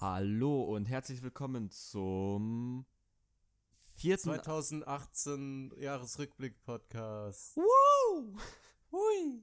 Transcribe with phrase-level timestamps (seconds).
[0.00, 2.86] Hallo und herzlich willkommen zum
[3.96, 7.56] vierten 2018 Jahresrückblick Podcast.
[7.56, 8.38] Woo!
[8.92, 9.42] Hui!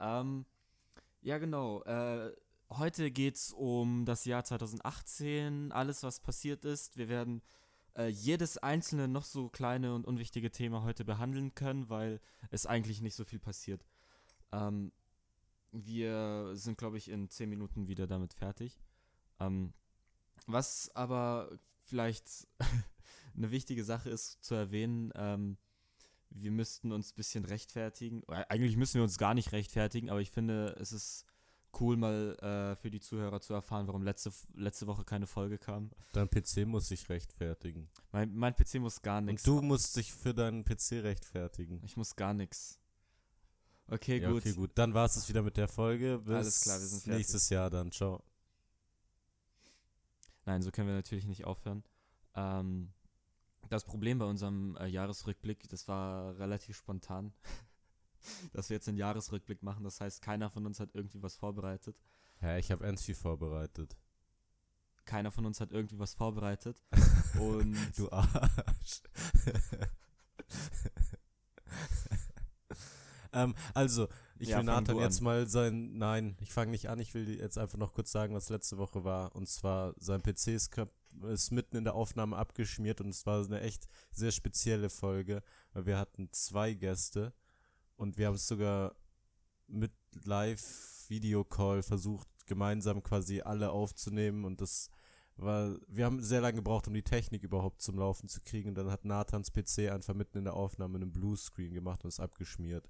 [0.00, 0.44] Ähm,
[1.22, 1.84] ja, genau.
[1.84, 2.32] Äh,
[2.70, 6.96] heute geht's um das Jahr 2018, alles, was passiert ist.
[6.96, 7.40] Wir werden
[7.96, 13.02] äh, jedes einzelne noch so kleine und unwichtige Thema heute behandeln können, weil es eigentlich
[13.02, 13.86] nicht so viel passiert.
[14.50, 14.90] Ähm,
[15.70, 18.80] wir sind, glaube ich, in 10 Minuten wieder damit fertig.
[19.40, 19.72] Ähm,
[20.46, 22.46] was aber vielleicht
[23.36, 25.56] eine wichtige Sache ist zu erwähnen, ähm,
[26.30, 28.22] wir müssten uns ein bisschen rechtfertigen.
[28.28, 31.26] Eigentlich müssen wir uns gar nicht rechtfertigen, aber ich finde, es ist
[31.80, 35.90] cool, mal äh, für die Zuhörer zu erfahren, warum letzte, letzte Woche keine Folge kam.
[36.12, 37.88] Dein PC muss sich rechtfertigen.
[38.12, 39.46] Mein, mein PC muss gar nichts.
[39.46, 41.80] Und du musst dich für deinen PC rechtfertigen.
[41.84, 42.78] Ich muss gar nichts.
[43.88, 44.42] Okay, ja, gut.
[44.42, 44.70] Okay, gut.
[44.74, 46.20] Dann war es wieder mit der Folge.
[46.24, 47.18] Bis Alles klar, wir sind fertig.
[47.18, 47.90] nächstes Jahr dann.
[47.90, 48.22] Ciao.
[50.50, 51.84] Nein, so können wir natürlich nicht aufhören.
[52.34, 52.92] Ähm,
[53.68, 57.32] das Problem bei unserem äh, Jahresrückblick, das war relativ spontan,
[58.52, 59.84] dass wir jetzt einen Jahresrückblick machen.
[59.84, 62.02] Das heißt, keiner von uns hat irgendwie was vorbereitet.
[62.40, 63.96] Ja, ich habe ernst viel vorbereitet.
[65.04, 66.82] Keiner von uns hat irgendwie was vorbereitet.
[67.38, 69.02] Und du Arsch.
[73.32, 75.98] ähm, also, ich Ja, will Nathan jetzt mal sein.
[75.98, 76.98] Nein, ich fange nicht an.
[76.98, 79.34] Ich will jetzt einfach noch kurz sagen, was letzte Woche war.
[79.34, 80.70] Und zwar, sein PC ist,
[81.28, 85.86] ist mitten in der Aufnahme abgeschmiert und es war eine echt sehr spezielle Folge, weil
[85.86, 87.32] wir hatten zwei Gäste
[87.96, 88.94] und wir haben es sogar
[89.66, 89.92] mit
[90.24, 94.88] Live-Video-Call versucht, gemeinsam quasi alle aufzunehmen und das
[95.36, 98.74] war, wir haben sehr lange gebraucht, um die Technik überhaupt zum Laufen zu kriegen und
[98.74, 102.88] dann hat Nathans PC einfach mitten in der Aufnahme einen Bluescreen gemacht und ist abgeschmiert.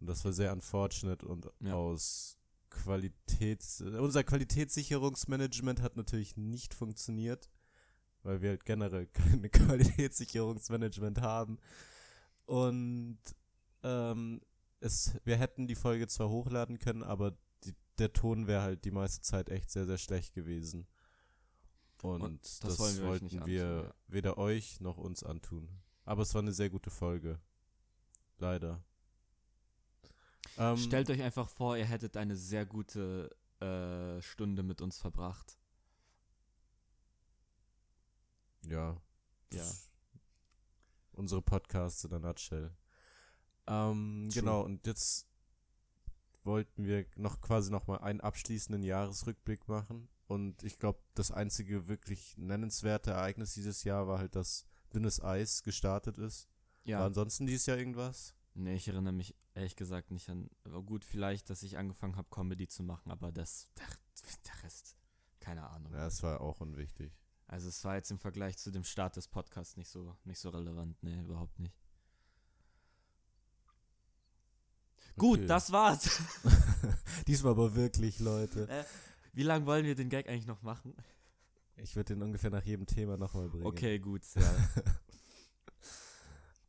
[0.00, 1.74] Und das war sehr unfortunate und Ja.
[1.74, 2.36] aus
[2.70, 3.80] Qualitäts...
[3.80, 7.50] Unser Qualitätssicherungsmanagement hat natürlich nicht funktioniert,
[8.22, 11.58] weil wir halt generell keine Qualitätssicherungsmanagement haben.
[12.46, 13.18] Und
[13.82, 14.40] ähm,
[14.80, 18.90] es, wir hätten die Folge zwar hochladen können, aber die, der Ton wäre halt die
[18.90, 20.86] meiste Zeit echt sehr, sehr schlecht gewesen.
[22.02, 23.94] Und, Und das das, wollen wir wollten nicht wir antun, ja.
[24.06, 25.68] weder euch noch uns antun.
[26.04, 27.40] Aber es war eine sehr gute Folge.
[28.38, 28.82] Leider.
[30.58, 33.30] Ähm, stellt euch einfach vor, ihr hättet eine sehr gute
[33.60, 35.58] äh, Stunde mit uns verbracht.
[38.62, 39.00] Ja.
[39.52, 39.64] Ja.
[41.12, 42.76] Unsere Podcasts in der Nutshell.
[43.66, 45.26] Ähm, genau, und jetzt
[46.44, 50.08] wollten wir noch quasi nochmal einen abschließenden Jahresrückblick machen.
[50.26, 55.62] Und ich glaube, das einzige wirklich nennenswerte Ereignis dieses Jahr war halt, dass dünnes Eis
[55.62, 56.48] gestartet ist.
[56.84, 56.98] Ja.
[56.98, 58.34] War ansonsten dieses Jahr irgendwas?
[58.58, 60.50] Nee, ich erinnere mich ehrlich gesagt nicht an.
[60.64, 63.86] Aber gut, vielleicht, dass ich angefangen habe, Comedy zu machen, aber das, der,
[64.46, 64.96] der Rest,
[65.40, 65.92] keine Ahnung.
[65.92, 67.12] Ja, es war auch unwichtig.
[67.46, 70.50] Also es war jetzt im Vergleich zu dem Start des Podcasts nicht so, nicht so
[70.50, 71.02] relevant.
[71.02, 71.74] Nee, überhaupt nicht.
[75.16, 75.46] Gut, Okay.
[75.48, 76.20] das war's.
[77.26, 78.68] Diesmal aber wirklich, Leute.
[78.68, 78.84] äh,
[79.32, 80.94] wie lange wollen wir den Gag eigentlich noch machen?
[81.76, 83.66] Ich würde den ungefähr nach jedem Thema nochmal bringen.
[83.66, 84.22] Okay, gut.
[84.34, 84.54] Ja.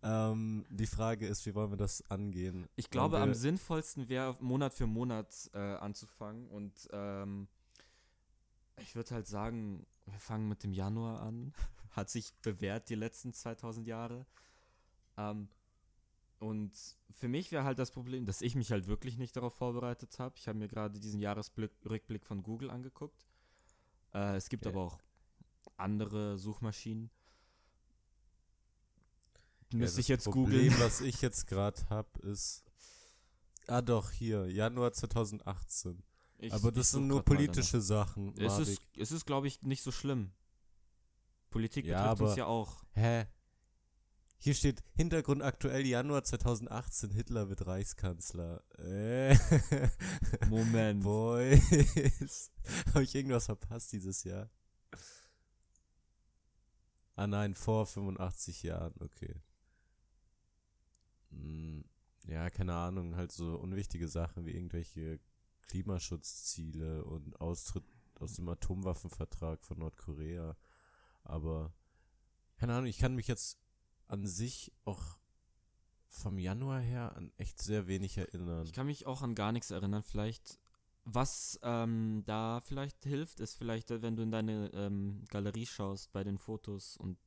[0.02, 2.68] Ähm, die Frage ist, wie wollen wir das angehen?
[2.76, 6.48] Ich glaube, am sinnvollsten wäre, Monat für Monat äh, anzufangen.
[6.48, 7.48] Und ähm,
[8.78, 11.54] ich würde halt sagen, wir fangen mit dem Januar an.
[11.92, 14.26] Hat sich bewährt die letzten 2000 Jahre.
[15.18, 15.50] Ähm,
[16.40, 16.72] und
[17.12, 20.36] für mich wäre halt das Problem, dass ich mich halt wirklich nicht darauf vorbereitet habe.
[20.38, 23.28] Ich habe mir gerade diesen Jahresrückblick von Google angeguckt.
[24.14, 24.72] Äh, es gibt Ja.
[24.72, 25.00] aber auch
[25.76, 27.10] andere Suchmaschinen.
[29.72, 30.80] Ja, Müsste das ich jetzt Problem, googeln.
[30.80, 32.64] was ich jetzt gerade habe, ist.
[33.68, 36.02] Ah, doch, hier, Januar 2018.
[36.40, 38.36] Ich- Aber das sind nur politische Sachen.
[38.38, 40.32] Es ist, es ist glaube ich, nicht so schlimm.
[41.52, 42.84] Politik Ja, betrifft uns aber- ja auch.
[42.94, 43.26] Hä?
[44.42, 48.64] Hier steht Hintergrund aktuell Januar 2018, Hitler wird Reichskanzler.
[48.80, 49.36] Äh.
[50.50, 51.04] Moment.
[51.04, 52.50] Boys.
[52.94, 54.50] Habe ich irgendwas verpasst dieses Jahr?
[57.16, 59.36] Ah nein, vor 85 Jahren, okay.
[61.32, 61.86] Hm,
[62.26, 65.20] ja, keine Ahnung, halt so unwichtige Sachen wie irgendwelche
[65.64, 67.86] Klimaschutzziele und Austritt
[68.16, 70.56] aus dem Atomwaffenvertrag von Nordkorea.
[71.24, 71.74] Aber,
[72.58, 73.60] keine Ahnung, ich kann mich jetzt
[74.08, 75.20] an sich auch
[76.10, 78.66] vom Januar her an echt sehr wenig erinnern.
[78.66, 80.04] Ich kann mich auch an gar nichts erinnern.
[80.04, 80.60] Vielleicht,
[81.06, 86.24] was ähm, da vielleicht hilft, ist vielleicht, wenn du in deine ähm, Galerie schaust bei
[86.24, 87.18] den Fotos und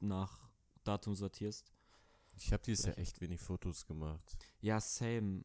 [0.00, 0.50] nach
[0.84, 1.72] Datum sortierst.
[2.40, 4.36] Ich habe dieses Jahr echt wenig Fotos gemacht.
[4.60, 5.42] Ja, same.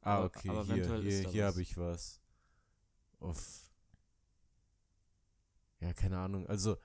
[0.00, 1.52] Ah, Aber- okay, aber hier, ist hier, hier was.
[1.52, 2.20] habe ich was.
[3.20, 3.70] auf.
[5.80, 6.46] Ja, keine Ahnung.
[6.46, 6.76] Also,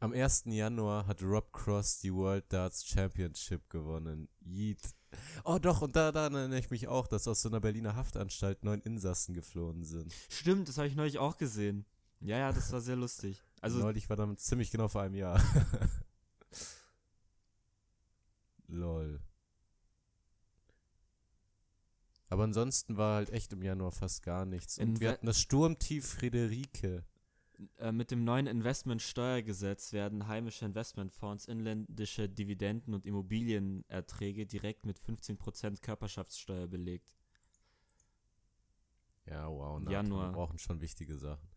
[0.00, 0.44] am 1.
[0.46, 4.28] Januar hat Rob Cross die World Darts Championship gewonnen.
[4.44, 4.80] Yeet.
[5.44, 8.62] Oh doch, und da, da erinnere ich mich auch, dass aus so einer Berliner Haftanstalt
[8.64, 10.12] neun Insassen geflohen sind.
[10.28, 11.86] Stimmt, das habe ich neulich auch gesehen.
[12.20, 13.42] Ja, ja, das war sehr lustig.
[13.60, 15.40] Also, Neulich war damit ziemlich genau vor einem Jahr.
[18.68, 19.20] Lol.
[22.30, 24.78] Aber ansonsten war halt echt im Januar fast gar nichts.
[24.78, 27.04] Und In wir hatten das Sturmtief Friederike.
[27.78, 35.80] äh, mit dem neuen Investmentsteuergesetz werden heimische Investmentfonds inländische Dividenden und Immobilienerträge direkt mit 15%
[35.80, 37.16] Körperschaftssteuer belegt.
[39.26, 39.80] Ja, wow.
[39.80, 40.28] NATO, Januar.
[40.28, 41.48] Wir brauchen schon wichtige Sachen.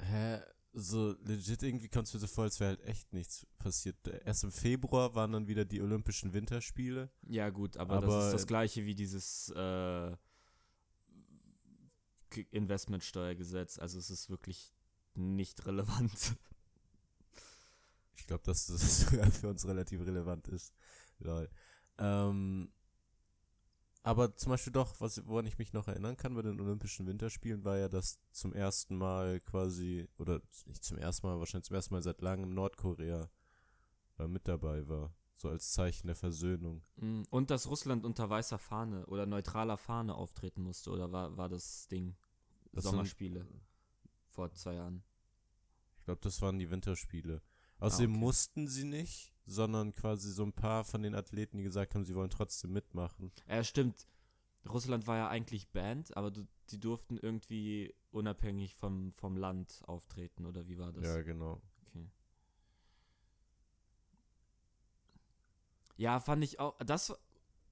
[0.00, 0.40] Hä?
[0.76, 3.96] So legit irgendwie kommt es mir so vor, als wäre halt echt nichts passiert.
[4.24, 7.10] Erst im Februar waren dann wieder die Olympischen Winterspiele.
[7.28, 10.16] Ja, gut, aber, das Aber- ist das gleiche wie dieses äh,
[12.50, 13.78] Investmentsteuergesetz.
[13.78, 14.72] Also es ist wirklich
[15.14, 16.36] nicht relevant.
[18.16, 20.72] Ich glaube, dass das sogar für uns relativ relevant ist.
[21.18, 21.48] Lol.
[21.98, 22.72] Ähm,
[24.04, 27.64] aber zum Beispiel doch, was, woran ich mich noch erinnern kann bei den Olympischen Winterspielen,
[27.64, 31.94] war ja, dass zum ersten Mal quasi, oder nicht zum ersten Mal, wahrscheinlich zum ersten
[31.94, 33.30] Mal seit langem Nordkorea
[34.18, 35.14] äh, mit dabei war.
[35.36, 36.82] So als Zeichen der Versöhnung.
[36.96, 41.48] Mm, Und dass Russland unter weißer Fahne oder neutraler Fahne auftreten musste, oder war, war
[41.48, 42.14] das Ding?
[42.72, 43.48] Das sind- Sommerspiele
[44.28, 45.02] vor zwei Jahren.
[45.98, 47.40] Ich glaube, das waren die Winterspiele.
[47.78, 48.20] Außerdem okay.
[48.20, 52.14] mussten sie nicht, sondern quasi so ein paar von den Athleten, die gesagt haben, sie
[52.14, 53.32] wollen trotzdem mitmachen.
[53.48, 54.06] Ja, stimmt.
[54.68, 60.46] Russland war ja eigentlich Band, aber du, die durften irgendwie unabhängig vom, vom Land auftreten,
[60.46, 61.04] oder wie war das?
[61.04, 61.60] Ja, genau.
[61.86, 62.08] Okay.
[65.96, 67.14] Ja, fand ich auch, das,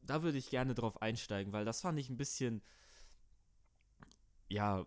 [0.02, 2.62] da würde ich gerne drauf einsteigen, weil das fand ich ein bisschen,
[4.48, 4.86] ja,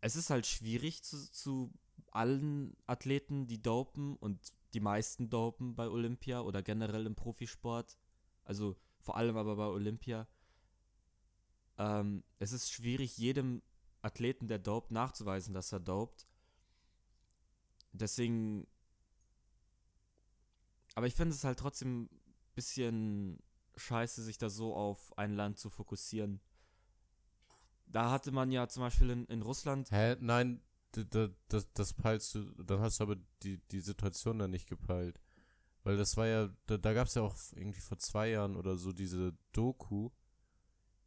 [0.00, 1.72] es ist halt schwierig zu, zu
[2.10, 7.96] allen Athleten, die dopen und die meisten dopen bei Olympia oder generell im Profisport,
[8.44, 10.26] also vor allem aber bei Olympia.
[11.78, 13.62] Ähm, es ist schwierig, jedem
[14.02, 16.26] Athleten, der dopt, nachzuweisen, dass er dopt.
[17.92, 18.66] Deswegen.
[20.94, 22.20] Aber ich finde es halt trotzdem ein
[22.54, 23.42] bisschen
[23.76, 26.40] scheiße, sich da so auf ein Land zu fokussieren.
[27.86, 29.90] Da hatte man ja zum Beispiel in, in Russland.
[29.90, 30.16] Hä?
[30.20, 30.60] Nein,
[31.48, 35.20] das, das peilst du, dann hast du aber die, die Situation da nicht gepeilt.
[35.82, 38.76] Weil das war ja, da, da gab es ja auch irgendwie vor zwei Jahren oder
[38.76, 40.10] so diese Doku,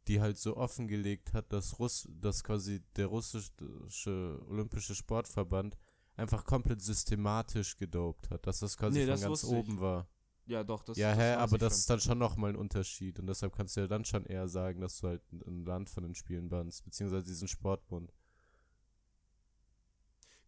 [0.06, 5.76] die halt so offengelegt hat, dass Russ, dass quasi der russische Olympische Sportverband
[6.16, 9.68] einfach komplett systematisch gedopt hat, dass das quasi Nee, von das ganz wusste ich.
[9.68, 10.08] oben war.
[10.46, 11.78] Ja, doch, das ja, das hä, weiß aber das schon.
[11.78, 14.80] ist dann schon nochmal ein Unterschied und deshalb kannst du ja dann schon eher sagen,
[14.80, 18.12] dass du halt ein Land von den Spielen bannst, beziehungsweise diesen Sportbund.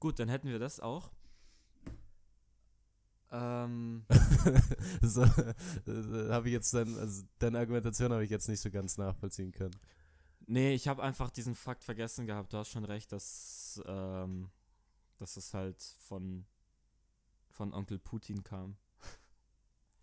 [0.01, 1.11] Gut, dann hätten wir das auch.
[3.33, 4.05] Ähm,
[5.03, 8.99] so, äh, habe ich jetzt dann, also deine Argumentation habe ich jetzt nicht so ganz
[8.99, 9.77] nachvollziehen können.
[10.47, 12.53] nee, ich habe einfach diesen Fakt vergessen gehabt.
[12.53, 14.51] Du hast schon recht, dass, ähm,
[15.19, 16.45] dass es halt von,
[17.51, 18.77] von Onkel Putin kam.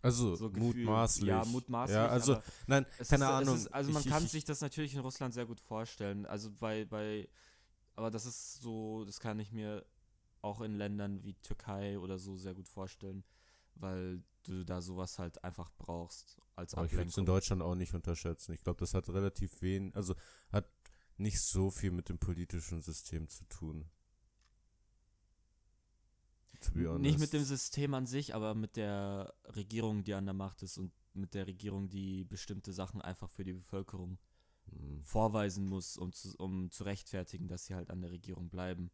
[0.00, 1.26] Also So mutmaßlich.
[1.28, 1.96] Ja, mutmaßlich.
[1.96, 3.56] Ja, also nein, keine ist, Ahnung.
[3.56, 6.24] Ist, also man Ich- kann ich- sich das natürlich in Russland sehr gut vorstellen.
[6.24, 7.28] Also bei, bei,
[7.98, 9.84] aber das ist so, das kann ich mir
[10.40, 13.24] auch in Ländern wie Türkei oder so sehr gut vorstellen,
[13.74, 17.34] weil du da sowas halt einfach brauchst als Aber ich würde es in Ablenkung.
[17.34, 18.52] Deutschland auch nicht unterschätzen.
[18.52, 20.14] Ich glaube, das hat relativ wenig, also
[20.52, 20.70] hat
[21.16, 23.90] nicht so viel mit dem politischen System zu tun.
[26.74, 30.78] Nicht mit dem System an sich, aber mit der Regierung, die an der Macht ist
[30.78, 34.18] und mit der Regierung, die bestimmte Sachen einfach für die Bevölkerung
[34.72, 35.04] Hm.
[35.04, 38.90] vorweisen muss, um zu, um zu rechtfertigen, dass sie halt an der Regierung bleiben.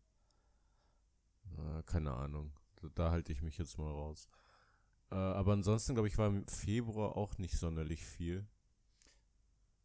[1.57, 2.53] Äh, keine Ahnung.
[2.77, 4.29] Da, da halte ich mich jetzt mal raus.
[5.11, 8.47] Äh, aber ansonsten, glaube ich, war im Februar auch nicht sonderlich viel.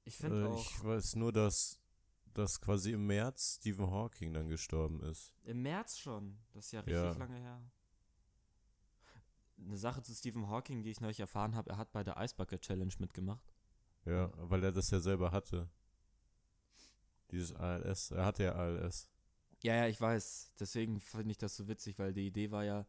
[0.04, 1.80] Ich finde Äh, auch, ich weiß nur, dass,
[2.34, 5.34] dass quasi im März Stephen Hawking dann gestorben ist.
[5.44, 7.14] im März schon, das ist ja richtig Ja.
[7.18, 7.62] lange her.
[9.60, 12.34] Eine Sache zu Stephen Hawking, die ich neulich erfahren habe, er hat bei der Ice
[12.36, 13.54] Bucket Challenge mitgemacht.
[14.06, 15.70] Ja, weil er das ja selber hatte.
[17.32, 18.12] Dieses ALS.
[18.12, 19.10] Er hatte ja ALS.
[19.64, 20.54] Ja, ja, ich weiß.
[20.60, 22.88] Deswegen finde ich das so witzig, weil die Idee war ja,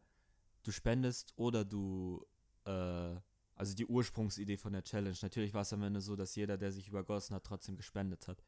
[0.63, 2.25] du spendest oder du,
[2.65, 3.15] äh,
[3.55, 5.17] also die Ursprungsidee von der Challenge.
[5.21, 8.43] Natürlich war es am Ende so, dass jeder, der sich übergossen hat, trotzdem gespendet hat.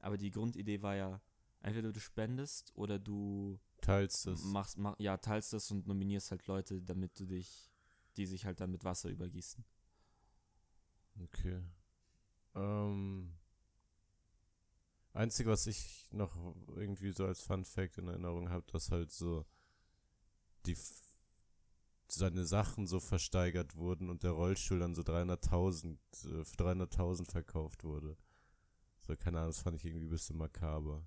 [0.00, 1.20] Aber die Grundidee war ja,
[1.60, 4.42] entweder du spendest oder du Teilst es.
[4.44, 7.70] machst, mach, ja, teilst das und nominierst halt Leute, damit du dich,
[8.16, 9.64] die sich halt dann mit Wasser übergießen.
[11.22, 11.62] Okay.
[12.54, 13.34] Ähm,
[15.14, 16.34] Einzige, was ich noch
[16.74, 19.44] irgendwie so als Fun Fact in Erinnerung habe, dass halt so
[20.66, 20.76] die
[22.08, 27.84] seine Sachen so versteigert wurden und der Rollstuhl dann so 300.000 äh, für 300.000 verkauft
[27.84, 28.16] wurde.
[29.00, 31.04] So, keine Ahnung, das fand ich irgendwie ein bisschen makaber.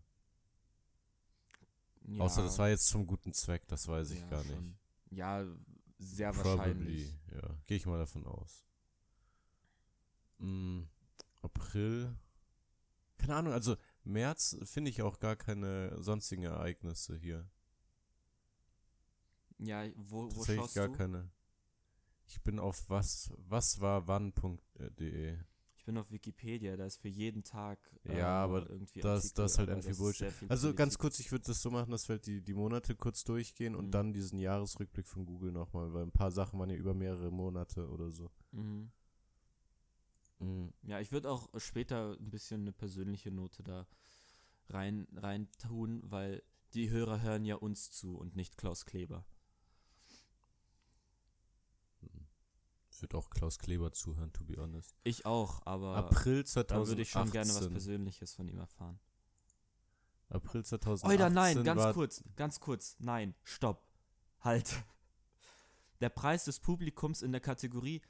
[2.07, 4.63] Ja, Außer das war jetzt zum guten Zweck, das weiß ich ja, gar schon.
[4.63, 4.79] nicht.
[5.11, 5.45] Ja,
[5.97, 7.19] sehr Probably, wahrscheinlich.
[7.33, 7.57] ja.
[7.65, 8.65] Gehe ich mal davon aus.
[10.39, 10.81] Mm,
[11.41, 12.15] April.
[13.17, 17.49] Keine Ahnung, also März finde ich auch gar keine sonstigen Ereignisse hier.
[19.57, 20.93] Ja, wo, wo schaust gar du?
[20.93, 21.29] keine.
[22.27, 25.37] Ich bin auf was, was war wann.de.
[25.75, 29.43] Ich bin auf Wikipedia, da ist für jeden Tag äh, ja, aber irgendwie das, Artikel,
[29.43, 30.33] das ist halt irgendwie Bullshit.
[30.49, 33.23] Also ganz kurz, ich würde das so machen, dass wir halt die, die Monate kurz
[33.23, 33.91] durchgehen und mhm.
[33.91, 37.87] dann diesen Jahresrückblick von Google nochmal, weil ein paar Sachen waren ja über mehrere Monate
[37.87, 38.31] oder so.
[38.51, 38.91] Mhm.
[40.39, 40.73] Mhm.
[40.83, 43.87] Ja, ich würde auch später ein bisschen eine persönliche Note da
[44.69, 49.25] rein, rein tun, weil die Hörer hören ja uns zu und nicht Klaus Kleber.
[52.95, 54.95] Ich würde auch Klaus Kleber zuhören, to be honest.
[55.03, 56.67] Ich auch, aber April 2018.
[56.67, 58.99] da würde ich schon gerne was Persönliches von ihm erfahren.
[60.29, 61.09] April 2018.
[61.11, 63.85] Oida, nein, ganz kurz, ganz kurz, nein, stopp,
[64.39, 64.71] halt.
[66.01, 68.01] Der Preis des Publikums in der Kategorie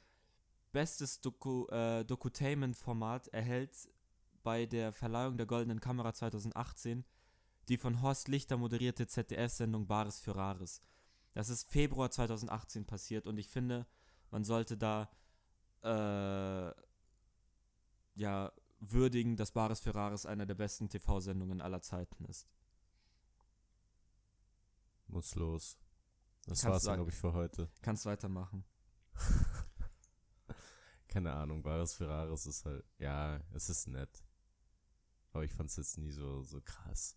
[0.72, 3.88] Bestes Doku, äh, Dokutainment-Format erhält
[4.42, 7.04] bei der Verleihung der Goldenen Kamera 2018
[7.68, 10.82] die von Horst Lichter moderierte ZDF-Sendung Bares für Rares.
[11.32, 13.86] Das ist Februar 2018 passiert und ich finde,
[14.30, 15.10] man sollte da
[15.82, 16.72] äh,
[18.14, 22.46] ja würdigen, dass Bares Ferraris einer der besten TV-Sendungen aller Zeiten ist.
[25.08, 25.78] Muss los.
[26.46, 27.68] Das kannst war's dann, glaube ich, für heute.
[27.82, 28.64] Kannst weitermachen.
[31.08, 34.24] Keine Ahnung, Bares Ferraris ist halt, ja, es ist nett.
[35.32, 37.16] Aber ich fand es jetzt nie so, so krass.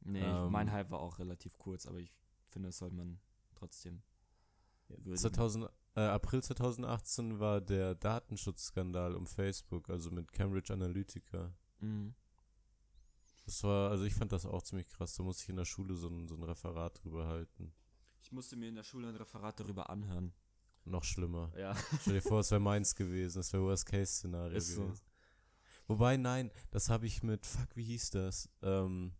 [0.00, 2.14] Nee, ähm, mein Hype war auch relativ kurz, aber ich
[2.48, 3.20] finde, das soll man
[3.54, 4.02] trotzdem.
[5.14, 11.52] 2000, äh, April 2018 war der Datenschutzskandal um Facebook, also mit Cambridge Analytica.
[11.80, 12.14] Mhm.
[13.44, 15.14] Das war, also ich fand das auch ziemlich krass.
[15.14, 17.72] Da musste ich in der Schule so ein, so ein Referat drüber halten.
[18.20, 20.32] Ich musste mir in der Schule ein Referat darüber anhören.
[20.86, 21.52] Noch schlimmer.
[21.56, 21.74] Ja.
[22.00, 23.38] Stell dir vor, es wäre meins gewesen.
[23.38, 24.94] Das wäre Worst-Case-Szenario gewesen.
[24.94, 25.02] So.
[25.88, 28.48] Wobei, nein, das habe ich mit, fuck, wie hieß das?
[28.62, 29.12] Ähm,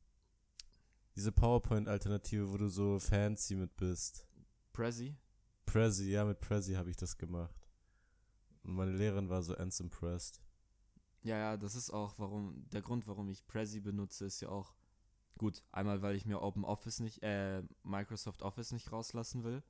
[1.17, 4.29] diese PowerPoint-Alternative, wo du so fancy mit bist.
[4.73, 5.17] Prezi?
[5.65, 7.69] Prezi, ja, mit Prezi habe ich das gemacht.
[8.63, 10.41] Und meine Lehrerin war so ends impressed.
[11.23, 14.77] Ja, ja, das ist auch, warum, der Grund, warum ich Prezi benutze, ist ja auch,
[15.37, 19.65] gut, einmal, weil ich mir Open Office nicht, äh, Microsoft Office nicht rauslassen will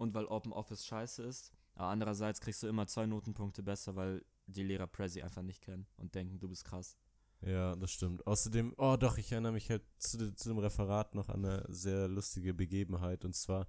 [0.00, 1.52] und weil Open Office scheiße ist.
[1.74, 5.86] Aber andererseits kriegst du immer zwei Notenpunkte besser, weil die Lehrer Prezi einfach nicht kennen
[5.96, 6.96] und denken, du bist krass.
[7.42, 8.26] Ja, das stimmt.
[8.26, 12.08] Außerdem, oh doch, ich erinnere mich halt zu, zu dem Referat noch an eine sehr
[12.08, 13.24] lustige Begebenheit.
[13.24, 13.66] Und zwar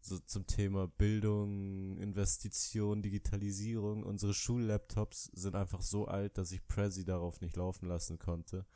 [0.00, 4.02] so zum Thema Bildung, Investition, Digitalisierung.
[4.02, 8.66] Unsere Schullaptops sind einfach so alt, dass ich Prezi darauf nicht laufen lassen konnte.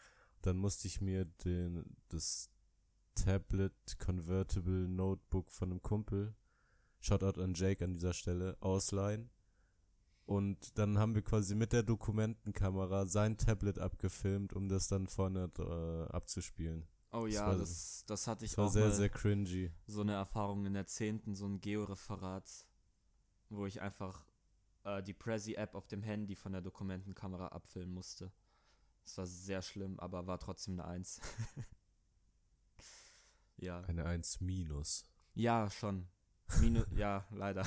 [0.42, 2.50] Dann musste ich mir den, das
[3.14, 6.34] Tablet Convertible Notebook von einem Kumpel,
[7.00, 9.30] Shoutout an Jake an dieser Stelle, ausleihen.
[10.26, 15.50] Und dann haben wir quasi mit der Dokumentenkamera sein Tablet abgefilmt, um das dann vorne
[15.58, 16.86] äh, abzuspielen.
[17.12, 18.70] Oh ja, das, war, das, das hatte ich das war auch.
[18.70, 19.72] sehr, sehr cringy.
[19.86, 22.48] So eine Erfahrung in der 10., so ein Georeferat,
[23.48, 24.24] wo ich einfach
[24.84, 28.30] äh, die Prezi-App auf dem Handy von der Dokumentenkamera abfilmen musste.
[29.02, 31.20] Das war sehr schlimm, aber war trotzdem eine 1.
[33.56, 33.80] ja.
[33.80, 35.04] Eine 1 minus.
[35.34, 36.06] Ja, schon.
[36.60, 37.66] Minus, ja, leider.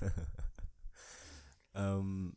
[1.74, 2.36] ähm,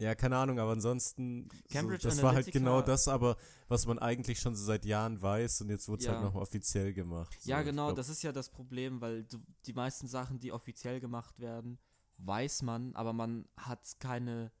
[0.00, 3.36] ja, keine Ahnung, aber ansonsten, Cambridge so, das Analytica, war halt genau das, aber
[3.66, 6.20] was man eigentlich schon so seit Jahren weiß und jetzt wurde es halt ja.
[6.20, 7.36] halt nochmal offiziell gemacht.
[7.40, 10.52] So, ja, genau, glaub, das ist ja das Problem, weil du, die meisten Sachen, die
[10.52, 11.78] offiziell gemacht werden,
[12.18, 14.52] weiß man, aber man hat keine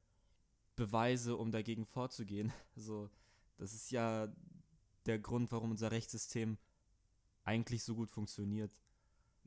[0.74, 2.52] Beweise, um dagegen vorzugehen.
[2.74, 3.10] So,
[3.58, 4.28] das ist ja
[5.06, 6.58] der Grund, warum unser Rechtssystem
[7.44, 8.76] eigentlich so gut funktioniert.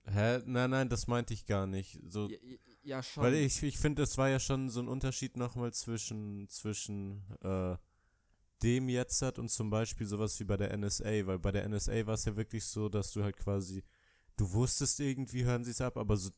[0.05, 0.41] Hä?
[0.45, 1.99] Nein, nein, das meinte ich gar nicht.
[2.07, 2.37] So, ja,
[2.83, 3.23] ja schon.
[3.23, 7.75] Weil ich, ich finde, es war ja schon so ein Unterschied nochmal zwischen, zwischen äh,
[8.63, 12.05] dem jetzt hat und zum Beispiel sowas wie bei der NSA, weil bei der NSA
[12.05, 13.83] war es ja wirklich so, dass du halt quasi,
[14.37, 16.31] du wusstest irgendwie, hören sie es ab, aber so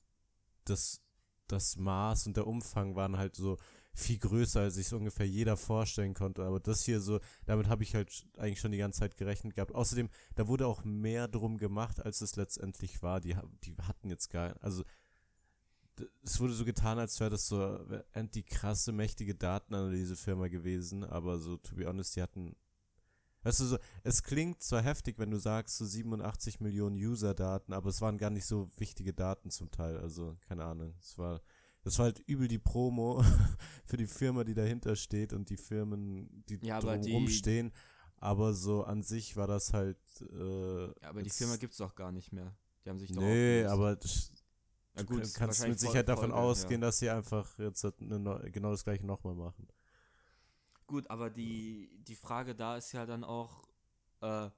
[0.66, 1.02] das,
[1.48, 3.58] das Maß und der Umfang waren halt so
[3.96, 6.44] viel größer, als sich ungefähr jeder vorstellen konnte.
[6.44, 9.74] Aber das hier so, damit habe ich halt eigentlich schon die ganze Zeit gerechnet gehabt.
[9.74, 13.22] Außerdem, da wurde auch mehr drum gemacht, als es letztendlich war.
[13.22, 14.84] Die, die hatten jetzt gar, also
[16.24, 17.80] es wurde so getan, als wäre das so
[18.16, 22.56] die krasse, mächtige Datenanalyse-Firma gewesen, aber so, to be honest, die hatten
[23.44, 27.90] Weißt du, so, es klingt zwar heftig, wenn du sagst, so 87 Millionen User-Daten, aber
[27.90, 29.98] es waren gar nicht so wichtige Daten zum Teil.
[29.98, 30.96] Also, keine Ahnung.
[31.02, 31.42] Es war,
[31.84, 33.24] das war halt übel die Promo
[33.86, 37.72] für die Firma, die dahinter steht und die Firmen, die Ja, drumherum stehen.
[38.20, 39.98] Aber so an sich war das halt.
[40.22, 42.56] Äh, Ja, aber die Firma gibt es doch gar nicht mehr.
[42.86, 43.98] Die haben sich doch Nee, aber
[44.96, 46.88] ja, du ist kannst mit Sicherheit davon Folge, ausgehen, ja.
[46.88, 49.68] dass sie einfach jetzt halt eine, genau das gleiche nochmal machen.
[50.88, 53.64] Gut, aber die, die Frage da ist ja dann auch,
[54.22, 54.50] äh,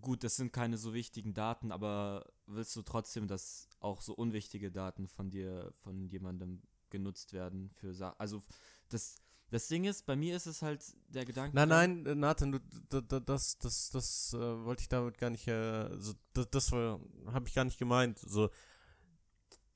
[0.00, 4.70] gut, das sind keine so wichtigen Daten, aber willst du trotzdem, dass auch so unwichtige
[4.70, 8.42] Daten von dir, von jemandem genutzt werden für Sa Also
[8.88, 9.16] das,
[9.50, 11.54] das Ding ist, bei mir ist es halt der Gedanke.
[11.54, 12.60] Nein, nein, äh, Nathan, du,
[13.20, 17.48] das, das, das äh, wollte ich damit gar nicht, äh, so, das, das war, habe
[17.48, 18.18] ich gar nicht gemeint.
[18.18, 18.50] So,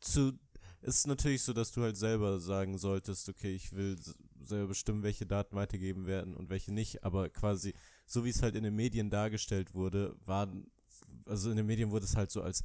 [0.01, 0.39] zu,
[0.81, 3.97] es ist natürlich so, dass du halt selber sagen solltest, okay, ich will
[4.41, 7.75] selber bestimmen, welche Daten weitergegeben werden und welche nicht, aber quasi,
[8.07, 10.49] so wie es halt in den Medien dargestellt wurde, war,
[11.27, 12.65] also in den Medien wurde es halt so als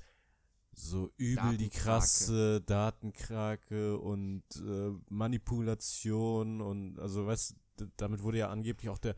[0.74, 7.56] so übel die krasse Datenkrake und äh, Manipulation und also weißt
[7.98, 9.16] damit wurde ja angeblich auch der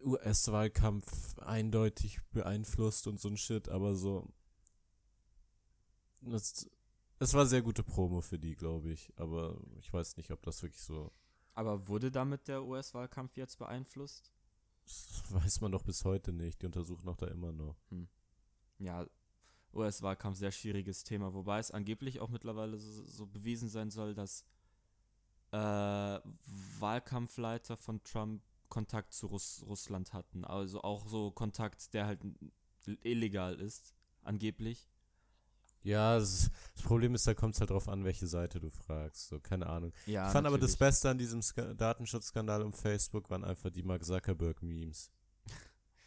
[0.00, 4.28] US-Wahlkampf eindeutig beeinflusst und so ein Shit, aber so
[6.20, 6.68] das,
[7.18, 10.62] es war sehr gute Promo für die, glaube ich, aber ich weiß nicht, ob das
[10.62, 11.12] wirklich so
[11.54, 14.32] Aber wurde damit der US-Wahlkampf jetzt beeinflusst?
[14.88, 16.62] Das weiß man doch bis heute nicht.
[16.62, 17.76] Die untersuchen auch da immer noch.
[18.78, 19.06] Ja,
[19.74, 24.44] US-Wahlkampf, sehr schwieriges Thema, wobei es angeblich auch mittlerweile so, so bewiesen sein soll, dass
[25.52, 25.56] äh,
[26.78, 30.44] Wahlkampfleiter von Trump Kontakt zu Russ Russland hatten.
[30.44, 32.20] Also auch so Kontakt, der halt
[33.02, 34.88] illegal ist, angeblich.
[35.82, 39.28] Ja, das, das Problem ist, da kommt es halt drauf an, welche Seite du fragst.
[39.28, 39.92] So, keine Ahnung.
[40.06, 40.78] Ja, ich fand aber das natürlich.
[40.80, 45.10] Beste an diesem Ska Datenschutzskandal um Facebook waren einfach die Mark Zuckerberg-Memes.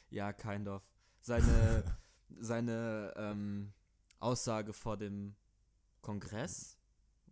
[0.10, 0.84] Ja, kind of.
[1.22, 1.84] Seine,
[2.39, 3.72] seine ähm,
[4.19, 5.36] Aussage vor dem
[6.02, 6.78] Kongress,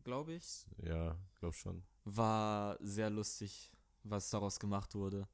[0.05, 1.83] glaube ich, Ja, glaub schon.
[2.05, 5.27] war sehr lustig, was daraus gemacht wurde.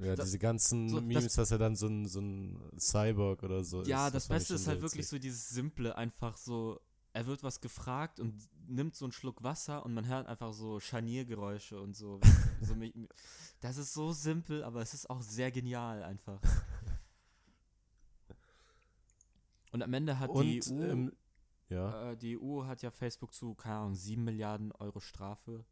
[0.00, 3.42] Ja, Da- diese ganzen so, das- Memes, dass er dann so ein, so ein Cyborg
[3.42, 4.14] oder so Ja, ist.
[4.14, 6.80] das, fand ich Beste ist halt wirklich so dieses Simple, einfach so,
[7.12, 8.34] er wird was gefragt und
[8.68, 12.20] nimmt so einen Schluck Wasser und man hört einfach so Scharniergeräusche und so.
[12.62, 12.74] so
[13.60, 16.40] das ist so simpel, aber es ist auch sehr genial einfach.
[19.72, 21.12] Und am Ende hat die Und, EU, ähm,
[21.68, 25.64] ja, äh, die EU hat ja Facebook zu, keine Ahnung, 7 Milliarden Euro Strafe.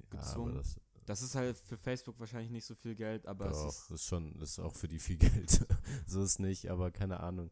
[0.00, 0.54] ja gezwungen.
[0.56, 3.90] das, Das ist halt für Facebook wahrscheinlich nicht so viel Geld, aber es doch, ist,
[3.90, 5.66] ist schon, ist auch für die viel Geld.
[6.06, 7.50] so ist nicht, aber keine Ahnung.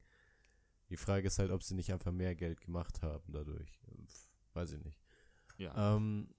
[0.88, 3.80] Die Frage ist halt, ob sie nicht einfach mehr Geld gemacht haben dadurch.
[4.54, 5.00] Weiß ich nicht.
[5.56, 6.34] ja, Ähm,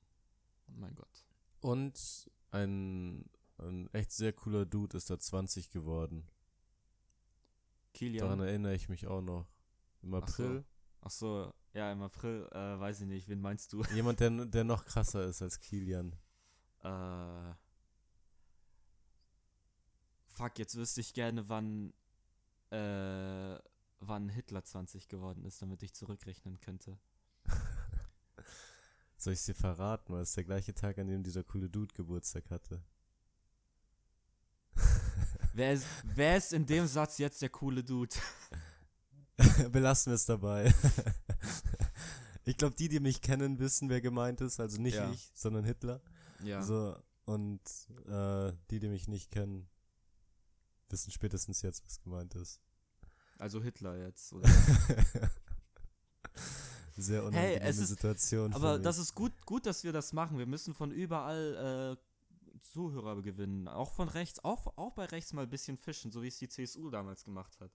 [0.67, 1.25] mein Gott.
[1.61, 6.27] und ein, ein echt sehr cooler Dude ist da 20 geworden.
[7.93, 8.25] Kilian.
[8.25, 9.47] Daran erinnere ich mich auch noch.
[10.01, 10.43] Im Ach so.
[10.43, 10.65] April.
[11.01, 13.83] Ach so, ja, im April, äh, weiß ich nicht, wen meinst du?
[13.93, 16.15] Jemand, der, der noch krasser ist als Kilian.
[16.83, 17.53] Äh.
[20.27, 21.93] Fuck, jetzt wüsste ich gerne, wann.
[22.71, 23.59] Äh,
[24.01, 26.97] wann Hitler 20 geworden ist, damit ich zurückrechnen könnte.
[29.17, 32.49] Soll ich dir verraten, weil es der gleiche Tag, an dem dieser coole Dude Geburtstag
[32.49, 32.81] hatte.
[35.53, 38.15] Wer ist, wer ist in dem Satz jetzt der coole Dude?
[39.71, 40.73] Belassen wir es dabei.
[42.45, 44.61] ich glaube, die, die mich kennen, wissen, wer gemeint ist.
[44.61, 45.11] Also nicht Ja.
[45.11, 46.01] ich, sondern Hitler.
[46.43, 46.61] Ja.
[46.61, 47.61] So, und
[48.07, 49.69] äh, die, die mich nicht kennen,
[50.89, 52.59] wissen spätestens jetzt, was gemeint ist.
[53.37, 54.47] Also Hitler jetzt, oder?
[56.97, 58.53] Sehr unangenehme es ist- Situation.
[58.53, 58.83] Aber für mich.
[58.83, 60.37] das ist gut, gut, dass wir das machen.
[60.37, 63.67] Wir müssen von überall äh, Zuhörer gewinnen.
[63.67, 66.49] Auch von rechts, auch, auch bei rechts mal ein bisschen fischen, so wie es die
[66.49, 67.71] CSU damals gemacht hat.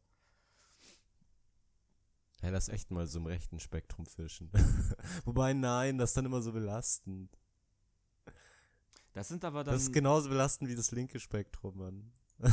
[2.43, 4.51] Ja, lass echt mal so im rechten Spektrum fischen.
[5.25, 7.37] Wobei, nein, das ist dann immer so belastend.
[9.17, 9.73] Das sind aber dann.
[9.73, 12.13] Das ist genauso belastend wie das linke Spektrum, Mann.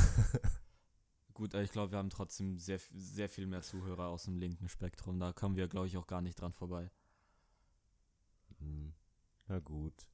[1.33, 5.19] Gut, ich glaube, wir haben trotzdem sehr, sehr viel mehr Zuhörer aus dem linken Spektrum.
[5.19, 6.89] Da kommen wir, glaube ich, auch gar nicht dran vorbei.
[8.59, 8.93] Hm.
[9.49, 10.07] Na gut.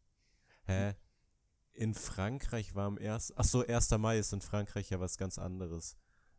[0.63, 0.95] Hä?
[1.73, 3.37] In Frankreich war am 1.
[3.37, 3.91] Achso, 1.
[3.99, 5.97] Mai ist in Frankreich ja was ganz anderes.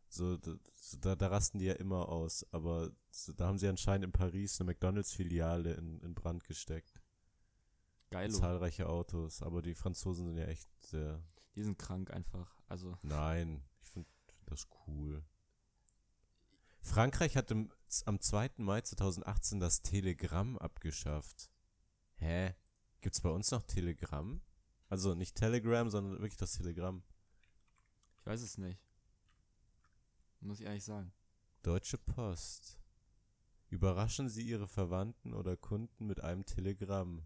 [0.09, 2.45] So, da, so, da, da rasten die ja immer aus.
[2.51, 7.00] Aber so, da haben sie anscheinend in Paris eine McDonalds-Filiale in, in Brand gesteckt.
[8.11, 8.29] Geil.
[8.29, 9.41] Zahlreiche Autos.
[9.41, 11.23] Aber die Franzosen sind ja echt sehr.
[11.55, 12.55] Die sind krank einfach.
[12.67, 15.23] Also, Nein, ich finde find das cool.
[16.81, 17.71] Frankreich hat im,
[18.05, 18.51] am 2.
[18.57, 21.49] Mai 2018 das Telegramm abgeschafft.
[22.15, 22.53] Hä?
[23.01, 24.41] Gibt's bei uns noch Telegramm?
[24.89, 27.03] Also nicht Telegram, sondern wirklich das Telegramm.
[28.19, 28.79] Ich weiß es nicht.
[30.41, 31.13] Muss ich ehrlich sagen.
[31.63, 32.79] Deutsche Post.
[33.69, 37.25] Überraschen Sie Ihre Verwandten oder Kunden mit einem Telegramm.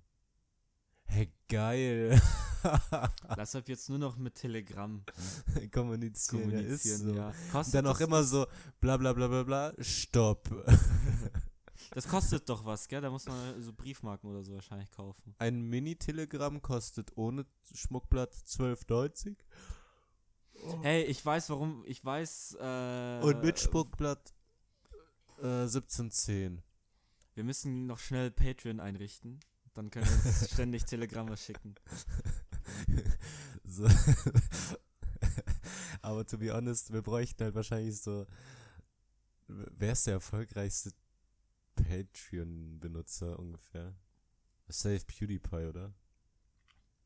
[1.06, 2.22] Hey, geil.
[3.38, 5.04] Lass ab jetzt nur noch mit Telegram
[5.72, 7.16] kommunizieren, ja, ist kommunizieren, so.
[7.16, 7.34] ja.
[7.52, 8.48] Kostet dann auch immer so,
[8.80, 10.50] bla bla bla bla bla, stopp.
[11.92, 13.00] Das kostet doch was, gell?
[13.00, 15.34] Da muss man so Briefmarken oder so wahrscheinlich kaufen.
[15.38, 19.36] Ein Mini-Telegramm kostet ohne Schmuckblatt 12,90
[20.82, 21.84] Hey, ich weiß, warum.
[21.86, 22.58] Ich weiß.
[22.60, 24.34] Äh, und mit Schmuckblatt
[25.40, 26.60] äh, 17,10.
[27.34, 29.40] Wir müssen noch schnell Patreon einrichten.
[29.76, 31.76] Dann können wir uns ständig Telegramme schicken.
[33.64, 33.88] so.
[36.02, 38.26] Aber to be honest, wir bräuchten halt wahrscheinlich so.
[39.48, 40.92] Wer ist der erfolgreichste
[41.76, 43.96] Patreon-Benutzer ungefähr?
[44.68, 45.94] Safe PewDiePie, oder?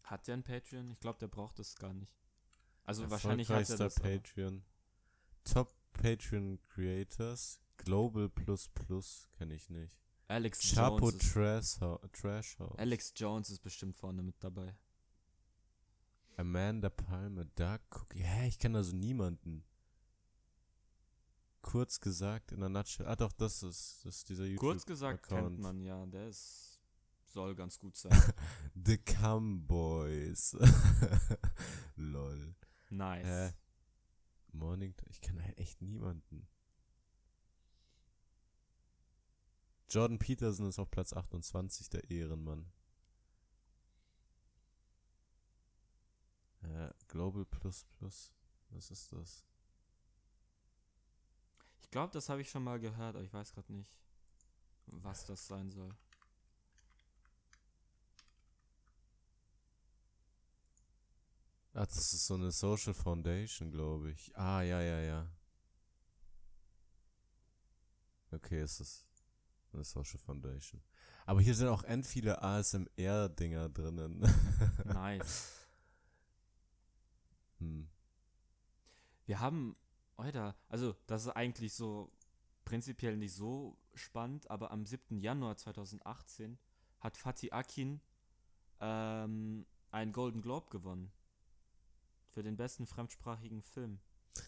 [0.03, 0.91] Hat der ein Patreon?
[0.91, 2.13] Ich glaube, der braucht es gar nicht.
[2.86, 3.97] Also wahrscheinlich hat er das.
[3.99, 4.63] aber- Patreon.
[5.43, 7.62] Top Patreon Creators.
[7.77, 9.95] Global Plus Plus kenne ich nicht.
[10.30, 11.24] Alex Chapo Jones.
[11.24, 12.78] Ist, Trash, Ho- Trash House.
[12.78, 14.76] Alex Jones ist bestimmt vorne mit dabei.
[16.38, 18.24] Amanda Palmer, Dark Cookie.
[18.24, 19.63] Hä, ich kenne also niemanden.
[21.62, 23.06] Kurz gesagt, in der Nutshell.
[23.08, 24.60] Ah, doch, das ist, das ist dieser YouTube.
[24.72, 25.60] Kurz gesagt kennt Account.
[25.60, 26.80] man ja, der ist.
[27.26, 28.12] Soll ganz gut sein.
[28.76, 30.56] The Cam Boys.
[31.96, 32.56] Lol.
[32.89, 33.26] nice.
[33.26, 33.54] Hä?
[34.52, 34.96] Morning.
[35.10, 36.48] Ich kenne halt echt niemanden.
[39.89, 42.71] Jordan Peterson ist auf Platz 28, der Ehrenmann.
[46.62, 48.32] Ja, Global Plus Plus.
[48.69, 49.43] Was ist das?
[51.82, 53.91] Ich glaube, das habe ich schon mal gehört, aber ich weiß gerade nicht,
[54.86, 55.95] was das sein soll.
[61.73, 64.36] Ah, das ist so eine Social Foundation, glaube ich.
[64.38, 65.32] Ah, ja, ja, ja.
[68.32, 69.09] Okay, es ist
[69.73, 70.82] eine Social Foundation.
[71.25, 74.21] Aber hier sind auch end viele ASMR-Dinger drinnen.
[74.86, 75.67] Nice.
[77.60, 77.88] hm.
[79.25, 79.75] Wir haben
[80.17, 82.10] heute, also das ist eigentlich so
[82.65, 85.19] prinzipiell nicht so spannend, aber am 7.
[85.19, 86.58] Januar 2018
[86.99, 88.01] hat Fatih Akin
[88.79, 91.12] ähm, einen Golden Globe gewonnen.
[92.29, 93.99] Für den besten fremdsprachigen Film.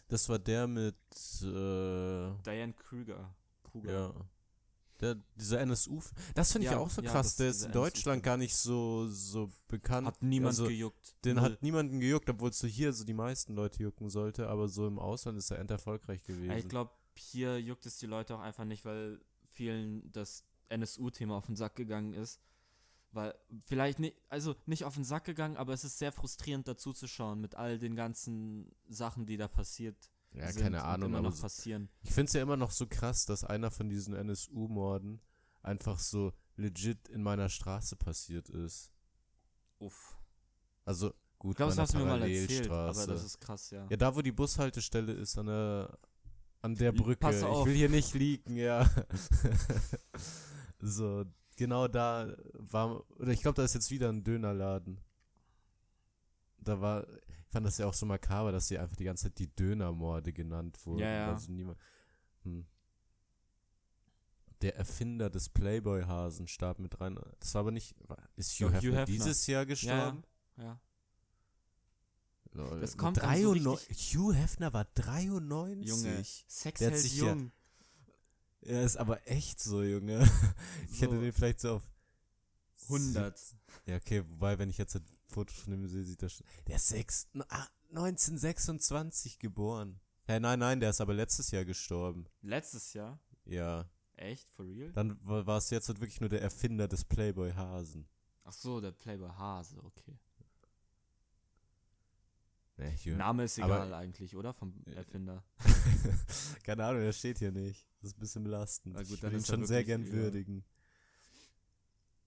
[0.08, 0.96] Das war der mit,
[1.42, 3.34] äh, Diane Kruger.
[3.64, 3.92] Kruger.
[3.92, 4.14] ja.
[5.02, 6.00] Der, dieser NSU.
[6.36, 7.36] Das finde ich Ja, auch so ja, krass.
[7.36, 10.08] Der ist in Deutschland gar nicht so, so bekannt.
[10.08, 11.16] Hat niemand also, gejuckt.
[11.26, 11.46] Den Null.
[11.46, 14.48] hat niemanden gejuckt, obwohl es so hier so die meisten Leute jucken sollte.
[14.48, 16.52] Aber so im Ausland ist er end erfolgreich gewesen.
[16.52, 21.36] Ja, ich glaube, hier juckt es die Leute auch einfach nicht, weil vielen das NSU-Thema
[21.36, 22.40] auf den Sack gegangen ist.
[23.14, 23.36] Weil
[23.66, 27.08] vielleicht nicht, also nicht auf den Sack gegangen, aber es ist sehr frustrierend dazu zu
[27.08, 29.98] schauen mit all den ganzen Sachen, die da passiert
[30.34, 31.10] ja, sind keine Ahnung.
[31.10, 31.90] immer noch passieren.
[32.04, 35.22] ich finde es ja immer noch so krass, dass einer von diesen NSU-Morden
[35.62, 38.92] einfach so legit in meiner Straße passiert ist.
[39.80, 40.18] Uff.
[40.86, 43.04] Also gut, Ich glaube, das hast du mir mal erzählt, Parallelstraße.
[43.04, 43.86] aber das ist krass, ja.
[43.90, 45.98] Ja, da wo die Bushaltestelle ist, an der,
[46.62, 47.20] an der Brücke.
[47.20, 47.66] pass Ich auf.
[47.66, 48.90] will hier nicht liegen, ja.
[50.80, 51.26] so,
[51.58, 55.00] genau da war, oder ich glaube, da ist jetzt wieder ein Dönerladen.
[56.64, 59.40] Da war, ich fand das ja auch so makaber, dass sie einfach die ganze Zeit
[59.40, 61.00] die Dönermorde genannt wurden.
[61.00, 61.32] Ja, ja.
[61.34, 61.78] Also niemand,
[62.44, 62.66] hm.
[64.62, 67.20] Der Erfinder des Playboy-Hasen starb mit rein.
[67.40, 67.96] Das war aber nicht,
[68.36, 69.06] ist Hugh, Hugh Hefner, Hefner.
[69.06, 70.24] dieses Jahr gestorben?
[70.58, 70.80] ja.
[72.54, 72.82] Lol.
[72.82, 75.88] Das kommt dann so 93 Hugh Hefner war 93.
[75.90, 77.52] Junge, Der Sexheld hat sich ja- Jung.
[78.62, 80.20] Er ist aber echt so, Junge.
[80.92, 81.22] Ich hätte So.
[81.22, 81.84] den vielleicht so auf
[82.90, 83.40] 100.
[83.86, 85.00] Ja, okay, wobei, wenn ich jetzt
[85.32, 86.46] Foto von ihm sehe, sieht das schon.
[86.68, 90.00] Der ist sechs, ah, 1926 geboren.
[90.28, 92.26] Ja, nein, nein, der ist aber letztes Jahr gestorben.
[92.42, 93.20] Letztes Jahr?
[93.46, 93.90] Ja.
[94.16, 94.50] Echt?
[94.52, 94.92] For real?
[94.94, 98.08] Dann wa- war es jetzt halt wirklich nur der Erfinder des Playboy-Hasen.
[98.44, 100.18] Ach so, der Playboy Hase, okay.
[102.78, 104.54] Ne, Hugh- Name ist aber- egal eigentlich, oder?
[104.54, 105.44] Vom Äh, Erfinder.
[106.64, 107.88] Keine Ahnung, der steht hier nicht.
[108.02, 108.96] Das ist ein bisschen belastend.
[108.96, 110.14] Na gut, ich will ihn schon sehr gern egal.
[110.14, 110.64] würdigen.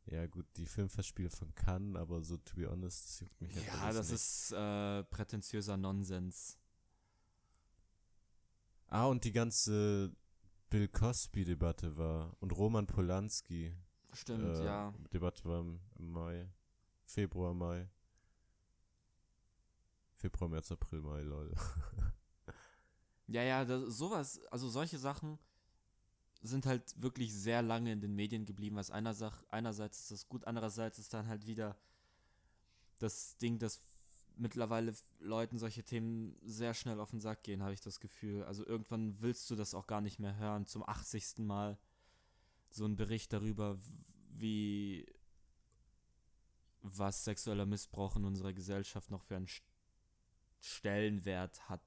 [0.06, 3.66] Ja, gut, die Filmfestspiele von Cannes, aber so, to be honest, das juckt mich halt
[3.66, 4.16] Ja, das nicht.
[4.16, 6.58] ist äh, prätentiöser Nonsens.
[8.88, 10.14] Ah, und die ganze
[10.68, 12.36] Bill Cosby-Debatte war.
[12.40, 13.74] Und Roman Polanski.
[14.12, 14.94] Stimmt, äh, ja.
[15.12, 16.48] Debatte war im, im Mai.
[17.06, 17.88] Februar, Mai.
[20.16, 21.52] Februar, März, April, Mai, lol.
[23.26, 25.38] Ja, ja, das, sowas, also solche Sachen
[26.48, 30.46] sind halt wirklich sehr lange in den Medien geblieben, was einerseits, einerseits ist das gut,
[30.46, 31.76] andererseits ist dann halt wieder
[32.98, 33.80] das Ding, dass
[34.36, 38.44] mittlerweile Leuten solche Themen sehr schnell auf den Sack gehen, habe ich das Gefühl.
[38.44, 40.66] Also irgendwann willst du das auch gar nicht mehr hören.
[40.66, 41.38] Zum 80.
[41.38, 41.78] Mal
[42.70, 43.78] so ein Bericht darüber,
[44.30, 45.06] wie
[46.82, 49.48] was sexueller Missbrauch in unserer Gesellschaft noch für einen
[50.60, 51.82] Stellenwert hat,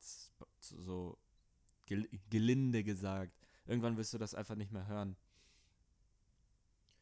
[0.59, 1.19] so
[1.85, 3.46] gel gelinde gesagt.
[3.67, 5.15] Irgendwann wirst du das einfach nicht mehr hören.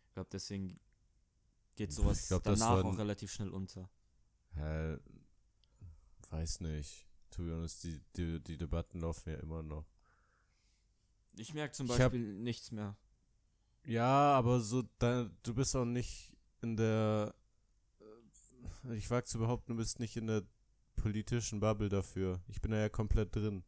[0.07, 0.79] Ich glaube, deswegen
[1.75, 3.89] geht sowas glaub, danach auch relativ schnell unter.
[4.55, 4.97] Hä,
[6.29, 7.07] weiß nicht.
[7.31, 9.85] To be honest, die, die, die Debatten laufen ja immer noch.
[11.37, 12.95] Ich merke zum Beispiel hab, nichts mehr.
[13.85, 17.35] Ja, aber so, da, du bist auch nicht in der.
[18.87, 20.43] Äh, ich wage zu behaupten, du bist nicht in der
[20.95, 22.41] politischen Bubble dafür.
[22.47, 23.63] Ich bin da ja komplett drin.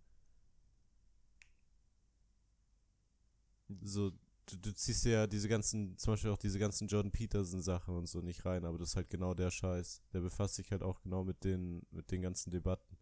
[3.81, 4.11] So,
[4.45, 8.07] du, du ziehst ja diese ganzen, zum Beispiel auch diese ganzen Jordan Peterson Sachen und
[8.07, 10.01] so nicht rein, aber das ist halt genau der Scheiß.
[10.13, 12.97] Der befasst sich halt auch genau mit den, mit den ganzen Debatten.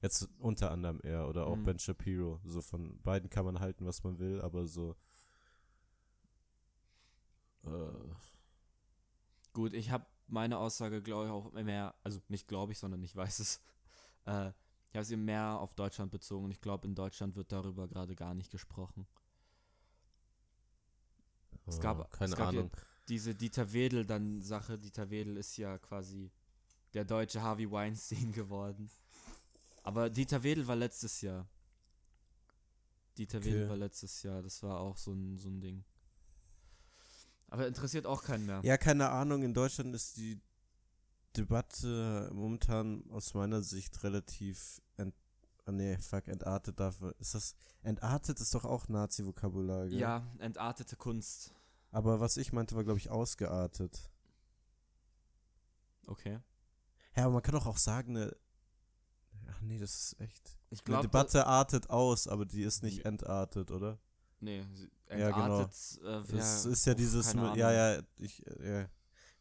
[0.00, 1.64] Jetzt unter anderem er oder auch mhm.
[1.64, 2.40] Ben Shapiro.
[2.44, 4.96] So von beiden kann man halten, was man will, aber so.
[7.64, 7.70] Äh.
[9.52, 13.14] Gut, ich habe meine Aussage, glaube ich, auch mehr, also nicht glaube ich, sondern ich
[13.14, 13.60] weiß es.
[14.26, 14.52] Äh,
[14.90, 18.14] ich habe sie mehr auf Deutschland bezogen und ich glaube, in Deutschland wird darüber gerade
[18.14, 19.06] gar nicht gesprochen.
[21.68, 22.70] Es gab, oh, keine es gab Ahnung.
[22.74, 24.78] Ja diese Dieter Wedel dann Sache.
[24.78, 26.30] Dieter Wedel ist ja quasi
[26.94, 28.90] der deutsche Harvey Weinstein geworden.
[29.82, 31.48] Aber Dieter Wedel war letztes Jahr.
[33.16, 33.46] Dieter okay.
[33.46, 34.42] Wedel war letztes Jahr.
[34.42, 35.84] Das war auch so ein, so ein Ding.
[37.48, 38.60] Aber interessiert auch keinen mehr.
[38.62, 39.42] Ja, keine Ahnung.
[39.42, 40.38] In Deutschland ist die
[41.36, 45.14] Debatte momentan aus meiner Sicht relativ ent
[45.66, 47.14] Oh nee, fuck, entartet dafür.
[47.18, 47.54] Ist das.
[47.82, 49.84] Entartet ist doch auch Nazi-Vokabular?
[49.88, 51.52] Ja, entartete Kunst.
[51.90, 54.10] Aber was ich meinte, war, glaube ich, ausgeartet.
[56.06, 56.40] Okay.
[57.16, 58.36] Ja, aber man kann doch auch sagen, eine.
[59.50, 60.58] Ach nee, das ist echt.
[60.70, 61.00] Ich glaube.
[61.00, 63.98] Eine Debatte artet aus, aber die ist nicht entartet, oder?
[64.40, 64.64] Nee,
[65.06, 65.18] entartet.
[65.18, 66.20] Ja, genau.
[66.20, 67.32] Äh, das ist ja dieses.
[67.32, 68.44] Ja, ja, ich.
[68.62, 68.88] Ja,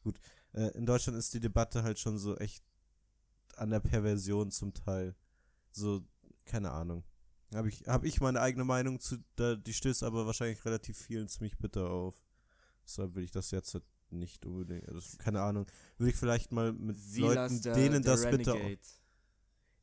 [0.02, 0.20] gut.
[0.54, 2.64] Äh, in Deutschland ist die Debatte halt schon so echt
[3.58, 5.16] an der Perversion zum Teil.
[5.72, 6.02] So,
[6.46, 7.04] keine Ahnung.
[7.54, 11.28] Habe ich, hab ich meine eigene Meinung zu, da, die stößt aber wahrscheinlich relativ vielen
[11.28, 12.16] ziemlich bitter auf.
[12.88, 13.78] Deshalb will ich das jetzt
[14.10, 15.66] nicht unbedingt, also, keine Ahnung,
[15.98, 18.60] würde ich vielleicht mal mit Silas Leuten, der, denen der das Renegade.
[18.60, 18.80] bitte.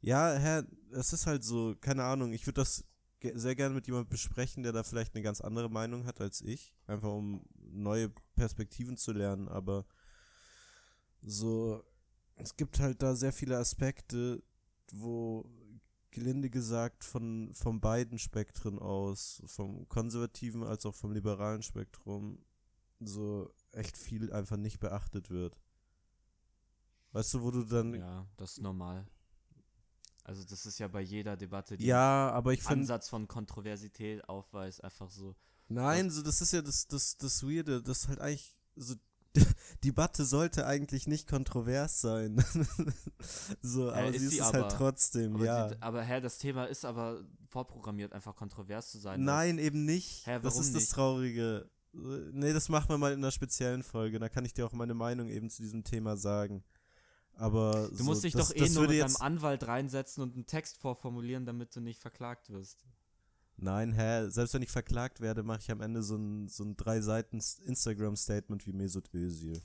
[0.01, 2.85] Ja, Herr, es ist halt so, keine Ahnung, ich würde das
[3.35, 6.75] sehr gerne mit jemandem besprechen, der da vielleicht eine ganz andere Meinung hat als ich,
[6.87, 9.87] einfach um neue Perspektiven zu lernen, aber
[11.23, 11.83] so,
[12.37, 14.43] es gibt halt da sehr viele Aspekte,
[14.93, 15.49] wo
[16.11, 22.39] gelinde gesagt von, von beiden Spektren aus, vom konservativen als auch vom liberalen Spektrum,
[23.07, 25.59] so echt viel einfach nicht beachtet wird.
[27.13, 27.95] Weißt du, wo du dann.
[27.95, 29.07] Ja, das ist normal.
[30.25, 34.27] Also das ist ja bei jeder Debatte, die ja, aber ich find, Ansatz von Kontroversität
[34.27, 35.37] aufweist, einfach so.
[35.69, 38.95] Nein, so das ist ja das, das, das Weirde, das ist halt eigentlich so
[39.85, 42.43] Debatte sollte eigentlich nicht kontrovers sein.
[43.63, 45.69] so, aber sie ist, sie es halt aber, halt trotzdem, aber ja.
[45.69, 49.25] Die, aber hä, das Thema ist aber vorprogrammiert, einfach kontrovers zu sein.
[49.25, 50.27] Nein, eben nicht.
[50.27, 50.87] Hä, das ist nicht?
[50.87, 51.69] das Traurige.
[51.97, 54.19] Nee, das machen wir mal in einer speziellen Folge.
[54.19, 56.65] Da kann ich dir auch meine Meinung eben zu diesem Thema sagen.
[57.37, 60.79] Aber du musst dich das, doch eh nur mit deinem Anwalt reinsetzen und einen Text
[60.79, 62.85] vorformulieren, damit du nicht verklagt wirst.
[63.57, 66.77] Nein, hä, selbst wenn ich verklagt werde, mache ich am Ende so ein, so ein
[66.77, 69.61] drei Seiten Instagram-Statement wie Mesut Özil.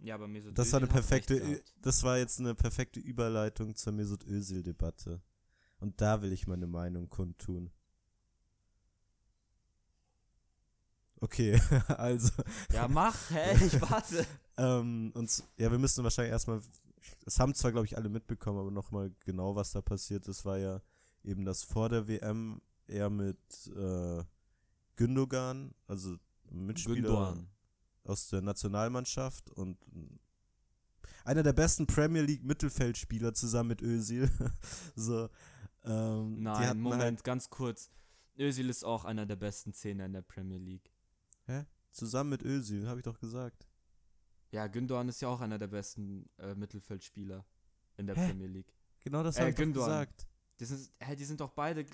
[0.00, 4.26] Ja, aber Mesut das war eine perfekte, das war jetzt eine perfekte Überleitung zur Mesut
[4.26, 5.22] Özil-Debatte.
[5.78, 7.70] Und da will ich meine Meinung kundtun.
[11.22, 11.56] Okay,
[11.86, 12.32] also.
[12.72, 14.26] Ja, mach, hä, ich warte.
[14.56, 16.60] ähm, und, ja, wir müssen wahrscheinlich erstmal,
[17.24, 20.58] es haben zwar, glaube ich, alle mitbekommen, aber nochmal genau, was da passiert ist, war
[20.58, 20.80] ja
[21.22, 24.24] eben, dass vor der WM er mit äh,
[24.96, 26.16] Gündogan, also
[26.50, 27.48] Mitspieler Gündogan.
[28.02, 29.78] aus der Nationalmannschaft und
[31.24, 34.28] einer der besten Premier League Mittelfeldspieler zusammen mit Özil.
[34.96, 35.28] so,
[35.84, 37.90] ähm, Nein, Moment, halt ganz kurz.
[38.36, 40.90] Özil ist auch einer der besten Zehner in der Premier League.
[41.46, 41.66] Hä?
[41.90, 43.66] Zusammen mit Özil, habe ich doch gesagt.
[44.50, 47.44] Ja, Gündogan ist ja auch einer der besten äh, Mittelfeldspieler
[47.96, 48.28] in der Hä?
[48.28, 48.74] Premier League.
[49.00, 50.26] Genau das äh, habe ich doch gesagt.
[50.60, 51.84] Die sind, hä, die sind doch beide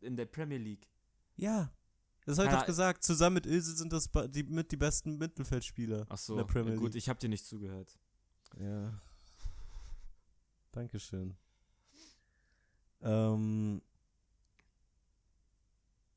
[0.00, 0.88] in der Premier League.
[1.36, 1.72] Ja.
[2.26, 3.04] Das habe ich doch gesagt.
[3.04, 6.72] Zusammen mit Ilse sind das die, mit die besten Mittelfeldspieler Ach so, in der Premier
[6.72, 6.80] League.
[6.80, 7.98] gut, ich habe dir nicht zugehört.
[8.58, 9.00] Ja.
[10.72, 11.36] Dankeschön.
[13.00, 13.80] Ähm.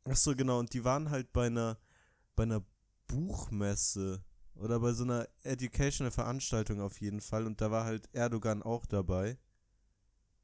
[0.04, 0.60] Ach so, genau.
[0.60, 1.80] Und die waren halt bei einer,
[2.36, 2.65] bei einer
[3.12, 4.24] Buchmesse
[4.56, 7.45] oder bei so einer educational Veranstaltung auf jeden Fall.
[7.45, 9.38] Und da war halt Erdogan auch dabei.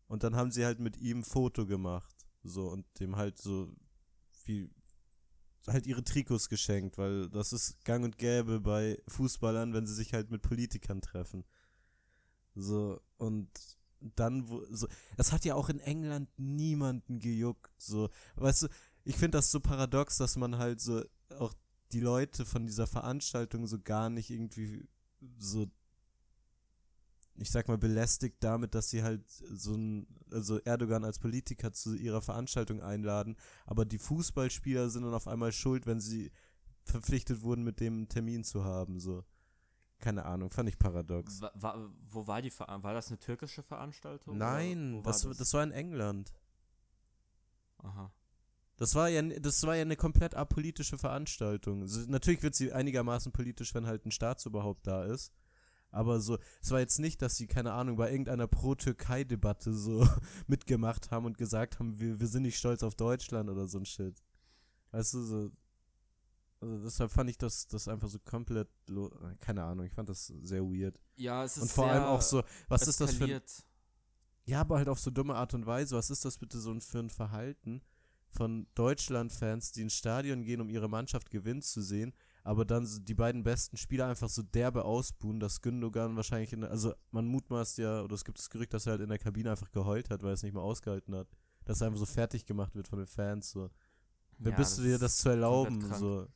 [0.07, 2.15] Und dann haben sie halt mit ihm ein Foto gemacht.
[2.43, 3.73] So, und dem halt so
[4.45, 4.69] wie
[5.67, 10.13] halt ihre Trikots geschenkt, weil das ist gang und gäbe bei Fußballern, wenn sie sich
[10.13, 11.43] halt mit Politikern treffen.
[12.55, 13.49] So, und
[13.99, 18.67] dann, wo, so, das hat ja auch in England niemanden gejuckt, so, weißt du,
[19.03, 21.03] ich finde das so paradox, dass man halt so
[21.37, 21.53] auch
[21.91, 24.87] die Leute von dieser Veranstaltung so gar nicht irgendwie
[25.37, 25.67] so
[27.39, 31.93] ich sag mal, belästigt damit, dass sie halt so ein, also Erdogan als Politiker zu
[31.93, 36.31] ihrer Veranstaltung einladen, aber die Fußballspieler sind dann auf einmal schuld, wenn sie
[36.83, 39.23] verpflichtet wurden, mit dem einen Termin zu haben, so.
[39.99, 41.41] Keine Ahnung, fand ich paradox.
[41.41, 44.37] Wa- wa- wo war die Ver war das eine türkische Veranstaltung?
[44.37, 46.33] Nein, war das, das war in England.
[47.77, 48.11] Aha.
[48.77, 51.81] Das war ja, das war ja eine komplett apolitische Veranstaltung.
[51.81, 55.33] Also natürlich wird sie einigermaßen politisch, wenn halt ein Staatsoberhaupt da ist.
[55.89, 60.07] Aber so, es war jetzt nicht, dass sie, keine Ahnung, bei irgendeiner Pro-Türkei-Debatte so
[60.47, 63.85] mitgemacht haben und gesagt haben, wir, wir sind nicht stolz auf Deutschland oder so ein
[63.85, 64.21] Shit.
[64.91, 65.51] Weißt du, so.
[66.59, 68.67] Also deshalb fand ich das, das einfach so komplett,
[69.39, 70.99] keine Ahnung, ich fand das sehr weird.
[71.15, 73.63] Ja, es ist Und vor sehr allem auch so, was ist das für ein eskaliert.
[74.45, 75.95] ja, aber halt auf so dumme Art und Weise.
[75.95, 77.81] Was ist das bitte so ein für ein Verhalten
[78.29, 82.13] von Deutschland-Fans, die ins Stadion gehen, um ihre Mannschaft gewinnen zu sehen,
[82.43, 86.61] aber dann so die beiden besten Spieler einfach so derbe ausbuhen, dass Gündogan wahrscheinlich in
[86.61, 89.19] der, also man mutmaßt ja, oder es gibt das Gerücht, dass er halt in der
[89.19, 91.27] Kabine einfach geheult hat, weil er es nicht mehr ausgehalten hat.
[91.65, 93.69] Dass er einfach so fertig gemacht wird von den Fans, so.
[94.37, 96.27] Wer Ja, bist du dir das zu erlauben, so?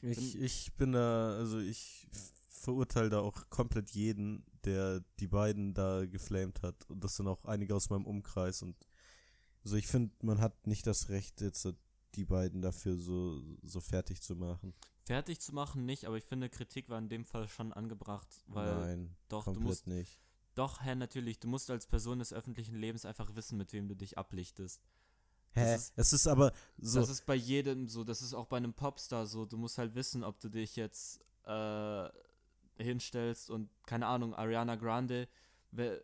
[0.00, 2.08] Ich, ich bin da, also ich
[2.48, 6.88] verurteile da auch komplett jeden, der die beiden da geflamed hat.
[6.88, 8.62] Und das sind auch einige aus meinem Umkreis.
[8.62, 8.76] Und
[9.68, 11.68] also ich finde, man hat nicht das Recht, jetzt
[12.14, 14.72] die beiden dafür so, so fertig zu machen.
[15.04, 18.74] Fertig zu machen nicht, aber ich finde, Kritik war in dem Fall schon angebracht, weil
[18.78, 20.18] Nein, doch, du komplett musst, nicht.
[20.54, 23.94] doch, Herr, natürlich, du musst als Person des öffentlichen Lebens einfach wissen, mit wem du
[23.94, 24.80] dich ablichtest.
[25.52, 25.74] Hä?
[25.76, 27.00] ist- es ist aber so.
[27.00, 29.44] Das ist bei jedem so, das ist auch bei einem Popstar so.
[29.44, 32.08] Du musst halt wissen, ob du dich jetzt äh,
[32.78, 35.28] hinstellst und, keine Ahnung, Ariana Grande,
[35.72, 36.02] we-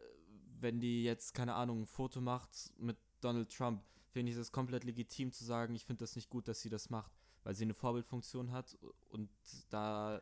[0.61, 4.85] wenn die jetzt, keine Ahnung, ein Foto macht mit Donald Trump, finde ich es komplett
[4.85, 7.75] legitim zu sagen, ich finde das nicht gut, dass sie das macht, weil sie eine
[7.75, 9.31] Vorbildfunktion hat und
[9.71, 10.21] da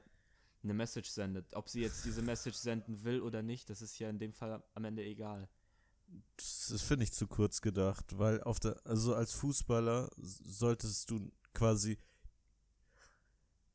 [0.62, 1.54] eine Message sendet.
[1.54, 4.62] Ob sie jetzt diese Message senden will oder nicht, das ist ja in dem Fall
[4.74, 5.48] am Ende egal.
[6.36, 11.98] Das finde ich, zu kurz gedacht, weil auf der, also als Fußballer solltest du quasi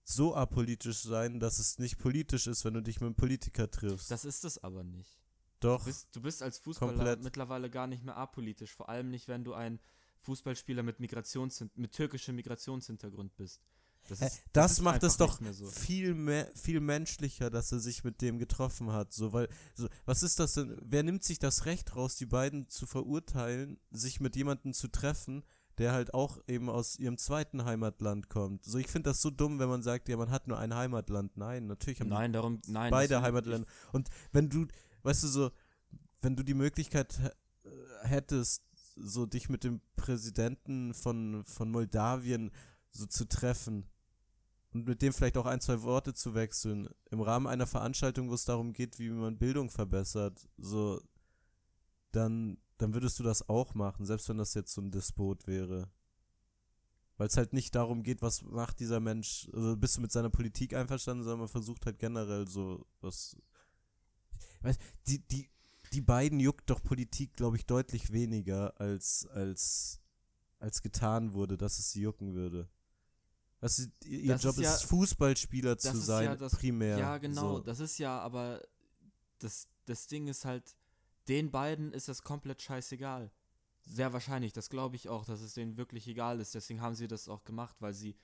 [0.04, 4.10] so apolitisch sein, dass es nicht politisch ist, wenn du dich mit einem Politiker triffst.
[4.10, 5.20] Das ist es aber nicht.
[5.60, 7.24] Doch, Du bist, du bist als Fußballer Komplett.
[7.24, 9.80] mittlerweile gar nicht mehr apolitisch, vor allem nicht, wenn du ein
[10.20, 13.62] Fußballspieler mit Migrations mit türkischem Migrationshintergrund bist.
[14.10, 15.66] Das, ist, das, ist macht es doch mehr so.
[15.66, 19.12] viel mehr, viel menschlicher, dass er sich mit dem getroffen hat.
[19.12, 20.78] So, weil, so, was ist das denn?
[20.82, 25.44] Wer nimmt sich das Recht raus, die beiden zu verurteilen, sich mit jemandem zu treffen,
[25.78, 28.64] der halt auch eben aus ihrem zweiten Heimatland kommt?
[28.64, 31.36] So, ich finde das so dumm, wenn man sagt, ja, man hat nur ein Heimatland.
[31.36, 32.92] Nein, natürlich haben Nein, darum, nein.
[32.92, 33.68] beide das- Heimatländer.
[33.92, 34.68] Und wenn du,
[35.08, 35.52] weißt du, so,
[36.22, 37.18] wenn du die Möglichkeit
[37.64, 38.64] äh, hättest,
[38.96, 42.52] so dich mit dem Präsidenten von, von Moldawien
[42.92, 43.88] so zu treffen
[44.74, 48.34] und mit dem vielleicht auch ein, zwei Worte zu wechseln, im Rahmen einer Veranstaltung, wo
[48.34, 51.02] es darum geht, wie man Bildung verbessert, so,
[52.12, 55.90] dann, dann würdest du das auch machen, selbst wenn das jetzt so ein Despot wäre.
[57.18, 60.30] Weil es halt nicht darum geht, was macht dieser Mensch, also bist du mit seiner
[60.30, 63.36] Politik einverstanden, sondern man versucht halt generell so was.
[64.62, 65.50] Weißt, die, die,
[65.94, 70.00] die beiden juckt doch Politik, glaube ich, deutlich weniger, als, als,
[70.60, 72.70] als getan wurde, dass es sie jucken würde.
[73.62, 73.68] Du,
[74.08, 76.98] ihr, Das Job ist ja- ist, Fußballspieler zu sein, ja das- primär.
[77.00, 77.60] Ja, genau, So.
[77.62, 78.62] das ist ja, aber
[79.40, 80.76] das, das Ding ist halt,
[81.28, 83.32] den beiden ist das komplett scheißegal.
[83.84, 86.54] Sehr wahrscheinlich, das glaube ich auch, dass es denen wirklich egal ist.
[86.54, 88.16] Deswegen haben sie das auch gemacht, weil sie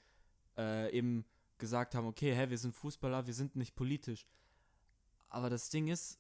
[0.58, 1.26] äh, eben
[1.58, 4.28] gesagt haben, okay, hä, wir sind Fußballer, wir sind nicht politisch.
[5.30, 6.20] Aber das Ding ist,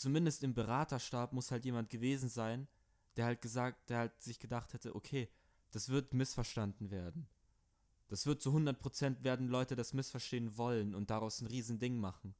[0.00, 2.66] zumindest im Beraterstab muss halt jemand gewesen sein,
[3.16, 5.28] der halt gesagt, der halt sich gedacht hätte, okay,
[5.72, 7.28] das wird missverstanden werden.
[8.08, 12.34] Das wird zu 100% werden Leute das missverstehen wollen und daraus ein Riesending machen.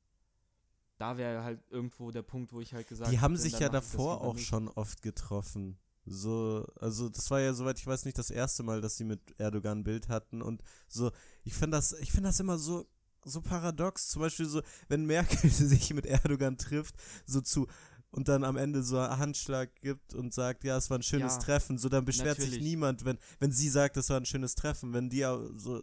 [0.96, 4.22] Da wäre halt irgendwo der Punkt, wo ich halt gesagt Die haben sich ja davor
[4.22, 5.78] auch schon oft getroffen.
[6.06, 9.38] So, also das war ja, soweit ich weiß, nicht das erste Mal, dass sie mit
[9.38, 10.42] Erdogan ein Bild hatten.
[10.42, 11.12] Und so,
[11.44, 12.88] ich finde das, ich finde das immer so,
[13.24, 14.08] so paradox.
[14.08, 16.94] Zum Beispiel so, wenn Merkel sich mit Erdogan trifft,
[17.26, 17.66] so zu
[18.12, 21.34] und dann am Ende so einen Handschlag gibt und sagt, ja, es war ein schönes
[21.34, 22.64] Ja, Treffen, so dann beschwert sich natürlich.
[22.64, 25.80] niemand, wenn, wenn sie sagt, es war ein schönes Treffen, wenn die auch so,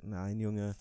[0.00, 0.74] nein, Junge,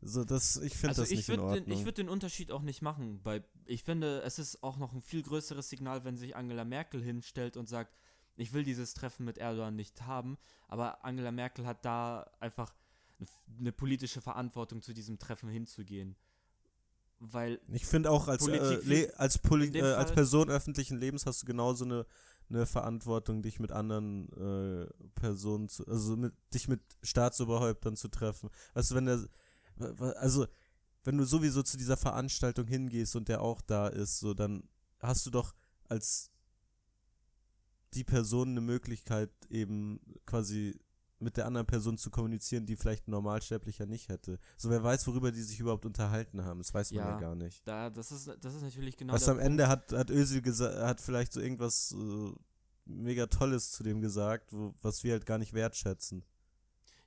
[0.00, 1.64] so das, ich finde Also das ich nicht in würde Ordnung.
[1.66, 3.20] den, ich würd den Unterschied auch nicht machen.
[3.22, 7.02] Bei ich finde, es ist auch noch ein viel größeres Signal, wenn sich Angela Merkel
[7.02, 7.94] hinstellt und sagt,
[8.36, 10.38] ich will dieses Treffen mit Erdogan nicht haben,
[10.68, 12.72] aber Angela Merkel hat da einfach
[13.58, 16.16] eine politische Verantwortung zu diesem Treffen hinzugehen.
[17.20, 21.46] Weil ich finde auch als, äh, als, Poli äh, als Person öffentlichen Lebens hast du
[21.46, 22.06] genauso eine,
[22.48, 28.50] eine Verantwortung, dich mit anderen äh, Personen zu, also mit, dich mit Staatsoberhäuptern zu treffen.
[28.74, 29.28] Weißt du, wenn der,
[30.16, 30.46] also
[31.02, 34.68] wenn du sowieso zu dieser Veranstaltung hingehst und der auch da ist, so dann
[35.00, 35.54] hast du doch
[35.88, 36.30] als
[37.94, 40.78] die Person eine Möglichkeit, eben quasi
[41.20, 44.38] mit der anderen Person zu kommunizieren, die vielleicht ein Normalsterblicher nicht hätte.
[44.56, 46.58] So, wer weiß, worüber die sich überhaupt unterhalten haben.
[46.58, 47.66] Das weiß man ja, ja gar nicht.
[47.66, 49.46] Da, das, ist, das ist natürlich genau Was am Punkt.
[49.46, 52.32] Ende hat, hat Özil hat vielleicht so irgendwas äh,
[52.84, 56.24] mega Tolles zu dem gesagt, wo, was wir halt gar nicht wertschätzen.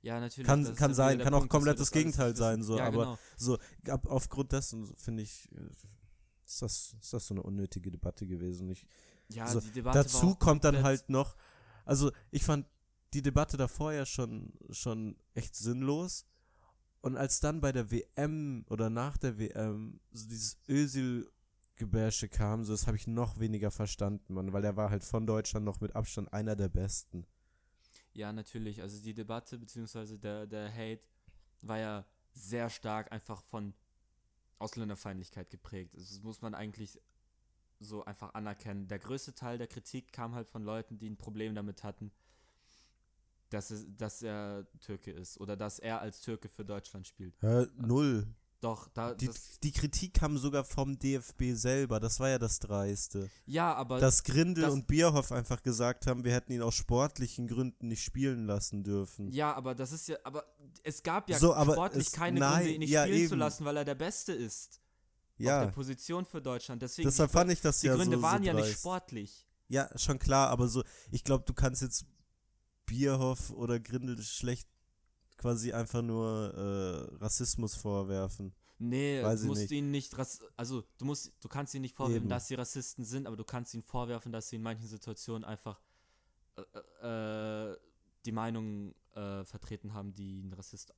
[0.02, 0.46] Ja, natürlich.
[0.46, 3.18] Kann, kann sein, kann auch komplett das Gegenteil sein, so, ja, aber genau.
[3.36, 3.58] so,
[3.88, 5.70] ab, aufgrund dessen finde ich, äh,
[6.44, 8.68] ist das, ist das so eine unnötige Debatte gewesen.
[8.68, 8.84] Ich,
[9.28, 11.36] ja, so, die Debatte dazu kommt dann halt noch,
[11.84, 12.66] also ich fand
[13.12, 16.26] die Debatte davor ja schon, schon echt sinnlos.
[17.00, 22.72] Und als dann bei der WM oder nach der WM so dieses Özil-Gebärsche kam, so
[22.72, 25.96] das habe ich noch weniger verstanden, Mann, weil er war halt von Deutschland noch mit
[25.96, 27.26] Abstand einer der besten.
[28.14, 28.82] Ja, natürlich.
[28.82, 31.02] Also die Debatte beziehungsweise der, der Hate
[31.60, 32.04] war ja
[32.34, 33.74] sehr stark einfach von
[34.58, 35.94] Ausländerfeindlichkeit geprägt.
[35.94, 37.00] Also das muss man eigentlich
[37.80, 38.86] so einfach anerkennen.
[38.86, 42.12] Der größte Teil der Kritik kam halt von Leuten, die ein Problem damit hatten,
[43.52, 47.34] dass, es, dass er Türke ist oder dass er als Türke für Deutschland spielt.
[47.42, 48.26] Ja, null.
[48.62, 49.12] Doch, da.
[49.12, 49.28] Die,
[49.64, 53.28] die, Kritik kam sogar vom DFB selber, das war ja das Dreiste.
[53.44, 53.98] Ja, aber.
[53.98, 58.04] Dass Grindel das, und Bierhoff einfach gesagt haben, wir hätten ihn aus sportlichen Gründen nicht
[58.04, 59.32] spielen lassen dürfen.
[59.32, 60.16] Ja, aber das ist ja.
[60.22, 60.44] Aber
[60.84, 63.28] es gab ja so, sportlich es, keine nein, Gründe, ihn nicht ja, spielen eben.
[63.30, 64.80] zu lassen, weil er der Beste ist.
[65.38, 65.58] Ja.
[65.58, 66.82] Auf der Position für Deutschland.
[66.82, 69.44] Deswegen Deshalb fand ich das die ja Gründe so, waren so ja nicht sportlich.
[69.66, 72.04] Ja, schon klar, aber so, ich glaube, du kannst jetzt
[72.92, 74.68] Bierhoff oder Grindel schlecht
[75.38, 78.52] quasi einfach nur äh, Rassismus vorwerfen.
[78.78, 79.70] Nee, Weiß du musst nicht.
[79.70, 80.14] ihn nicht,
[80.56, 82.28] also du musst, du kannst ihnen nicht vorwerfen, Eben.
[82.28, 85.80] dass sie Rassisten sind, aber du kannst ihnen vorwerfen, dass sie in manchen Situationen einfach
[86.56, 87.78] äh, äh,
[88.26, 90.92] die Meinung äh, vertreten haben, die ein Rassist.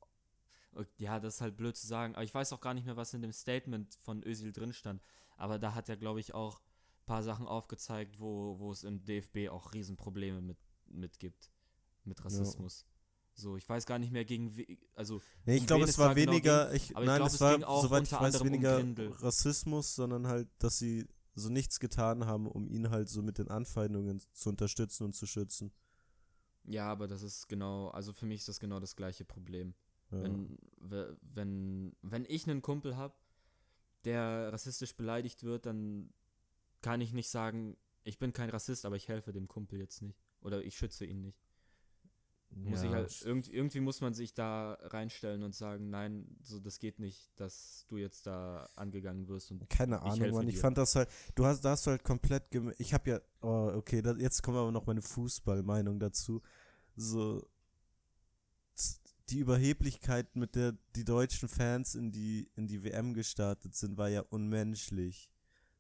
[0.99, 3.15] Ja, das ist halt blöd zu sagen, aber ich weiß auch gar nicht mehr, was
[3.15, 5.01] in dem Statement von Özil drin stand.
[5.37, 9.05] Aber da hat er, glaube ich, auch ein paar Sachen aufgezeigt, wo, wo es im
[9.05, 11.54] DFB auch Riesenprobleme mit, mit gibt
[12.07, 12.83] mit Rassismus.
[12.87, 12.95] Ja.
[13.37, 14.55] So, ich weiß gar nicht mehr gegen,
[14.95, 15.21] also.
[15.45, 18.05] Nee, ich glaube, es war genau weniger, ging, ich, nein, glaub, es, es war, soweit
[18.05, 22.91] ich weiß, weniger um Rassismus, sondern halt, dass sie so nichts getan haben, um ihn
[22.91, 25.73] halt so mit den Anfeindungen zu unterstützen und zu schützen.
[26.65, 29.75] Ja, aber das ist genau, also für mich ist das genau das gleiche Problem.
[30.11, 30.23] Ja.
[30.23, 30.59] Wenn,
[31.21, 33.15] wenn, wenn ich einen Kumpel habe,
[34.05, 36.13] der rassistisch beleidigt wird, dann
[36.83, 40.23] kann ich nicht sagen, ich bin kein Rassist, aber ich helfe dem Kumpel jetzt nicht.
[40.41, 41.44] Oder ich schütze ihn nicht.
[42.57, 42.87] Muss ja.
[42.87, 46.99] ich halt, irgendwie, irgendwie muss man sich da reinstellen und sagen, nein, so das geht
[46.99, 50.49] nicht, dass du jetzt da angegangen wirst und keine Ahnung, Mann.
[50.49, 52.45] Ich fand das halt, du hast, da hast du halt komplett,
[52.79, 56.43] ich habe ja, oh, okay, das, jetzt kommen aber noch meine Fußballmeinung dazu.
[56.97, 57.47] So
[59.31, 64.09] die Überheblichkeit, mit der die deutschen Fans in die in die WM gestartet sind, war
[64.09, 65.31] ja unmenschlich.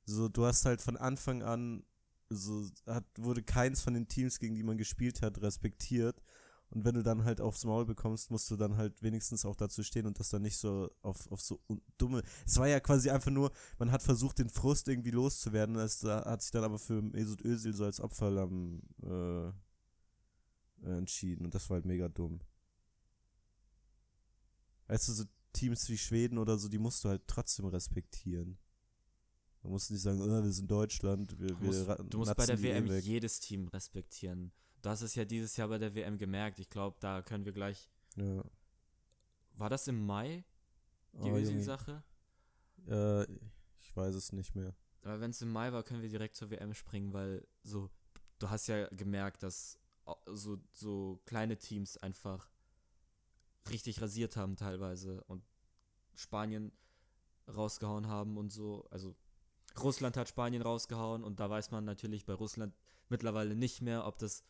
[0.07, 1.85] So, du hast halt von Anfang an
[2.31, 6.23] so hat, wurde keins von den Teams, gegen die man gespielt hat, respektiert.
[6.75, 9.85] Und wenn du dann halt aufs Maul bekommst, musst du dann halt wenigstens auch dazu
[9.85, 11.61] stehen und das dann nicht so auf, auf so
[11.99, 12.23] dumme.
[12.45, 15.77] Es war ja quasi einfach nur, man hat versucht, den Frust irgendwie loszuwerden.
[15.77, 21.45] Es hat sich dann aber für Mesut Özil so als Opferlamm äh, äh, entschieden.
[21.45, 22.41] Und das war halt mega dumm.
[24.89, 28.59] Weißt du, so Teams wie Schweden oder so, die musst du halt trotzdem respektieren.
[29.63, 32.47] Man muss nicht sagen, oh, wir sind Deutschland, wir, du musst, wir du musst bei
[32.47, 34.53] der WM eh jedes Team respektieren.
[34.85, 36.59] Du hast es ja dieses Jahr bei der WM gemerkt.
[36.59, 37.89] Ich glaube, da können wir gleich.
[38.17, 38.45] Ja.
[39.55, 40.45] War das im Mai?
[41.15, 42.05] Die oh, sache
[42.87, 43.23] Äh,
[43.79, 44.75] ich weiß es nicht mehr.
[45.01, 47.89] Aber wenn es im Mai war, können wir direkt zur WM springen, weil so,
[48.39, 49.79] du hast ja gemerkt, dass
[50.27, 52.51] so, so kleine Teams einfach
[53.71, 55.43] richtig rasiert haben teilweise und
[56.15, 56.73] Spanien
[57.49, 58.87] rausgehauen haben und so.
[58.91, 59.17] Also
[59.81, 62.77] Russland hat Spanien rausgehauen und da weiß man natürlich bei Russland
[63.09, 64.45] mittlerweile nicht mehr, ob das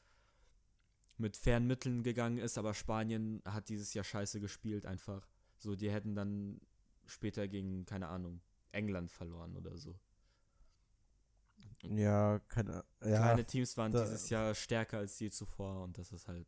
[1.19, 5.27] mit fairen Mitteln gegangen ist, aber Spanien hat dieses Jahr scheiße gespielt einfach.
[5.59, 6.61] So, die hätten dann
[7.07, 8.41] später gegen, keine Ahnung,
[8.73, 9.95] England verloren oder so.
[11.83, 16.29] Ja, keine, ja, Kleine Teams waren dieses Jahr stärker als je zuvor und das ist
[16.29, 16.47] halt.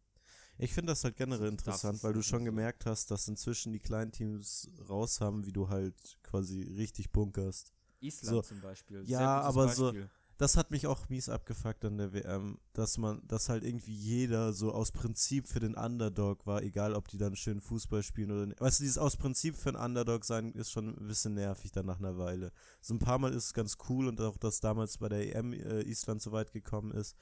[0.58, 4.12] Ich finde das halt generell interessant, weil du schon gemerkt hast, dass inzwischen die kleinen
[4.12, 7.74] Teams raus haben, wie du halt quasi richtig bunkerst.
[8.00, 9.02] Island So, zum Beispiel.
[9.06, 10.10] ja, aber so- Beispiel.
[10.38, 14.52] Das hat mich auch mies abgefuckt an der WM, dass man, dass halt irgendwie jeder
[14.52, 18.46] so aus Prinzip für den Underdog war, egal ob die dann schön Fußball spielen oder
[18.46, 18.60] nicht.
[18.60, 21.86] Weißt du, dieses aus Prinzip für einen Underdog sein ist schon ein bisschen nervig dann
[21.86, 22.52] nach einer Weile.
[22.82, 25.54] So ein paar Mal ist es ganz cool und auch, dass damals bei der EM
[25.54, 27.16] äh, Island so weit gekommen ist.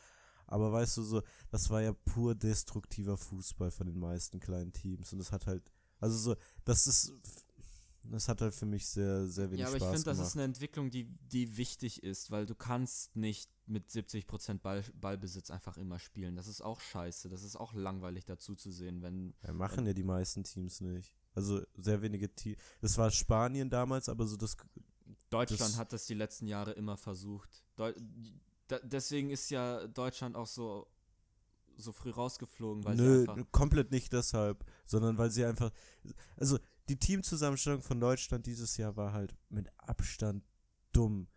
[0.46, 5.12] Aber weißt du, so, das war ja pur destruktiver Fußball von den meisten kleinen Teams
[5.12, 7.14] und das hat halt, also so, das ist,
[8.10, 10.28] das hat halt für mich sehr, sehr wenig Ja, aber Spaß ich finde, das gemacht.
[10.28, 15.50] ist eine Entwicklung, die, die wichtig ist, weil du kannst nicht mit 70% Ball, Ballbesitz
[15.50, 16.36] einfach immer spielen.
[16.36, 17.28] Das ist auch scheiße.
[17.28, 19.34] Das ist auch langweilig dazu zu sehen, wenn.
[19.42, 21.14] Ja, machen ja die meisten Teams nicht.
[21.34, 22.58] Also sehr wenige Teams.
[22.80, 24.56] Das war Spanien damals, aber so das.
[25.30, 27.64] Deutschland Das- hat das die letzten Jahre immer versucht.
[27.76, 27.92] Deu
[28.68, 30.86] da, deswegen ist ja Deutschland auch so,
[31.76, 33.52] so früh rausgeflogen, weil sie Nö, einfach.
[33.52, 35.70] komplett nicht deshalb, sondern weil sie einfach.
[36.36, 36.58] Also
[36.88, 40.44] die Teamzusammenstellung von Deutschland dieses Jahr war halt mit Abstand
[40.92, 41.28] dumm.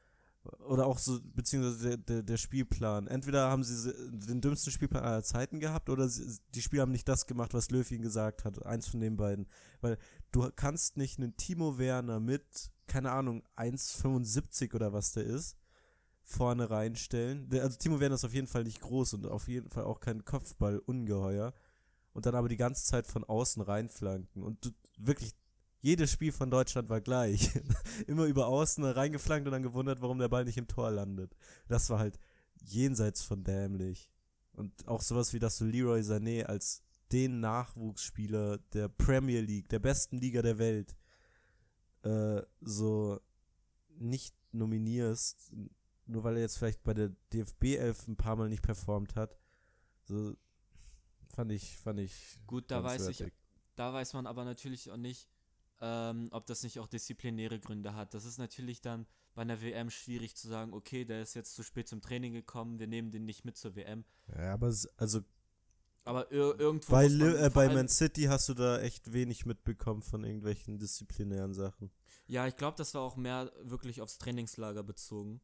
[0.67, 3.07] Oder auch so, beziehungsweise der, der, der Spielplan.
[3.07, 7.07] Entweder haben sie den dümmsten Spielplan aller Zeiten gehabt oder sie, die Spieler haben nicht
[7.07, 8.65] das gemacht, was Löw ihnen gesagt hat.
[8.65, 9.47] Eins von den beiden.
[9.81, 9.97] Weil
[10.31, 15.57] du kannst nicht einen Timo Werner mit, keine Ahnung, 1,75 oder was der ist,
[16.23, 17.49] vorne reinstellen.
[17.53, 20.23] Also Timo Werner ist auf jeden Fall nicht groß und auf jeden Fall auch kein
[20.23, 21.53] Kopfball-Ungeheuer.
[22.13, 24.43] Und dann aber die ganze Zeit von außen reinflanken.
[24.43, 25.33] Und du, wirklich,
[25.79, 27.51] jedes Spiel von Deutschland war gleich.
[28.07, 31.35] Immer über außen reingeflankt und dann gewundert, warum der Ball nicht im Tor landet.
[31.67, 32.19] Das war halt
[32.63, 34.09] jenseits von dämlich.
[34.53, 39.79] Und auch sowas wie, dass du Leroy Sané als den Nachwuchsspieler der Premier League, der
[39.79, 40.97] besten Liga der Welt,
[42.03, 43.19] äh, so
[43.99, 45.53] nicht nominierst,
[46.05, 49.37] nur weil er jetzt vielleicht bei der DFB 11 ein paar Mal nicht performt hat.
[50.05, 50.35] So
[51.29, 52.39] fand ich, fand ich.
[52.47, 53.23] Gut, da weiß ich.
[53.77, 55.29] Da weiß man aber natürlich auch nicht,
[55.79, 58.13] ähm, ob das nicht auch disziplinäre Gründe hat.
[58.13, 59.05] Das ist natürlich dann
[59.35, 62.79] bei einer WM schwierig zu sagen, okay, der ist jetzt zu spät zum Training gekommen,
[62.79, 64.03] wir nehmen den nicht mit zur WM.
[64.35, 65.21] Ja, aber also
[66.03, 70.01] Aber ir irgendwo bei, man, äh, bei Man City hast du da echt wenig mitbekommen
[70.01, 71.91] von irgendwelchen disziplinären Sachen.
[72.25, 75.39] Ja, ich glaube, das war auch mehr wirklich aufs Trainingslager bezogen.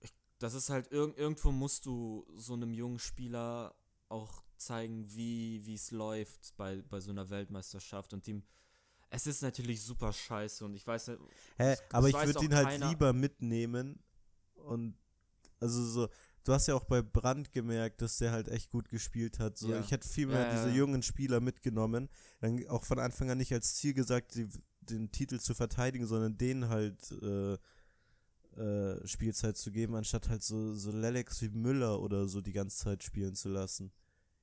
[0.00, 3.74] Ich, das ist halt, irg irgendwo musst du so einem jungen Spieler
[4.08, 8.12] auch zeigen, wie wie es läuft bei, bei so einer Weltmeisterschaft.
[8.12, 8.42] Und ihm,
[9.10, 11.20] es ist natürlich super scheiße und ich weiß nicht,
[11.58, 12.88] Hä, Das- aber das ich würde ihn halt keiner.
[12.88, 13.98] lieber mitnehmen
[14.54, 14.96] und
[15.60, 16.08] also so,
[16.44, 19.56] du hast ja auch bei Brandt gemerkt, dass der halt echt gut gespielt hat.
[19.58, 19.80] So, Ja.
[19.80, 20.74] ich hätte viel mehr ja, diese ja.
[20.74, 22.08] jungen Spieler mitgenommen,
[22.40, 24.48] dann auch von Anfang an nicht als Ziel gesagt, die,
[24.80, 27.56] den Titel zu verteidigen, sondern denen halt äh,
[28.56, 32.76] äh, Spielzeit zu geben, anstatt halt so, so Lelex wie Müller oder so die ganze
[32.76, 33.92] Zeit spielen zu lassen.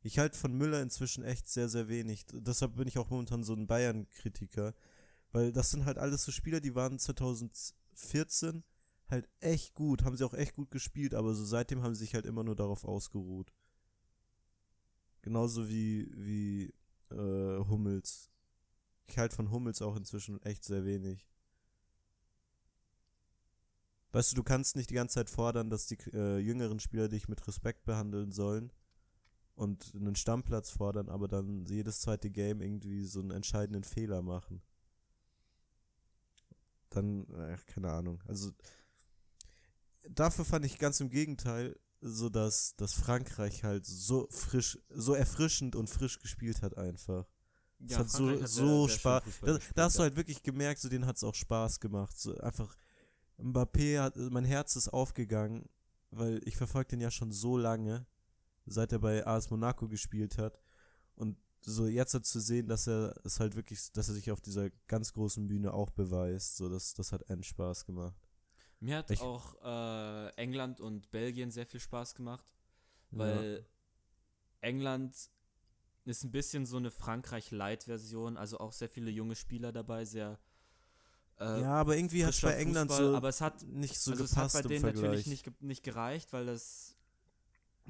[0.02, 2.26] Ich halte von Müller inzwischen echt sehr, sehr wenig.
[2.32, 4.74] Deshalb bin ich auch momentan so ein Bayern-Kritiker.
[5.32, 8.64] Weil das sind halt alles so Spieler, die waren 2014
[9.10, 12.16] halt echt gut, haben sie auch echt gut gespielt, aber so seitdem haben sie sich
[12.16, 13.52] halt immer nur darauf ausgeruht.
[15.22, 16.74] Genauso wie, wie
[17.12, 18.32] äh, Hummels.
[19.08, 21.28] Ich halte von Hummels auch inzwischen echt sehr wenig.
[24.12, 27.28] Weißt du, du kannst nicht die ganze Zeit fordern, dass die äh, jüngeren Spieler dich
[27.28, 28.72] mit Respekt behandeln sollen
[29.60, 34.62] und einen Stammplatz fordern, aber dann jedes zweite Game irgendwie so einen entscheidenden Fehler machen.
[36.90, 38.22] Dann, ach, keine Ahnung.
[38.26, 38.52] Also
[40.10, 45.76] dafür fand ich ganz im Gegenteil, so dass, dass Frankreich halt so frisch, so erfrischend
[45.76, 47.28] und frisch gespielt hat einfach.
[47.92, 49.24] Hat so, Frankreich hat sehr- so sehr schön Spaß.
[49.42, 50.04] Da, da hast du ja.
[50.04, 52.18] halt wirklich gemerkt, so denen hat es auch Spaß gemacht.
[52.18, 52.78] So einfach,
[53.38, 55.68] Mbappé hat, mein Herz ist aufgegangen,
[56.12, 58.08] weil ich verfolge den ja schon so lange,
[58.70, 60.60] seit er bei AS Monaco gespielt hat.
[61.16, 64.70] Und so jetzt zu sehen, dass er es halt wirklich, dass er sich auf dieser
[64.88, 68.16] ganz großen Bühne auch beweist, so das, das hat end Spaß gemacht.
[68.80, 72.54] Mir hat Ich- auch äh, England und Belgien sehr viel Spaß gemacht,
[73.12, 73.66] weil
[74.62, 75.16] England
[76.06, 80.40] ist ein bisschen so eine Frankreich-Light-Version, also auch sehr viele junge Spieler dabei, sehr
[81.40, 84.12] äh, ja, aber irgendwie hat es bei England Fußball, so aber es hat nicht so
[84.12, 85.04] also es hat gepasst bei denen Vergleich.
[85.04, 86.96] natürlich nicht, nicht gereicht, weil das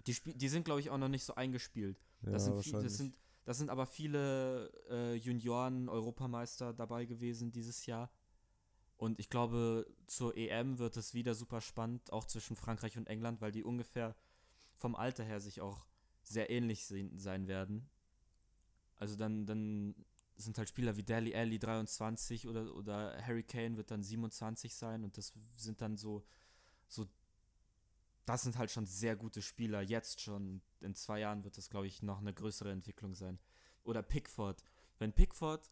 [0.08, 2.00] die, die sind glaube ich auch noch nicht so eingespielt.
[2.22, 7.86] ja, Das, sind, viel, das, sind, das sind aber viele äh, Junioren-Europameister dabei gewesen dieses
[7.86, 8.12] Jahr.
[8.98, 13.40] Und ich glaube, zur EM wird es wieder super spannend, auch zwischen Frankreich und England,
[13.40, 14.14] weil die ungefähr
[14.76, 15.86] vom Alter her sich auch
[16.22, 17.90] sehr ähnlich sein, werden.
[18.98, 19.96] Also dann, dann
[20.36, 25.04] sind halt Spieler wie Dali Alli 23 oder, oder Harry Kane wird dann 27 sein
[25.04, 26.26] und das sind dann so,
[26.88, 27.06] so,
[28.30, 30.62] das sind halt schon sehr gute Spieler, jetzt schon.
[30.82, 33.40] In zwei Jahren wird das, glaube ich, noch eine größere Entwicklung sein.
[33.84, 34.64] Oder Pickford.
[35.00, 35.72] Wenn Pickford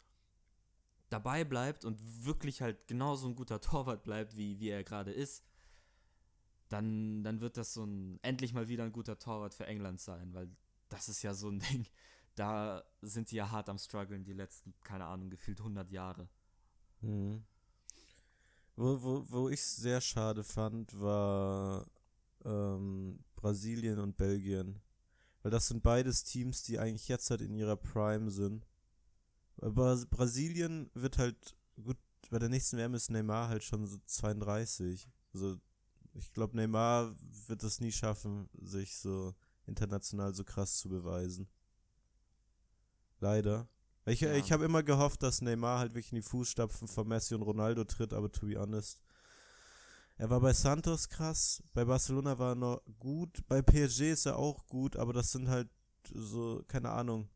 [1.09, 5.43] dabei bleibt und wirklich halt genauso ein guter Torwart bleibt, wie, wie er gerade ist,
[6.67, 10.33] dann, dann wird das so ein endlich mal wieder ein guter Torwart für England sein,
[10.33, 10.49] weil
[10.89, 11.85] das ist ja so ein Ding,
[12.33, 16.27] da sind die ja hart am struggeln die letzten, keine Ahnung, gefühlt 100 Jahre.
[17.01, 17.45] Mhm.
[18.75, 21.85] Wo, wo, wo ich es sehr schade fand, war
[22.45, 24.81] ähm, Brasilien und Belgien.
[25.41, 28.67] Weil das sind beides Teams, die eigentlich jetzt halt in ihrer Prime sind.
[29.61, 31.97] Aber Brasilien wird halt, gut,
[32.29, 35.07] bei der nächsten WM ist Neymar halt schon so 32.
[35.33, 35.57] Also
[36.13, 37.13] ich glaube, Neymar
[37.47, 39.33] wird es nie schaffen, sich so
[39.65, 41.47] international so krass zu beweisen.
[43.19, 43.67] Leider.
[44.05, 44.33] Ich, ja.
[44.33, 47.83] ich habe immer gehofft, dass Neymar halt wirklich in die Fußstapfen von Messi und Ronaldo
[47.83, 49.01] tritt, aber to be honest.
[50.17, 54.37] Er war bei Santos krass, bei Barcelona war er noch gut, bei PSG ist er
[54.37, 55.69] auch gut, aber das sind halt
[56.11, 57.29] so, keine Ahnung.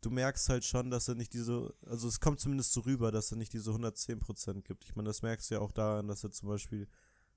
[0.00, 3.32] Du merkst halt schon, dass er nicht diese, also es kommt zumindest so rüber, dass
[3.32, 4.84] er nicht diese 110% gibt.
[4.84, 6.88] Ich meine, das merkst du ja auch daran, dass er zum Beispiel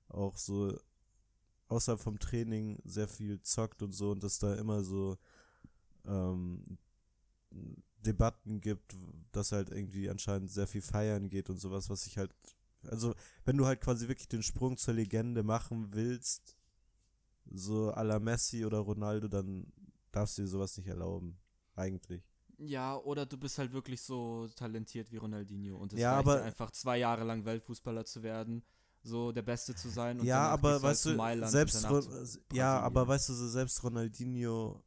[0.08, 0.78] auch so
[1.68, 5.18] außerhalb vom Training sehr viel zockt und so und dass da immer so
[6.06, 6.78] ähm,
[7.98, 8.96] Debatten gibt,
[9.32, 12.34] dass halt irgendwie anscheinend sehr viel feiern geht und sowas, was ich halt,
[12.86, 13.14] also
[13.44, 16.56] wenn du halt quasi wirklich den Sprung zur Legende machen willst,
[17.50, 19.66] so à la Messi oder Ronaldo, dann
[20.12, 21.38] darfst du dir sowas nicht erlauben,
[21.74, 22.22] eigentlich.
[22.58, 26.42] Ja, oder du bist halt wirklich so talentiert wie Ronaldinho und es ja, reicht aber
[26.42, 28.62] einfach zwei Jahre lang Weltfußballer zu werden,
[29.02, 30.20] so der Beste zu sein.
[30.20, 31.86] Und ja, aber weißt du, selbst
[32.52, 34.82] ja, aber weißt du, so selbst Ronaldinho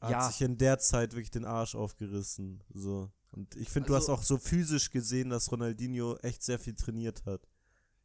[0.00, 0.28] hat ja.
[0.28, 2.62] sich in der Zeit wirklich den Arsch aufgerissen.
[2.72, 3.10] So.
[3.32, 6.74] Und ich finde, also, du hast auch so physisch gesehen, dass Ronaldinho echt sehr viel
[6.74, 7.48] trainiert hat.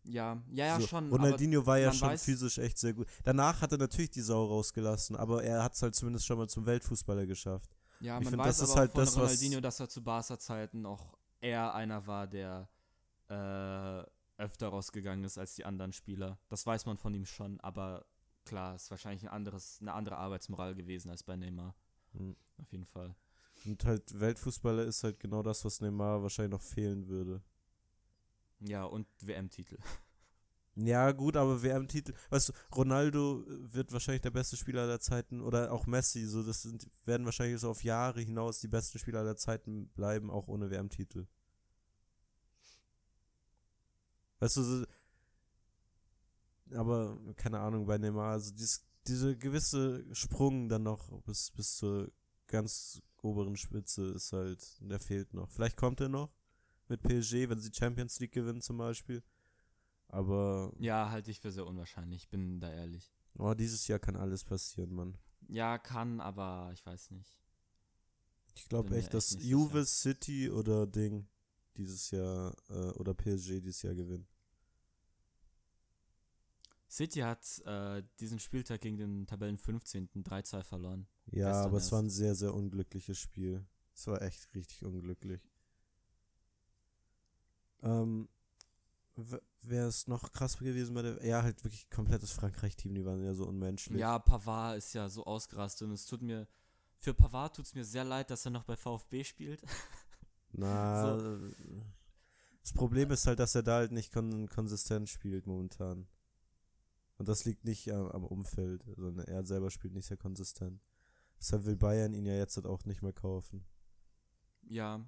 [0.03, 0.87] Ja, ja, ja, so.
[0.87, 1.09] schon.
[1.09, 3.07] Ronaldinho war ja schon physisch echt sehr gut.
[3.23, 6.47] Danach hat er natürlich die Sau rausgelassen, aber er hat es halt zumindest schon mal
[6.47, 7.69] zum Weltfußballer geschafft.
[7.99, 10.85] Ja, ich man find, weiß das aber halt von das, Ronaldinho, dass er zu Barca-Zeiten
[10.85, 12.69] auch eher einer war, der
[13.27, 14.03] äh,
[14.41, 16.39] öfter rausgegangen ist als die anderen Spieler.
[16.47, 18.05] Das weiß man von ihm schon, aber
[18.45, 21.75] klar, ist wahrscheinlich ein anderes, eine andere Arbeitsmoral gewesen als bei Neymar.
[22.13, 22.35] Mhm.
[22.57, 23.15] Auf jeden Fall.
[23.67, 27.41] Und halt Weltfußballer ist halt genau das, was Neymar wahrscheinlich noch fehlen würde.
[28.61, 29.77] Ja, und WM-Titel.
[30.75, 35.71] Ja, gut, aber WM-Titel, weißt du, Ronaldo wird wahrscheinlich der beste Spieler aller Zeiten oder
[35.71, 39.35] auch Messi, so das sind, werden wahrscheinlich so auf Jahre hinaus die besten Spieler aller
[39.35, 41.25] Zeiten bleiben, auch ohne WM-Titel.
[44.39, 44.85] Weißt du, so,
[46.75, 52.11] aber keine Ahnung, bei Neymar, also dieses diese gewisse Sprung dann noch bis, bis zur
[52.47, 55.49] ganz oberen Spitze ist halt, der fehlt noch.
[55.49, 56.31] Vielleicht kommt er noch
[56.87, 59.23] mit PSG, wenn sie Champions League gewinnen zum Beispiel.
[60.07, 60.71] Aber.
[60.79, 63.11] Ja, halte ich für sehr unwahrscheinlich, ich bin da ehrlich.
[63.37, 65.17] Oh, dieses Jahr kann alles passieren, Mann.
[65.47, 67.39] Ja, kann, aber ich weiß nicht.
[68.55, 71.27] Ich glaube echt, dass Juve, City oder Ding
[71.77, 74.27] dieses Jahr äh, oder PSG dieses Jahr gewinnen.
[76.89, 80.09] City hat äh, diesen Spieltag gegen den Tabellen 15.
[80.23, 81.07] 3-2 verloren.
[81.31, 81.87] Ja, aber erst.
[81.87, 83.65] es war ein sehr, sehr unglückliches Spiel.
[83.93, 85.41] Es war echt richtig unglücklich.
[87.81, 88.29] Ähm,
[89.61, 91.25] wäre es noch krass gewesen bei der.
[91.25, 93.99] Ja, halt wirklich komplettes Frankreich-Team, die waren ja so unmenschlich.
[93.99, 96.47] Ja, Pavard ist ja so ausgerastet und es tut mir.
[96.99, 99.61] Für Pavard tut es mir sehr leid, dass er noch bei VfB spielt.
[100.53, 101.39] Na, so.
[102.61, 106.07] das Problem ist halt, dass er da halt nicht kon konsistent spielt momentan.
[107.17, 110.81] Und das liegt nicht am, am Umfeld, sondern er selber spielt nicht sehr konsistent.
[111.39, 113.65] Deshalb will Bayern ihn ja jetzt halt auch nicht mehr kaufen.
[114.69, 115.05] Ja.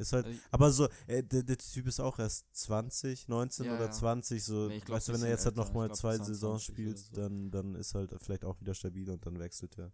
[0.00, 3.76] Ist halt, also aber so, äh, der, der, Typ ist auch erst 20, 19 ja,
[3.76, 6.98] oder 20, so, nee, glaub, weißt du, wenn er jetzt halt nochmal zwei Saisons spielt,
[6.98, 7.16] so.
[7.16, 9.92] dann, dann ist halt vielleicht auch wieder stabil und dann wechselt er.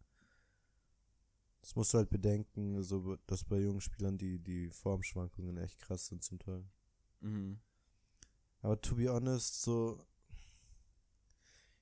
[1.61, 6.07] Das musst du halt bedenken, so, dass bei jungen Spielern die, die Formschwankungen echt krass
[6.07, 6.65] sind zum Teil.
[7.21, 7.59] Mhm.
[8.61, 10.07] Aber to be honest, so,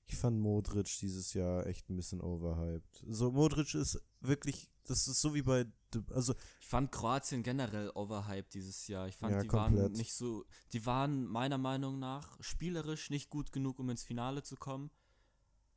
[0.07, 3.03] ich fand Modric dieses Jahr echt ein bisschen overhyped.
[3.07, 5.65] So, Modric ist wirklich, das ist so wie bei,
[6.11, 6.35] also.
[6.59, 9.07] Ich fand Kroatien generell overhyped dieses Jahr.
[9.07, 9.83] Ich fand, ja, die komplett.
[9.83, 14.43] waren nicht so, die waren meiner Meinung nach spielerisch nicht gut genug, um ins Finale
[14.43, 14.91] zu kommen.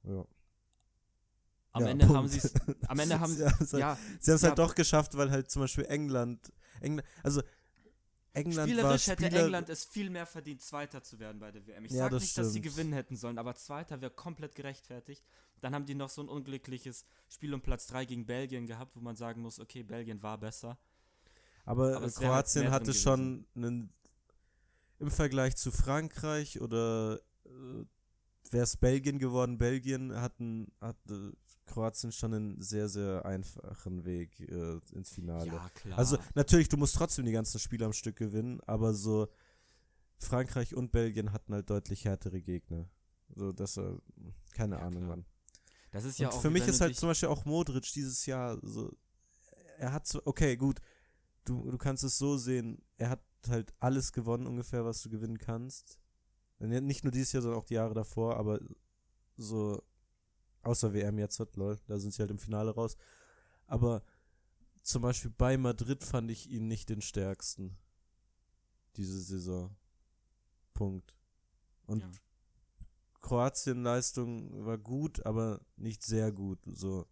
[0.03, 0.27] Ja.
[1.73, 2.19] Am ja, Ende Punkt.
[2.19, 2.55] haben sie es,
[2.87, 5.51] am Ende haben sie, sie halt, ja, sie haben es halt doch geschafft, weil halt
[5.51, 7.43] zum Beispiel England, England, also
[8.39, 11.85] England Spielerisch hätte Spieler England es viel mehr verdient, Zweiter zu werden bei der WM.
[11.85, 12.47] Ich ja, sage nicht, stimmt.
[12.47, 15.23] dass sie gewinnen hätten sollen, aber Zweiter wäre komplett gerechtfertigt.
[15.61, 19.01] Dann haben die noch so ein unglückliches Spiel um Platz 3 gegen Belgien gehabt, wo
[19.01, 20.79] man sagen muss, okay, Belgien war besser.
[21.65, 23.91] Aber, aber Kroatien halt hatte schon einen,
[24.99, 27.85] im Vergleich zu Frankreich oder äh,
[28.51, 29.59] wäre es Belgien geworden.
[29.59, 31.35] Belgien hatten, hatte
[31.69, 35.47] Kroatien schon einen sehr, sehr einfachen Weg äh, ins Finale.
[35.53, 35.99] Ja, klar.
[35.99, 39.29] Also natürlich, du musst trotzdem die ganzen Spiele am Stück gewinnen, aber so
[40.19, 42.89] Frankreich und Belgien hatten halt deutlich härtere Gegner.
[43.35, 43.93] So, das, äh,
[44.55, 45.17] keine Ja, Ahnung, klar.
[45.17, 45.27] Mann.
[45.93, 48.59] das ist ja und auch für mich ist halt zum Beispiel auch Modric dieses Jahr
[48.63, 48.91] so,
[49.79, 50.81] er hat so, okay, gut,
[51.45, 55.39] du, du kannst es so sehen, er hat halt alles gewonnen ungefähr, was du gewinnen
[55.39, 55.99] kannst.
[56.59, 58.59] Nicht nur dieses Jahr, sondern auch die Jahre davor, aber
[59.37, 59.81] so,
[60.63, 62.97] außer WM jetzt hat, lol, da sind sie halt im Finale raus.
[63.67, 64.03] Aber
[64.83, 67.77] zum Beispiel bei Madrid fand ich ihn nicht den stärksten.
[68.97, 69.77] Diese Saison.
[70.75, 71.15] Punkt.
[71.87, 72.11] Und Ja.
[73.21, 76.59] Kroatien-Leistung war gut, aber nicht sehr gut.
[76.73, 77.07] So.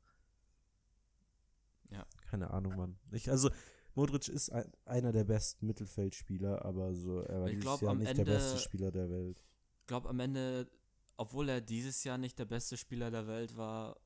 [1.91, 2.07] Ja.
[2.31, 2.99] Keine Ahnung, Mann.
[3.13, 3.51] Ich, also,
[3.95, 8.25] Modric ist ein, einer der besten Mittelfeldspieler, aber so, er war glaub, Jahr nicht der
[8.25, 9.43] beste Ende- Spieler der Welt.
[9.81, 10.69] Ich glaube am Ende,
[11.17, 13.97] obwohl er dieses Jahr nicht der beste Spieler der Welt war,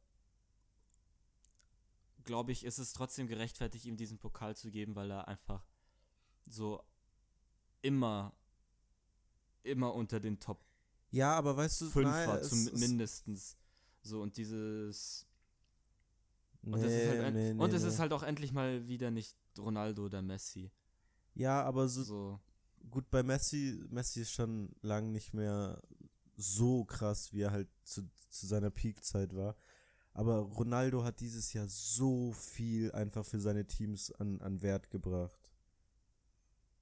[2.24, 5.64] glaube ich, ist es trotzdem gerechtfertigt, ihm diesen Pokal zu geben, weil er einfach
[6.46, 6.82] so
[7.82, 8.34] immer,
[9.62, 10.64] immer unter den Top
[11.11, 13.56] Ja, aber weißt du, 5 nein, war, es zum, ist- mindestens.
[14.02, 15.26] So, und dieses.
[16.62, 17.88] Nee, Und, das ist, halt, nee, nee, und es nee.
[17.88, 20.70] ist halt auch endlich mal wieder nicht Ronaldo oder Messi.
[21.34, 22.40] Ja, aber so, So,
[22.90, 25.80] gut, bei Messi, Messi ist schon lang nicht mehr
[26.41, 29.57] so krass, wie er halt zu, zu seiner Peakzeit war.
[30.12, 35.53] Aber Ronaldo hat dieses Jahr so viel einfach für seine Teams an, an Wert gebracht.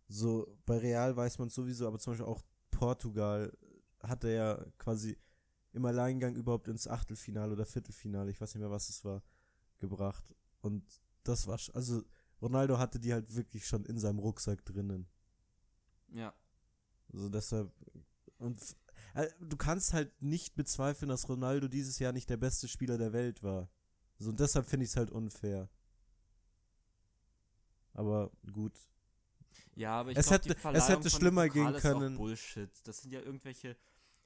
[0.08, 3.52] So, bei Real weiß man sowieso, aber zum Beispiel auch Portugal
[4.00, 5.18] hat er ja quasi
[5.72, 9.22] im Alleingang überhaupt ins Achtelfinale oder Viertelfinale, ich weiß nicht mehr, was es war,
[9.78, 10.34] gebracht.
[10.62, 10.82] Und
[11.24, 12.02] das war, also
[12.40, 15.06] Ronaldo hatte die halt wirklich schon in seinem Rucksack drinnen.
[16.12, 16.32] ja.
[17.12, 17.72] Also deshalb.
[18.38, 18.58] Und
[19.40, 23.42] du kannst halt nicht bezweifeln, dass Ronaldo dieses Jahr nicht der beste Spieler der Welt
[23.42, 23.68] war.
[24.18, 25.68] So, und deshalb finde ich es halt unfair.
[27.94, 28.72] Aber gut.
[29.74, 32.16] Ja, aber ich Es glaub, hätte- die es hätte schlimmer gehen können.
[32.16, 32.70] Bullshit.
[32.84, 33.76] Das sind ja irgendwelche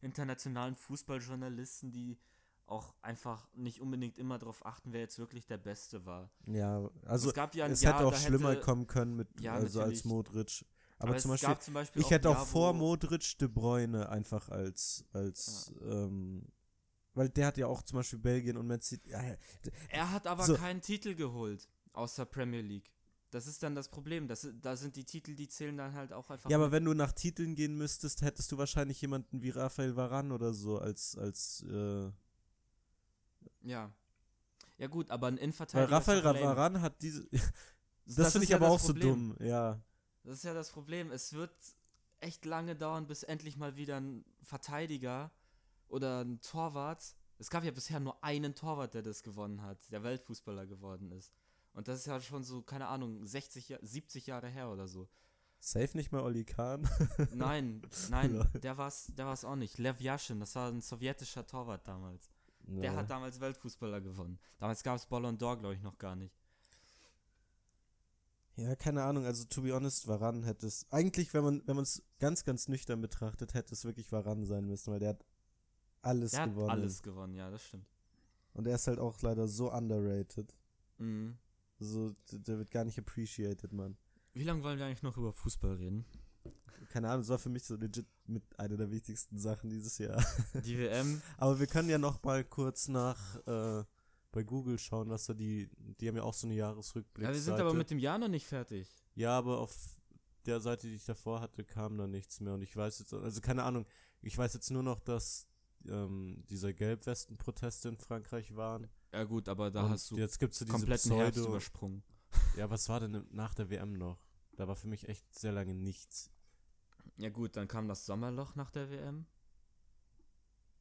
[0.01, 2.19] internationalen Fußballjournalisten, die
[2.67, 6.31] auch einfach nicht unbedingt immer darauf achten, wer jetzt wirklich der Beste war.
[6.47, 9.29] Ja, also es gab ja ein es Jahr, hätte auch schlimmer hätte, kommen können mit
[9.41, 10.05] Ja, also als.
[10.05, 10.65] Modric.
[11.03, 15.05] Aber, aber zum Beispiel, zum Beispiel ich hätte auch vor Modric De Bruyne einfach als,
[15.13, 16.47] als, ähm,
[17.15, 19.11] weil der hat ja auch zum Beispiel Belgien und Man City.
[19.11, 19.21] Ja,
[19.91, 20.55] Er hat aber So.
[20.55, 22.91] keinen Titel geholt, außer Premier League.
[23.31, 24.29] Das ist dann das Problem.
[24.29, 26.51] Das, da sind die Titel, die zählen dann halt auch einfach.
[26.51, 26.73] Ja, aber mit.
[26.75, 30.79] wenn du nach Titeln gehen müsstest, hättest du wahrscheinlich jemanden wie Rafael Varan oder so
[30.79, 32.11] als, als, äh,
[33.63, 33.91] Ja.
[34.79, 35.97] Ja, gut, aber ein weil Innenverteidiger.
[35.97, 36.41] Rafael doch lame.
[36.45, 37.27] Varan hat diese,
[38.07, 39.35] das, Das finde ich ja aber auch so Problem.
[39.39, 39.81] dumm, ja.
[40.25, 41.11] Das ist ja das Problem.
[41.11, 41.53] Es wird
[42.21, 45.31] echt lange dauern, bis endlich mal wieder ein Verteidiger
[45.89, 47.03] oder ein Torwart.
[47.39, 51.33] Es gab ja bisher nur einen Torwart, der das gewonnen hat, der Weltfußballer geworden ist.
[51.73, 55.09] Und das ist ja schon so, keine Ahnung, 60, Ja- 70 Jahre her oder so.
[55.59, 56.89] Safe nicht mal Oli Kahn.
[57.35, 59.79] Nein, nein, der war's, der war's auch nicht.
[59.79, 62.31] Lev Yashin, das war ein sowjetischer Torwart damals.
[62.65, 62.97] Der Ja.
[62.97, 64.39] hat damals Weltfußballer gewonnen.
[64.59, 66.37] Damals gab es Ballon d'Or, glaube ich, noch gar nicht.
[68.57, 71.85] Ja, keine Ahnung, also to be honest, Varan hätte es, eigentlich, wenn man, wenn man
[71.85, 75.25] es ganz, ganz nüchtern betrachtet, hätte es wirklich Varan sein müssen, weil der hat
[76.03, 76.71] alles Der hat gewonnen.
[76.71, 77.87] alles gewonnen, ja, das stimmt.
[78.53, 80.55] Und er ist halt auch leider so underrated.
[80.99, 81.39] Mhm.
[81.79, 83.97] So, der wird gar nicht appreciated, Mann.
[84.35, 86.05] Wie lange wollen wir eigentlich noch über Fußball reden?
[86.91, 90.23] Keine Ahnung, das war für mich so legit mit einer der wichtigsten Sachen dieses Jahr.
[90.65, 93.85] Die WM, Aber wir können ja noch mal kurz nach äh,
[94.33, 95.71] bei Google schauen, was da die,
[96.01, 97.27] die haben ja auch so eine Jahresrückblick.
[97.27, 98.89] Ja, wir sind aber mit dem Jahr noch nicht fertig.
[99.15, 99.77] Ja, aber auf
[100.47, 102.55] der Seite, die ich davor hatte, kam da nichts mehr.
[102.55, 103.87] Und ich weiß jetzt, also keine Ahnung,
[104.23, 105.47] ich weiß jetzt nur noch, dass
[105.87, 108.89] ähm, dieser Gelbwesten-Proteste in Frankreich waren.
[109.13, 111.51] Ja gut, aber da und hast du jetzt gibt's so diese kompletten Herbst Pseudo.
[111.51, 112.03] übersprungen.
[112.57, 114.19] Ja, was war denn nach der WM noch?
[114.57, 116.31] Da war für mich echt sehr lange nichts.
[117.19, 119.27] Ja gut, dann kam das Sommerloch nach der WM.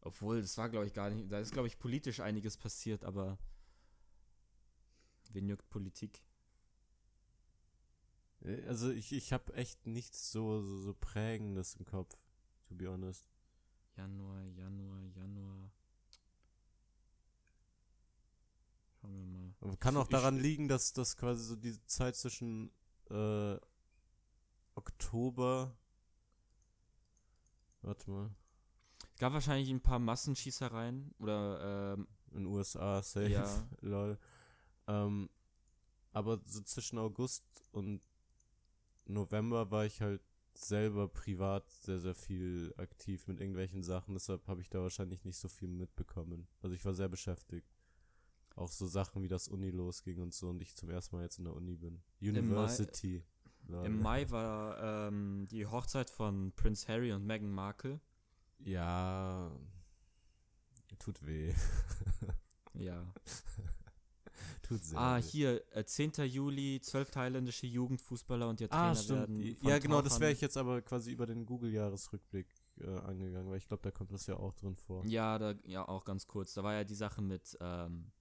[0.02, 3.38] Obwohl, das war glaube ich gar nicht, da ist glaube ich politisch einiges passiert, aber
[5.32, 6.24] wen juckt Politik?
[8.42, 12.18] Äh, Also ich, ich habe echt nichts so, so, so Prägendes im Kopf,
[12.68, 13.28] to be honest.
[13.96, 15.72] Januar, Januar, Januar.
[19.00, 19.54] Schauen wir mal.
[19.62, 22.72] Aber kann auch ich- daran liegen, dass das quasi so die Zeit zwischen
[23.10, 23.58] äh,
[24.76, 25.76] Oktober.
[27.82, 28.32] Warte mal.
[29.22, 33.68] Gab wahrscheinlich ein paar Massenschießereien oder ähm, In den USA, safe, Ja.
[33.82, 34.18] lol.
[34.88, 35.30] Ähm,
[36.12, 38.02] aber so zwischen August und
[39.06, 40.24] November war ich halt
[40.56, 45.38] selber privat sehr, sehr viel aktiv mit irgendwelchen Sachen, deshalb habe ich da wahrscheinlich nicht
[45.38, 46.48] so viel mitbekommen.
[46.64, 47.70] Also ich war sehr beschäftigt.
[48.56, 51.38] Auch so Sachen wie das Uni losging und so und ich zum ersten Mal jetzt
[51.38, 52.02] in der Uni bin.
[52.22, 53.24] University.
[53.68, 53.86] Lol.
[53.86, 58.02] Im Mai war ähm, die Hochzeit von Prince Harry und Meghan Markle.
[58.66, 59.52] Ja.
[61.00, 61.54] Tut weh.
[62.74, 63.14] Ja.
[64.64, 65.22] Tut sehr Ah, weh.
[65.22, 66.14] hier, äh, 10.
[66.26, 69.20] Juli, zwölf thailändische Jugendfußballer und ihr Trainer Ah, stimmt.
[69.30, 72.48] werden Ja, genau, das wäre ich jetzt aber quasi über den Google-Jahresrückblick
[72.80, 75.06] äh, angegangen, weil ich glaube, da kommt das ja auch drin vor.
[75.06, 76.54] Ja, da, ja, auch ganz kurz.
[76.54, 78.12] Da war ja die Sache mit ähm,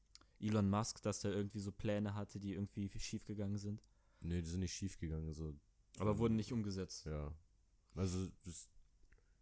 [0.40, 3.80] Elon Musk, dass der irgendwie so Pläne hatte, die irgendwie schief gegangen sind.
[4.20, 5.54] Nee, die sind nicht schief gegangen, so.
[6.00, 7.06] Aber wurden nicht umgesetzt.
[7.06, 7.32] Ja.
[7.94, 8.68] Also, das,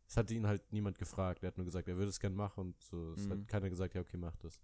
[0.08, 1.42] das hat ihn halt niemand gefragt.
[1.42, 3.12] Er hat nur gesagt, er würde es gern machen und so.
[3.12, 3.30] Es Mhm.
[3.32, 4.60] hat keiner gesagt, ja, okay, mach das.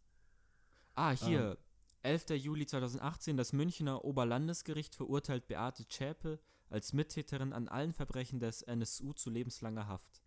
[0.95, 1.59] Ah, hier,
[2.03, 2.31] 11.
[2.37, 6.41] Juli 2018, das Münchner Oberlandesgericht verurteilt Beate Zschäpe
[6.71, 10.23] als Mittäterin an allen Verbrechen des NSU zu lebenslanger Haft.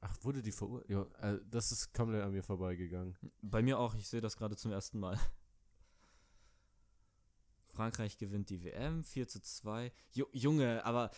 [0.00, 0.90] Ach, wurde die verurteilt?
[0.90, 3.16] Ja, äh, das ist komplett an mir vorbeigegangen.
[3.40, 5.18] Bei mir auch, ich sehe das gerade zum ersten Mal.
[7.68, 9.92] Frankreich gewinnt die WM, 4 zu 2.
[10.12, 11.10] Jo, Junge, aber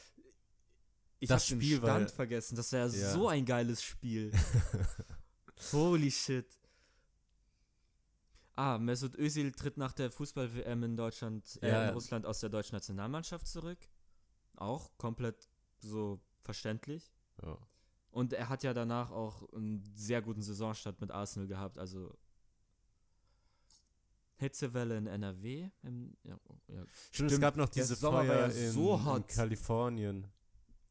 [1.24, 2.56] ich Das hab den Spiel war- Stand vergessen.
[2.56, 4.32] Das war ja, so ein geiles Spiel.
[5.72, 6.46] Holy shit.
[8.56, 11.88] Ah, Mesut Özil tritt nach der Fußball-WM in Deutschland, äh, Ja.
[11.88, 13.78] in Russland aus der deutschen Nationalmannschaft zurück.
[14.56, 15.48] Auch komplett
[15.80, 17.12] so verständlich.
[17.42, 17.58] Ja.
[18.12, 21.78] Und er hat ja danach auch einen sehr guten Saisonstart mit Arsenal gehabt.
[21.78, 22.16] Also
[24.36, 25.70] Hitzewelle in NRW.
[25.82, 26.84] Im, ja, ja.
[27.10, 29.26] Stimmt, es gab noch diese Feuer in, so in.
[29.26, 30.28] Kalifornien.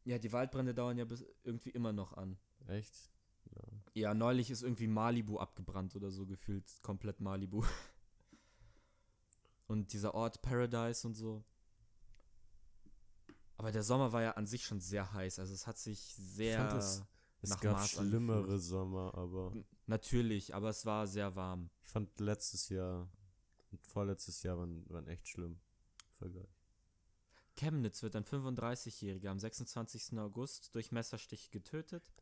[0.06, 2.38] Ja, die Waldbrände dauern ja bis irgendwie immer noch an.
[2.68, 2.93] Echt?
[3.56, 3.62] Ja.
[3.93, 6.66] Ja, neulich ist irgendwie Malibu abgebrannt oder so gefühlt.
[6.82, 7.64] Komplett Malibu.
[9.68, 11.43] Und dieser Ort Paradise und so.
[13.58, 15.39] Aber der Sommer war ja an sich schon sehr heiß.
[15.39, 16.58] Also es hat sich sehr.
[16.60, 17.04] fand es-
[17.41, 18.62] Es gab Mars schlimmere angefühlt.
[18.62, 19.54] Sommer, aber
[19.86, 21.70] Natürlich, aber es war sehr warm.
[21.82, 23.10] ich fand letztes Jahr
[23.72, 25.60] und vorletztes Jahr waren, waren echt schlimm.
[26.06, 26.62] im Vergleich.
[27.56, 30.18] Chemnitz wird ein 35-Jähriger am 26.
[30.18, 32.14] August durch Messerstich getötet.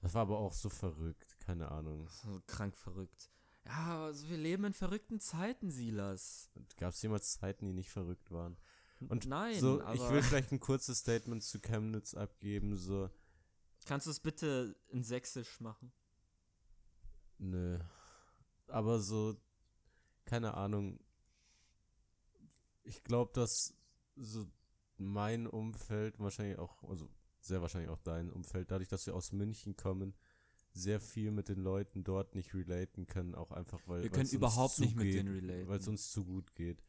[0.00, 2.08] Das war aber auch so verrückt, keine Ahnung.
[2.08, 3.30] So krank verrückt.
[3.64, 6.50] Ja, also wir leben in verrückten Zeiten, Silas.
[6.76, 8.56] Gab es jemals Zeiten, die nicht verrückt waren?
[9.08, 13.10] Und Nein, so, aber ich will vielleicht ein kurzes Statement zu Chemnitz abgeben, so,
[13.84, 15.92] kannst du es bitte in Sächsisch machen?
[17.38, 17.78] nö.
[18.68, 19.36] Aber so,
[20.24, 20.98] keine Ahnung.
[22.82, 23.74] Ich glaube, dass
[24.16, 24.46] so
[24.98, 27.08] mein Umfeld, wahrscheinlich auch, also
[27.40, 30.14] sehr wahrscheinlich auch dein Umfeld, dadurch, dass wir aus München kommen,
[30.72, 34.78] sehr viel mit den Leuten dort nicht relaten können, auch einfach weil Wir können überhaupt
[34.78, 35.68] nicht mit geht, denen relaten.
[35.68, 36.82] weil es uns zu gut geht.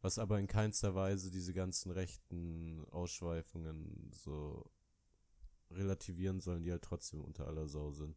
[0.00, 4.70] Was aber in keinster Weise diese ganzen rechten Ausschweifungen so
[5.70, 8.16] relativieren sollen, die halt trotzdem unter aller Sau sind.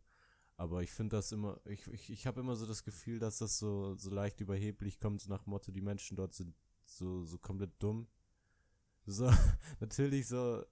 [0.58, 3.58] Aber ich finde das immer, ich, ich, ich habe immer so das Gefühl, dass das
[3.58, 7.72] so, so leicht überheblich kommt, so nach Motto, die Menschen dort sind so, so komplett
[7.80, 8.08] dumm.
[9.12, 9.32] So,
[9.80, 10.64] natürlich so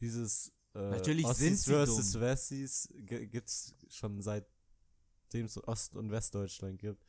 [0.00, 3.06] dieses äh, Natürlich Ossis sind versus dumm.
[3.06, 7.04] Ge- gibt's schon seitdem es Ost- und Westdeutschland gibt.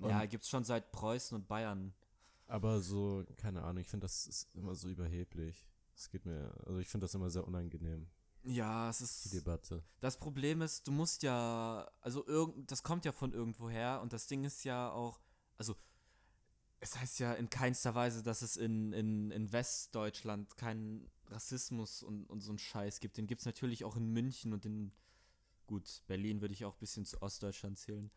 [0.00, 1.94] Und, ja, gibt's schon seit Preußen und Bayern.
[2.46, 5.66] aber so, keine Ahnung, ich finde das ist immer so überheblich.
[5.94, 8.08] Es geht mir, also ich finde das immer sehr unangenehm,
[8.42, 9.34] Ja, es die ist.
[9.34, 9.84] Debatte.
[10.00, 14.26] Das Problem ist, du musst ja, also irgend, das kommt ja von irgendwoher und das
[14.26, 15.20] Ding ist ja auch,
[15.58, 15.76] also
[16.82, 22.28] es heißt ja in keinster Weise, dass es in, in, in Westdeutschland keinen Rassismus und,
[22.28, 23.16] und so einen Scheiß gibt.
[23.16, 24.90] Den gibt es natürlich auch in München und in,
[25.68, 28.10] gut, Berlin würde ich auch ein bisschen zu Ostdeutschland zählen.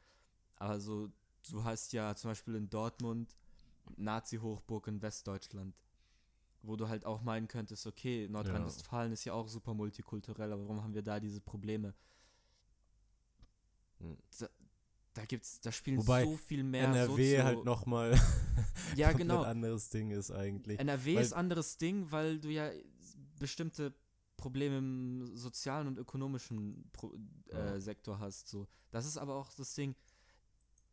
[0.55, 1.09] Aber so,
[1.47, 3.35] du hast ja zum Beispiel in Dortmund
[3.97, 5.75] Nazi-Hochburg in Westdeutschland.
[6.63, 10.81] Wo du halt auch meinen könntest, okay, Nordrhein-Westfalen ist ja auch super multikulturell, aber warum
[10.81, 11.93] haben wir da diese Probleme?
[13.99, 14.17] Hm.
[14.39, 14.49] Da,
[15.15, 18.19] da gibt's, da spielen Wobei so viel mehr NRW Sozio- halt nochmal
[18.95, 19.41] Ja, genau.
[19.41, 20.79] anderes Ding ist eigentlich.
[20.79, 22.69] NRW weil- ist anderes Ding, weil du ja
[23.39, 23.93] bestimmte
[24.37, 27.13] Probleme im sozialen und ökonomischen Pro
[27.47, 28.47] äh, Sektor hast.
[28.49, 28.67] So.
[28.91, 29.95] Das ist aber auch das Ding,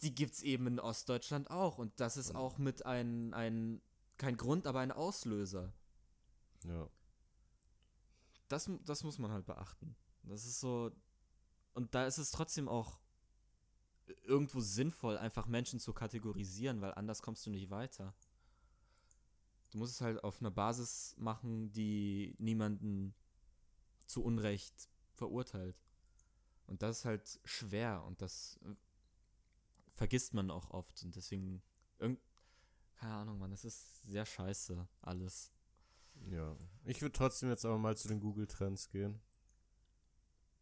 [0.02, 1.78] die gibt's eben in Ostdeutschland auch.
[1.78, 2.36] Und das ist Ja.
[2.36, 3.82] auch mit ein, ein
[4.18, 5.72] kein Grund, aber ein Auslöser.
[6.64, 6.88] Ja.
[8.48, 9.96] Das, das muss man halt beachten.
[10.24, 10.90] Das ist so.
[11.74, 13.00] Und da ist es trotzdem auch
[14.24, 18.14] irgendwo sinnvoll, einfach Menschen zu kategorisieren, weil anders kommst du nicht weiter.
[19.70, 23.14] Du musst es halt auf einer Basis machen, die niemanden
[24.06, 25.76] zu Unrecht verurteilt.
[26.66, 28.74] Und das ist halt schwer und das äh,
[29.94, 31.02] vergisst man auch oft.
[31.02, 31.62] Und deswegen,
[31.98, 35.52] keine Ahnung, man, das ist sehr scheiße, alles.
[36.30, 36.56] Ja.
[36.84, 39.20] Ich würde trotzdem jetzt aber mal zu den Google-Trends gehen.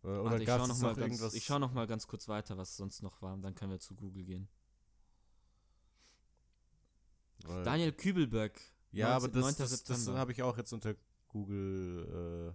[0.03, 2.77] Oder, Warte, ich schaue noch, noch ganz- ich schau noch mal ganz kurz weiter, was
[2.77, 3.35] sonst noch war.
[3.35, 4.49] und Dann können wir zu Google gehen.
[7.45, 8.59] Weil- Daniel Kübelberg.
[8.93, 9.69] Ja, 19 aber das, 9.
[9.69, 10.95] das, das habe ich auch jetzt unter
[11.29, 12.55] Google.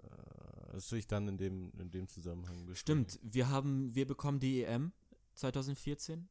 [0.00, 3.08] Äh, äh, das will ich dann in dem, in dem Zusammenhang besprechen.
[3.08, 4.92] Stimmt, wir haben, wir bekommen die EM
[5.34, 6.28] 2014.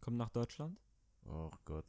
[0.00, 0.78] Kommen nach Deutschland.
[1.24, 1.86] Oh Gott.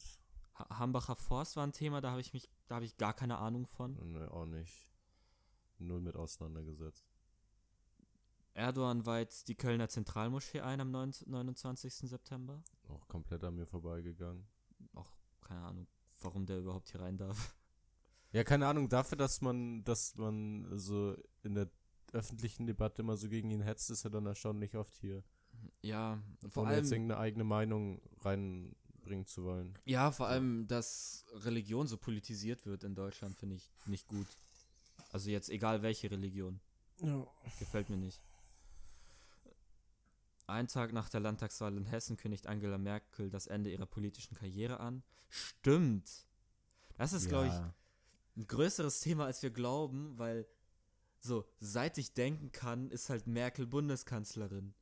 [0.56, 3.38] Ha Hambacher Forst war ein Thema, da habe ich mich, da habe ich gar keine
[3.38, 3.96] Ahnung von.
[4.14, 4.88] Nee, auch nicht.
[5.84, 7.06] Null mit auseinandergesetzt.
[8.56, 11.94] Erdogan weiht die Kölner Zentralmoschee ein am 9 29.
[12.10, 12.62] September.
[12.88, 14.46] Auch komplett an mir vorbeigegangen.
[14.94, 15.12] Auch
[15.42, 15.88] keine Ahnung,
[16.22, 17.56] warum der überhaupt hier rein darf.
[18.32, 21.70] Ja, keine Ahnung, dafür, dass man, dass man so in der
[22.14, 25.24] öffentlichen Debatte immer so gegen ihn hetzt, ist er dann erstaunlich oft hier.
[25.82, 29.78] Ja, vor Ohne jetzt allem, irgendeine eigene Meinung reinbringen zu wollen.
[29.86, 34.28] ja, vor allem, dass Religion so politisiert wird in Deutschland, finde ich nicht gut.
[35.14, 36.60] Also jetzt egal welche Religion.
[37.00, 37.26] Ja.
[37.60, 38.20] Gefällt mir nicht.
[40.48, 44.80] Ein Tag nach der Landtagswahl in Hessen kündigt Angela Merkel das Ende ihrer politischen Karriere
[44.80, 45.04] an.
[45.30, 46.26] Stimmt.
[46.98, 47.54] Das ist, glaube ich,
[48.36, 50.48] ein größeres Thema, als wir glauben, weil
[51.20, 54.74] so, seit ich denken kann, ist halt Merkel Bundeskanzlerin.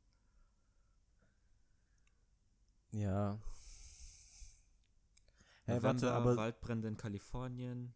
[2.91, 3.37] Ja.
[5.65, 7.93] Hey, November, warte, aber, Waldbrände in Kalifornien.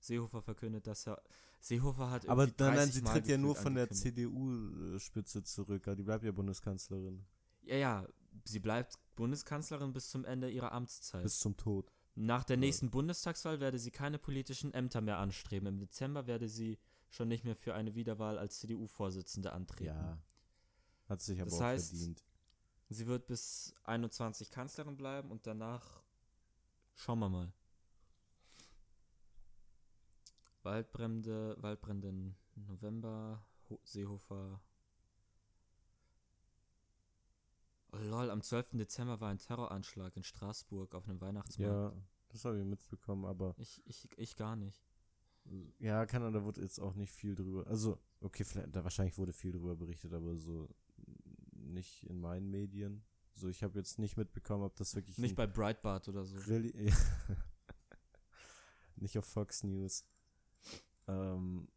[0.00, 1.22] Seehofer verkündet, dass er.
[1.66, 3.90] Seehofer hat aber nein, nein, 30 sie Mal tritt ja nur von der.
[3.90, 5.84] CDU-Spitze zurück.
[5.96, 7.24] Die bleibt ja Bundeskanzlerin.
[7.62, 8.08] Ja, ja,
[8.44, 11.22] sie bleibt Bundeskanzlerin bis zum Ende ihrer Amtszeit.
[11.22, 11.92] Bis zum Tod.
[12.14, 15.66] Nach der nächsten Bundestagswahl werde sie keine politischen Ämter mehr anstreben.
[15.66, 16.78] Im Dezember werde sie
[17.10, 19.96] schon nicht mehr für eine Wiederwahl als CDU-Vorsitzende antreten.
[19.96, 20.18] Ja.
[21.08, 22.24] Hat sich aber Das auch heißt- verdient.
[22.88, 26.02] Sie wird bis 21 Kanzlerin bleiben und danach
[26.94, 27.52] schauen wir mal.
[30.66, 33.40] Waldbrände, Waldbrände im November,
[33.70, 34.60] Ho Seehofer.
[37.92, 38.70] Oh lol, am 12.
[38.72, 41.94] Dezember war ein Terroranschlag in Straßburg auf einem Weihnachtsmarkt.
[41.94, 44.84] Ja, das habe ich mitbekommen, aber Ich, ich, ich gar nicht.
[45.78, 47.64] ja, keine Ahnung, da wurde jetzt auch nicht viel drüber.
[47.68, 50.68] Also, okay, vielleicht, da wahrscheinlich wurde viel drüber berichtet, aber so
[51.52, 53.04] nicht in meinen Medien.
[53.34, 56.36] So, ich habe jetzt nicht mitbekommen, ob das wirklich Nicht bei Breitbart oder so.
[56.38, 56.92] Reli
[58.96, 60.04] nicht auf Fox News.
[61.08, 61.68] Ähm,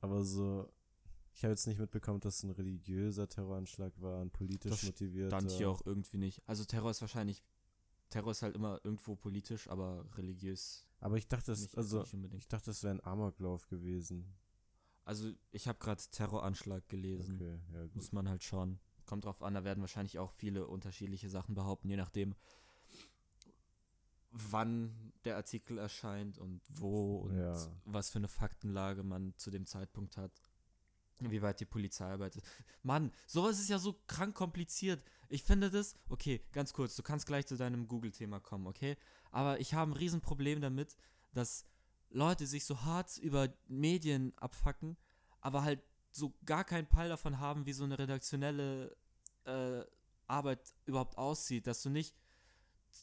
[0.00, 0.70] aber so,
[1.34, 5.36] ich habe jetzt nicht mitbekommen, dass es ein religiöser Terroranschlag war, ein politisch Das motivierter.
[5.38, 6.42] Stand hier auch irgendwie nicht.
[6.46, 7.44] Also Terror ist wahrscheinlich,
[8.08, 12.42] Terror ist halt immer irgendwo politisch, aber religiös Aber ich dachte, nicht, also, nicht unbedingt.
[12.42, 14.34] ich dachte, es wäre ein Amoklauf gewesen.
[15.04, 17.36] Also ich habe gerade Terroranschlag gelesen.
[17.36, 17.88] Okay, ja.
[17.94, 18.78] Muss man halt schauen.
[19.06, 22.34] Kommt drauf an, da werden wahrscheinlich auch viele unterschiedliche Sachen behaupten, je nachdem,
[24.30, 27.54] wann der Artikel erscheint und wo und Ja.
[27.84, 30.32] was für eine Faktenlage man zu dem Zeitpunkt hat.
[31.20, 32.44] Wie weit die Polizei arbeitet.
[32.84, 35.02] Mann, sowas ist ja so krank kompliziert.
[35.28, 38.96] Ich finde das, okay, ganz kurz, du kannst gleich zu deinem Google-Thema kommen, okay?
[39.32, 40.96] Aber ich habe ein Riesenproblem damit,
[41.32, 41.64] dass
[42.10, 44.96] Leute sich so hart über Medien abfacken,
[45.40, 48.96] aber halt so gar keinen Peil davon haben, wie so eine redaktionelle
[49.44, 49.84] äh,
[50.28, 52.14] Arbeit überhaupt aussieht, dass du nicht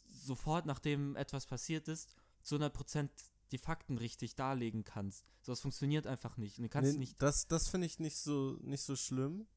[0.07, 2.09] sofort, nachdem etwas passiert ist,
[2.41, 3.09] zu 100%
[3.51, 5.25] die Fakten richtig darlegen kannst.
[5.41, 6.57] So, das funktioniert einfach nicht.
[6.57, 7.21] Und du kannst Nee, nicht.
[7.21, 9.47] Das, das finde ich nicht so, nicht so schlimm,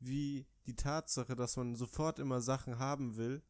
[0.00, 3.42] wie die Tatsache, dass man sofort immer Sachen haben will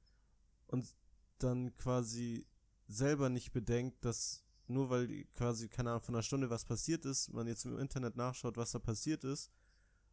[0.66, 0.94] und
[1.38, 2.46] dann quasi
[2.88, 7.32] selber nicht bedenkt, dass nur weil quasi, keine Ahnung, von einer Stunde was passiert ist,
[7.32, 9.50] man jetzt im Internet nachschaut, was da passiert ist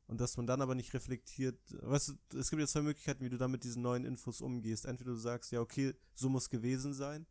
[0.10, 3.30] und dass man dann aber nicht reflektiert, weißt du, es gibt ja zwei Möglichkeiten, wie
[3.30, 4.86] du da mit diesen neuen Infos umgehst.
[4.86, 7.28] Entweder du sagst, ja, okay, so muss gewesen sein,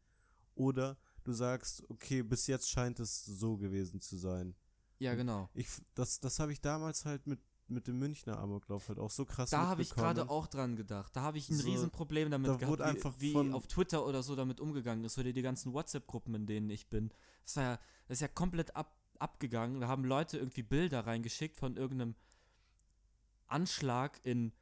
[0.54, 4.54] oder du sagst, okay, bis jetzt scheint es so gewesen zu sein.
[5.00, 5.50] Ja, genau.
[5.54, 9.24] Ich, das, das habe ich damals halt mit, mit dem Münchner Amoklauf halt auch so
[9.24, 11.16] krass Da habe ich gerade auch dran gedacht.
[11.16, 14.22] Da habe ich ein So, Riesenproblem damit da gehabt, einfach wie, wie auf Twitter oder
[14.22, 17.10] so damit umgegangen ist oder die ganzen WhatsApp-Gruppen, in denen ich bin.
[17.42, 19.80] Das war ja, das ist ja komplett ab, abgegangen.
[19.80, 22.14] Da haben Leute irgendwie Bilder reingeschickt von irgendeinem
[23.48, 24.52] Anschlag in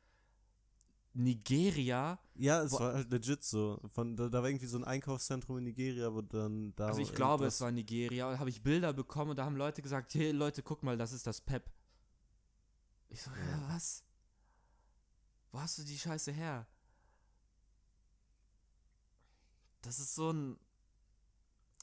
[1.17, 2.19] Nigeria.
[2.35, 3.81] Ja, es war halt legit so.
[3.93, 6.89] Von, da, da war irgendwie so ein Einkaufszentrum in Nigeria, wo dann da.
[6.89, 8.31] Also ich glaube, es war Nigeria.
[8.33, 11.13] Da habe ich Bilder bekommen und da haben Leute gesagt, hey Leute, guck mal, das
[11.13, 11.71] ist das Pep.
[13.09, 13.69] Ich so, ja.
[13.69, 14.05] was?
[15.53, 16.67] Wo hast du die Scheiße her?
[19.81, 20.59] Das ist so ein,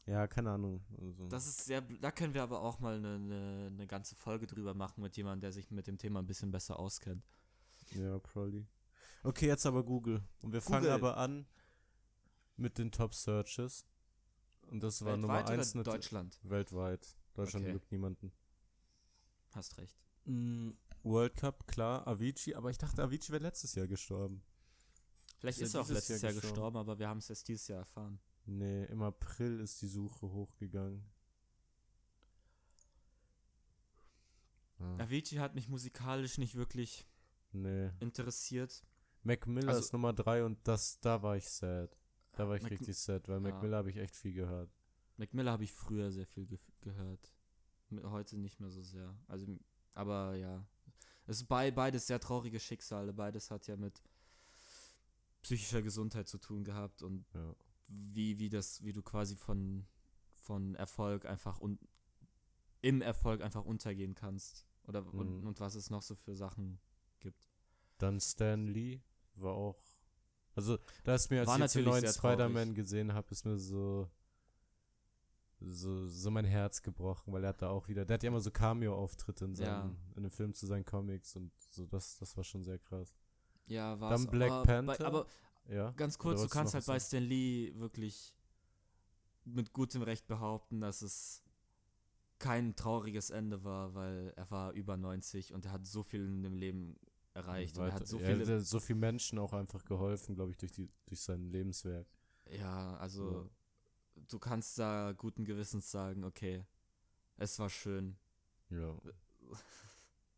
[0.05, 0.83] Ja, keine Ahnung.
[0.99, 4.47] Also, das ist sehr, da können wir aber auch mal eine, eine, eine ganze Folge
[4.47, 7.25] drüber machen mit jemandem, der sich mit dem Thema ein bisschen besser auskennt.
[7.91, 8.65] ja, probably.
[9.23, 10.21] Okay, jetzt aber Google.
[10.41, 10.91] Und wir fangen Google.
[10.91, 11.47] aber an
[12.57, 13.85] mit den Top Searches.
[14.67, 16.39] und das war Weltweit Nummer oder 1 Deutschland?
[16.43, 17.15] weltweit.
[17.33, 17.79] Deutschland Okay.
[17.89, 18.31] niemanden.
[19.51, 19.97] Hast recht.
[20.25, 20.71] Mm,
[21.03, 24.43] World Cup, klar, Avicii, aber ich dachte, Avicii wäre letztes Jahr gestorben.
[25.37, 26.55] Vielleicht Ist ist er auch letztes Jahr Jahr gestorben?
[26.55, 28.19] gestorben, aber wir haben es erst dieses Jahr erfahren.
[28.45, 31.03] Nee, im April ist die Suche hochgegangen.
[34.79, 37.07] Ah, Avicii hat mich musikalisch nicht wirklich
[37.51, 37.89] nee.
[37.99, 38.83] interessiert.
[39.23, 41.95] Mac Miller Also- ist Nummer 3 und das, da war ich sad.
[42.33, 43.61] Da war ich Mac- richtig sad, weil Mac Ja.
[43.61, 44.69] Miller habe ich echt viel gehört.
[45.17, 47.33] Mac Miller habe ich früher sehr viel ge gehört.
[48.03, 49.15] Heute nicht mehr so sehr.
[49.27, 49.45] Also,
[49.93, 50.65] aber ja.
[51.27, 53.13] Es ist bei, beides sehr traurige Schicksale.
[53.13, 54.01] Beides hat ja mit
[55.43, 57.55] psychischer Gesundheit zu tun gehabt und Ja.
[58.13, 59.85] Wie, wie das, wie du quasi von,
[60.35, 61.79] von Erfolg einfach un
[62.81, 64.65] im Erfolg einfach untergehen kannst.
[64.85, 65.47] Oder und, Mhm.
[65.47, 66.79] und was es noch so für Sachen
[67.21, 67.47] gibt.
[67.97, 68.99] Dann Stan Lee
[69.35, 69.79] war auch.
[70.55, 72.05] Also, da ist mir, als War ich den neuen.
[72.07, 74.09] Spider-Man gesehen habe, ist mir so,
[75.61, 78.41] so, so mein Herz gebrochen, weil er hat da auch wieder, der hat ja immer
[78.41, 79.81] so Cameo-Auftritte in, Ja.
[79.81, 83.13] seinen- in den Film zu seinen Comics und so, das, das war schon sehr krass.
[83.67, 84.97] Ja, war Dann Black aber, Panther.
[84.97, 85.27] Bei, aber
[85.69, 85.91] Ja.
[85.91, 86.99] ganz kurz, du kannst halt bei?
[86.99, 88.35] Stan Lee wirklich
[89.45, 91.43] mit gutem Recht behaupten, dass es
[92.39, 96.43] kein trauriges Ende war, weil er war über 90 und er hat so viel in
[96.43, 96.97] dem Leben
[97.33, 97.77] erreicht.
[97.77, 98.45] Und er Weiter- hat so ja, viele.
[98.45, 102.07] der hat so vielen Menschen auch einfach geholfen, glaube ich, durch, die, durch sein Lebenswerk.
[102.49, 103.49] Ja, also
[104.27, 106.65] du kannst da guten Gewissens sagen, okay,
[107.37, 108.17] es war schön.
[108.69, 108.95] Ja.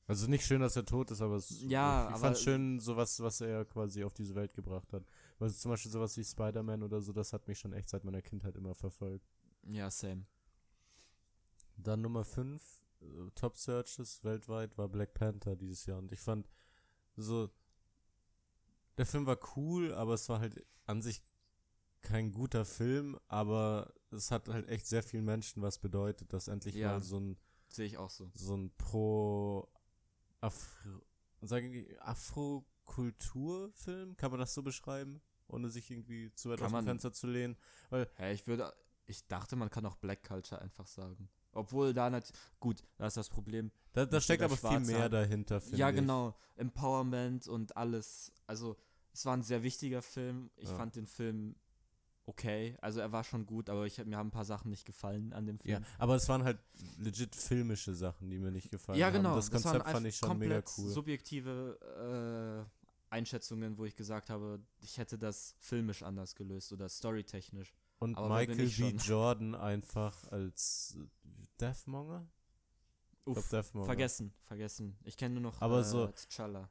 [0.08, 3.20] Also nicht schön, dass er tot ist, aber es, Ja, ich, ich fand schön, sowas,
[3.22, 5.03] was er quasi auf diese Welt gebracht hat.
[5.39, 8.22] Weil zum Beispiel sowas wie Spider-Man oder so, das hat mich schon echt seit meiner
[8.22, 9.26] Kindheit immer verfolgt.
[9.64, 10.26] Ja, same.
[11.78, 12.62] Dann Nummer 5,
[13.01, 15.97] äh, Top Searches weltweit, war Black Panther dieses Jahr.
[15.97, 16.47] Und ich fand
[17.16, 17.49] so,
[18.97, 21.22] der Film war cool, aber es war halt an sich
[22.01, 26.76] kein guter Film, aber es hat halt echt sehr vielen Menschen was bedeutet, dass endlich
[26.76, 26.91] Ja.
[26.93, 27.38] mal so ein
[27.70, 28.30] Sehe ich auch so.
[28.36, 29.68] so ein pro
[30.46, 31.02] Afro,
[31.41, 36.72] sagen die Afrokulturfilm, kann man das so beschreiben, ohne sich irgendwie zu weit Kann aus
[36.72, 36.86] dem man.
[36.86, 37.56] Fenster zu lehnen?
[37.91, 38.74] Hä, ich würde,
[39.06, 41.30] ich dachte, man kann auch Black Culture einfach sagen.
[41.52, 43.72] Obwohl da nicht, gut, da ist das Problem.
[43.93, 45.96] Da, da steckt aber viel mehr hat- dahinter, finde Ja, ich.
[45.96, 46.36] genau.
[46.58, 48.32] Empowerment und alles.
[48.46, 48.76] Also,
[49.14, 50.52] es war ein sehr wichtiger Film.
[50.58, 50.76] Ich Ja.
[50.76, 51.56] fand den Film
[52.26, 52.78] okay.
[52.82, 55.46] Also, er war schon gut, aber ich, mir haben ein paar Sachen nicht gefallen an
[55.46, 55.86] dem Ja, Film.
[55.98, 56.60] aber es waren halt
[56.98, 59.14] legit filmische Sachen, die mir nicht gefallen Ja, haben.
[59.14, 59.36] genau.
[59.36, 60.90] Das waren Konzept fand ich schon mega cool.
[60.90, 67.74] subjektive äh, Einschätzungen, wo ich gesagt habe, ich hätte das filmisch anders gelöst oder storytechnisch.
[68.00, 68.90] Und aber Michael ich B.
[68.90, 70.98] Jordan einfach als
[71.62, 72.28] Deathmonger?
[73.26, 73.86] Uff, Deathmonger.
[73.86, 74.98] vergessen, vergessen.
[75.04, 76.68] Ich kenne nur noch Aber äh, so- T'Challa.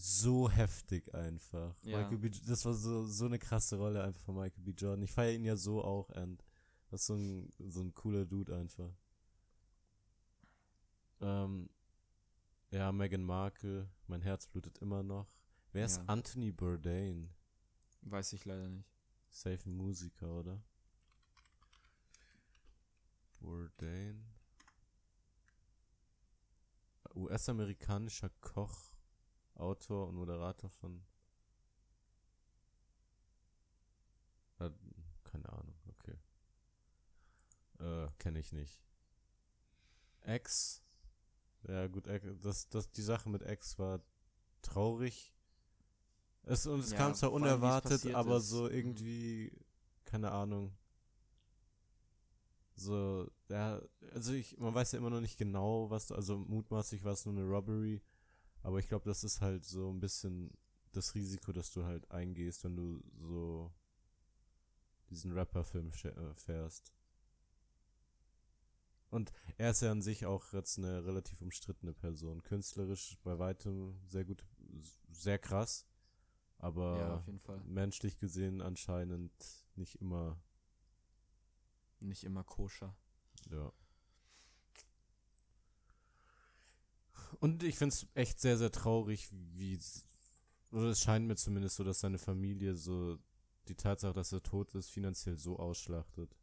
[0.00, 1.74] So heftig einfach.
[1.82, 1.98] Ja.
[1.98, 2.30] Michael B.
[2.46, 4.72] Das war so, so eine krasse Rolle einfach von Michael B.
[4.72, 5.02] Jordan.
[5.02, 6.42] Ich feiere ihn ja so auch, and
[6.90, 8.90] das ist so ein, so ein cooler Dude einfach.
[11.20, 11.68] Ähm,
[12.70, 15.28] ja, Meghan Markle, mein Herz blutet immer noch.
[15.72, 16.04] Wer ist Ja.
[16.06, 17.30] Anthony Bourdain?
[18.02, 18.88] Weiß ich leider nicht.
[19.30, 20.60] Safe Musiker, oder?
[23.40, 24.24] Bourdain.
[27.14, 28.89] US-amerikanischer Koch,
[29.60, 31.02] Autor und Moderator von.
[34.60, 34.70] Äh,
[35.24, 36.16] keine Ahnung, okay.
[37.80, 38.80] Äh, kenne ich nicht.
[40.26, 40.80] X.
[41.68, 44.00] Ja, gut, Ex- das, das, die Sache mit X war
[44.62, 45.32] traurig.
[46.44, 48.50] Es, und es Ja, kam zwar allem, unerwartet, passiert aber ist.
[48.50, 48.74] so Mhm.
[48.74, 49.52] irgendwie,
[50.04, 50.76] keine Ahnung.
[52.76, 53.80] So, ja,
[54.14, 57.34] also ich, man weiß ja immer noch nicht genau, was, also mutmaßlich war es nur
[57.34, 58.00] eine Robbery,
[58.62, 60.50] aber ich glaube, das ist halt so ein bisschen
[60.92, 63.72] das Risiko, dass du halt eingehst, wenn du so
[65.10, 66.92] diesen Rapper-Film äh, fährst.
[69.10, 72.42] Und er ist ja an sich auch jetzt eine relativ umstrittene Person.
[72.44, 74.44] Künstlerisch bei weitem sehr gut,
[75.10, 75.84] sehr krass,
[76.58, 79.32] aber ja, menschlich gesehen anscheinend
[79.74, 80.40] nicht immer,
[82.00, 82.96] Nicht immer koscher.
[83.50, 83.72] ja.
[87.38, 89.78] Und ich finde es echt sehr, sehr traurig, wie,
[90.70, 93.18] oder es scheint mir zumindest so, dass seine Familie so
[93.68, 96.36] die Tatsache, dass er tot ist, finanziell so ausschlachtet.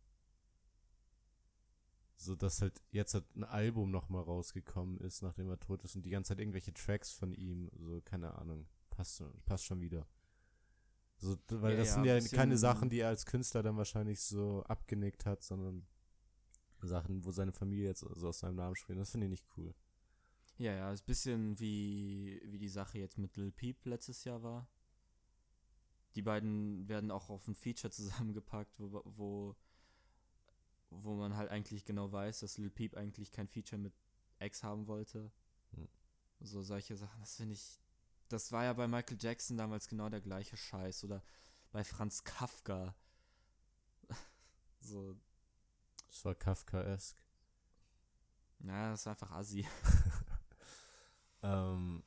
[2.19, 6.03] So dass halt jetzt halt ein Album nochmal rausgekommen ist, nachdem er tot ist und
[6.03, 10.07] die ganze Zeit irgendwelche Tracks von ihm, so, keine Ahnung, passt, schon- passt schon wieder.
[11.19, 14.19] So, weil Ja, das ja, sind ja keine Sachen, die er als Künstler dann wahrscheinlich
[14.21, 15.85] so abgenickt hat, sondern
[16.81, 18.99] Sachen, wo seine Familie jetzt so aus seinem Namen spricht.
[18.99, 19.73] Das finde ich nicht cool.
[20.57, 24.41] Ja, ja, ist ein bisschen wie, wie die Sache jetzt mit Lil Peep letztes Jahr
[24.41, 24.67] war.
[26.15, 29.55] Die beiden werden auch auf ein Feature zusammengepackt, wo, wo
[30.89, 33.93] wo man halt eigentlich genau weiß, dass Lil Peep eigentlich kein Feature mit
[34.39, 35.31] X haben wollte.
[35.71, 35.87] Hm.
[36.39, 37.79] So solche Sachen, das finde ich.
[38.29, 41.03] Das war ja bei Michael Jackson damals genau der gleiche Scheiß.
[41.03, 41.23] Oder
[41.71, 42.95] bei Franz Kafka.
[44.79, 45.15] so,
[46.07, 47.21] Das war Kafkaesk.
[48.59, 49.65] naja, das ist einfach assi.
[51.47, 52.03] Ähm,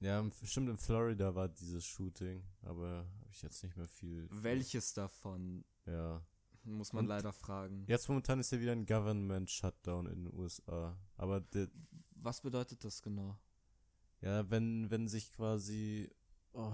[0.00, 4.26] ja, im- stimmt, in Florida war dieses Shooting, aber habe ich jetzt nicht mehr viel.
[4.30, 6.22] Welches davon, Ja.
[6.64, 7.84] muss man Und- leider fragen.
[7.86, 10.98] Jetzt momentan ist ja wieder ein Government Shutdown in den USA.
[11.16, 11.44] Aber
[12.22, 13.38] Was bedeutet das genau?
[14.20, 16.10] ja, wenn, wenn sich quasi,
[16.52, 16.72] oh,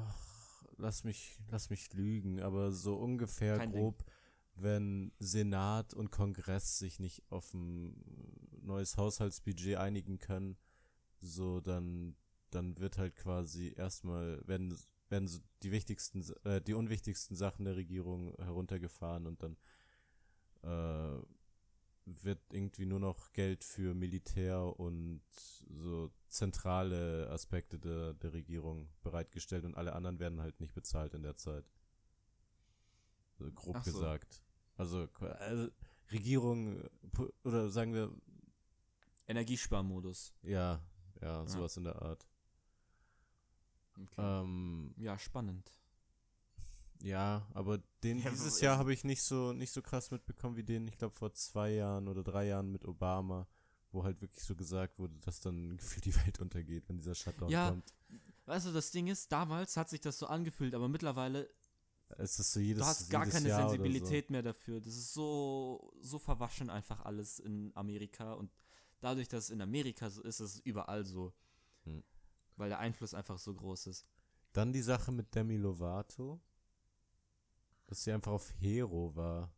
[0.76, 3.80] lass mich, lass mich lügen, aber so ungefähr Kein Ding.
[3.80, 4.04] grob,
[4.54, 7.94] wenn Senat und Kongress sich nicht auf ein
[8.62, 10.56] neues Haushaltsbudget einigen können,
[11.20, 12.16] so dann,
[12.50, 14.76] dann wird halt quasi erstmal, werden,
[15.08, 19.56] werden so die wichtigsten, äh, die unwichtigsten Sachen der Regierung heruntergefahren und dann
[20.62, 21.22] äh,
[22.06, 25.22] wird irgendwie nur noch Geld für Militär und
[25.68, 31.22] so zentrale Aspekte der, der Regierung bereitgestellt und alle anderen werden halt nicht bezahlt in
[31.22, 31.64] der Zeit.
[33.38, 33.92] So grob so.
[33.92, 34.42] gesagt.
[34.76, 35.08] Also,
[35.40, 35.68] also
[36.12, 36.88] Regierung
[37.42, 38.12] oder sagen wir,
[39.26, 40.34] Energiesparmodus.
[40.42, 40.80] ja,
[41.20, 42.26] ja, sowas in der Art.
[43.98, 44.40] Okay.
[44.42, 45.72] Ähm, ja, spannend.
[47.00, 50.64] Ja, aber den Ja, dieses Jahr habe ich nicht so nicht so krass mitbekommen wie
[50.64, 53.46] den, ich glaube vor zwei Jahren oder drei Jahren mit Obama,
[53.92, 57.50] wo halt wirklich so gesagt wurde, dass dann gefühlt die Welt untergeht, wenn dieser Shutdown
[57.50, 57.70] Ja.
[57.70, 57.94] kommt.
[58.46, 61.50] Weißt du, das Ding ist, damals hat sich das so angefühlt, aber mittlerweile,
[62.16, 64.80] Es ist so jedes du hast gar keine Jahr Sensibilität mehr dafür.
[64.80, 68.52] Das ist so, so verwaschen einfach alles in Amerika und
[69.06, 71.32] dadurch, dass es in Amerika so ist, ist es überall so.
[71.84, 72.02] Hm.
[72.56, 74.06] Weil der Einfluss einfach so groß ist.
[74.52, 76.40] Dann die Sache mit Demi Lovato,
[77.86, 79.54] dass sie einfach auf Hero war.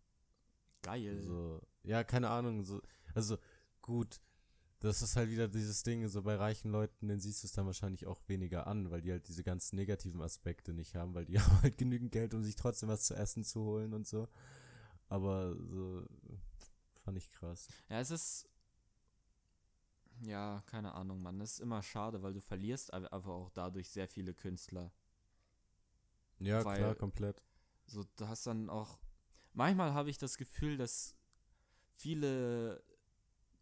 [0.82, 1.22] Geil.
[1.22, 2.82] So, ja, keine Ahnung, so,
[3.14, 3.38] also
[3.80, 4.20] gut,
[4.80, 7.66] das ist halt wieder dieses Ding, so bei reichen Leuten, denen siehst du es dann
[7.66, 11.40] wahrscheinlich auch weniger an, weil die halt diese ganzen negativen Aspekte nicht haben, weil die
[11.40, 14.28] haben halt genügend Geld, um sich trotzdem was zu essen zu holen und so.
[15.08, 16.04] Aber so
[17.02, 17.68] fand ich krass.
[17.88, 18.48] Ja, es ist.
[20.22, 21.40] Ja, keine Ahnung, Mann.
[21.40, 24.92] Es ist immer schade, weil du verlierst aber auch dadurch sehr viele Künstler.
[26.40, 27.44] Ja, Weil- klar, komplett.
[27.86, 28.98] So, du hast dann auch.
[29.54, 31.16] Manchmal habe ich das Gefühl, dass
[31.96, 32.82] viele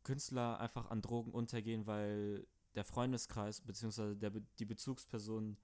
[0.02, 4.14] Künstler einfach an Drogen untergehen, weil der Freundeskreis bzw.
[4.14, 5.56] Der, Be- die Bezugspersonen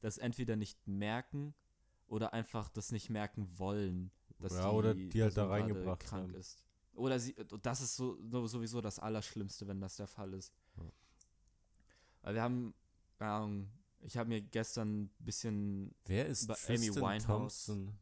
[0.00, 1.54] das entweder nicht merken
[2.08, 6.28] oder einfach das nicht merken wollen, dass Ja, die, oder die halt da reingebracht krank
[6.30, 6.34] haben.
[6.34, 6.64] ist.
[6.94, 10.52] Oder sie, das ist so, so- sowieso das Allerschlimmste, wenn das der Fall ist.
[10.76, 10.84] Ja.
[12.22, 12.74] Weil wir haben,
[13.18, 13.70] keine Ahnung,
[14.02, 17.26] ich habe mir gestern ein bisschen Wer ist Bei Amy Tristan Winehouse.
[17.66, 17.98] Thompson?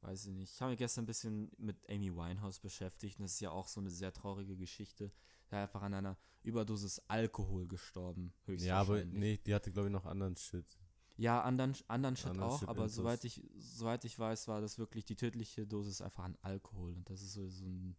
[0.00, 0.52] weiß ich nicht.
[0.54, 3.66] Ich habe mich gestern ein bisschen mit Amy Winehouse beschäftigt und das ist ja auch
[3.66, 5.10] so eine sehr traurige Geschichte.
[5.50, 9.92] Er ist einfach an einer Überdosis Alkohol gestorben, Ja, aber nee, die hatte, glaube ich,
[9.92, 10.78] noch anderen Shit.
[11.16, 14.78] Ja, anderen, anderen Shit Anderen auch, Shit aber soweit ich, soweit ich weiß, war das
[14.78, 17.96] wirklich die tödliche Dosis einfach an Alkohol und das ist so, so ein,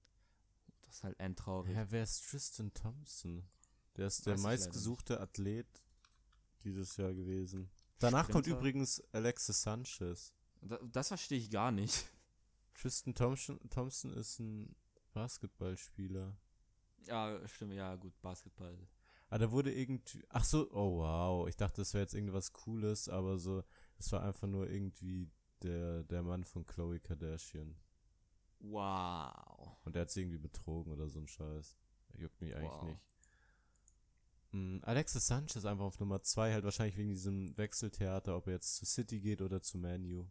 [0.89, 1.75] das ist halt endtraurig.
[1.75, 3.47] Ja, wer ist Tristan Thompson?
[3.95, 5.67] Der ist der Weiß meistgesuchte Athlet
[6.63, 7.69] dieses Jahr gewesen.
[7.99, 8.59] Danach kommt Sprinter?
[8.59, 10.33] übrigens Alexis Sanchez.
[10.61, 12.07] Da, das verstehe ich gar nicht.
[12.73, 14.75] Tristan Thompson, Thompson ist ein
[15.13, 16.35] Basketballspieler.
[17.05, 18.75] Ja, stimmt, ja, gut, Basketball.
[19.29, 20.25] Ah, da wurde irgendwie.
[20.29, 21.47] Ach so, oh wow.
[21.47, 23.63] Ich dachte, das wäre jetzt irgendwas Cooles, aber so,
[23.99, 25.29] es war einfach nur irgendwie
[25.61, 27.75] der, der Mann von Chloe Kardashian.
[28.59, 29.77] Wow.
[29.85, 31.77] Und der hat sie irgendwie betrogen oder so ein Scheiß.
[32.15, 32.83] Juckt mich eigentlich Wow.
[32.83, 33.01] nicht.
[34.51, 38.75] Mm, Alexis Sanchez einfach auf Nummer 2, halt wahrscheinlich wegen diesem Wechseltheater, ob er jetzt
[38.75, 40.27] zu City geht oder zu Manu.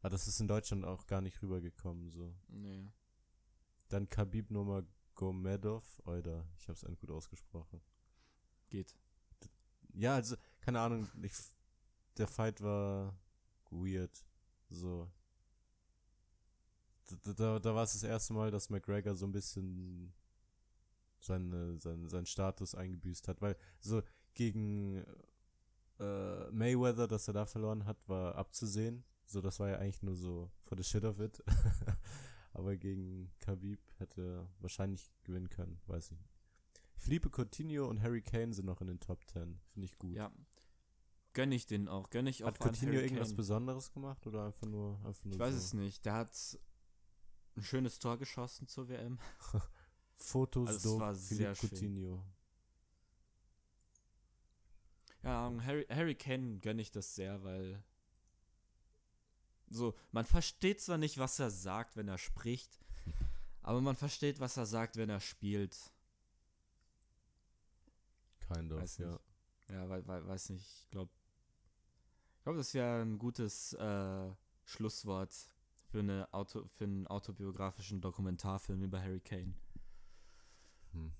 [0.00, 2.34] Aber das ist in Deutschland auch gar nicht rübergekommen, so.
[2.48, 2.88] Nee.
[3.88, 7.80] Dann Khabib Nurmagomedov, oder ich hab's endgut ausgesprochen.
[8.70, 8.94] Geht.
[9.94, 11.32] Ja, also, keine Ahnung, ich,
[12.16, 13.18] der Fight war
[13.70, 14.24] weird,
[14.70, 15.10] so.
[17.24, 20.12] Da, da, da war es das erste Mal, dass McGregor so ein bisschen
[21.20, 24.02] seine, seinen, seinen Status eingebüßt hat, weil so
[24.34, 25.04] gegen
[25.98, 29.04] äh, Mayweather, dass er da verloren hat, war abzusehen.
[29.26, 31.42] So, das war ja eigentlich nur so for the shit of it.
[32.52, 36.34] Aber gegen Khabib hätte er wahrscheinlich gewinnen können, weiß ich nicht.
[36.96, 39.60] Felipe Coutinho und Harry Kane sind noch in den Top 10.
[39.72, 40.16] Finde ich gut.
[40.16, 40.32] Ja.
[41.34, 42.10] Gönn ich den auch.
[42.10, 43.34] Gönn ich auch Hat Coutinho irgendwas.
[43.34, 45.58] Besonderes gemacht oder einfach nur, einfach nur Ich weiß so?
[45.58, 46.04] es nicht.
[46.04, 46.58] Der hat
[47.58, 49.18] ein schönes Tor geschossen zur WM.
[50.16, 51.70] Fotos Also war sehr Philippe schön.
[51.70, 52.24] Coutinho.
[55.22, 57.82] Ja, Harry, Harry Kane gönne ich das sehr, weil
[59.68, 62.78] So, man versteht zwar nicht, was er sagt, wenn er spricht,
[63.62, 65.76] aber man versteht, was er sagt, wenn er spielt.
[68.40, 69.18] Kind of, Weiß ja.
[69.70, 70.66] Ja, wei wei weiß nicht.
[70.84, 71.10] Ich glaube,
[72.38, 74.30] ich glaube, das wäre ein gutes äh,
[74.64, 75.34] Schlusswort
[75.88, 79.54] für, eine Auto für einen autobiografischen Dokumentarfilm über Harry Kane.
[80.92, 81.12] Hm.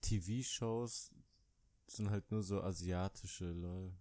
[0.00, 1.12] TV-Shows
[1.86, 3.92] sind halt nur so asiatische, lol.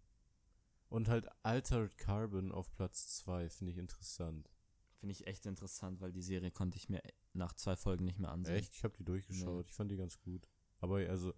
[0.89, 4.49] Und halt Altered Carbon auf Platz 2 finde ich interessant.
[4.99, 7.01] Finde ich echt interessant, weil die Serie konnte ich mir
[7.33, 8.55] nach zwei Folgen nicht mehr ansehen.
[8.55, 8.73] Echt?
[8.73, 9.65] Ich habe die durchgeschaut.
[9.65, 9.69] Nee.
[9.69, 10.47] Ich fand die ganz gut.
[10.79, 11.33] Aber also,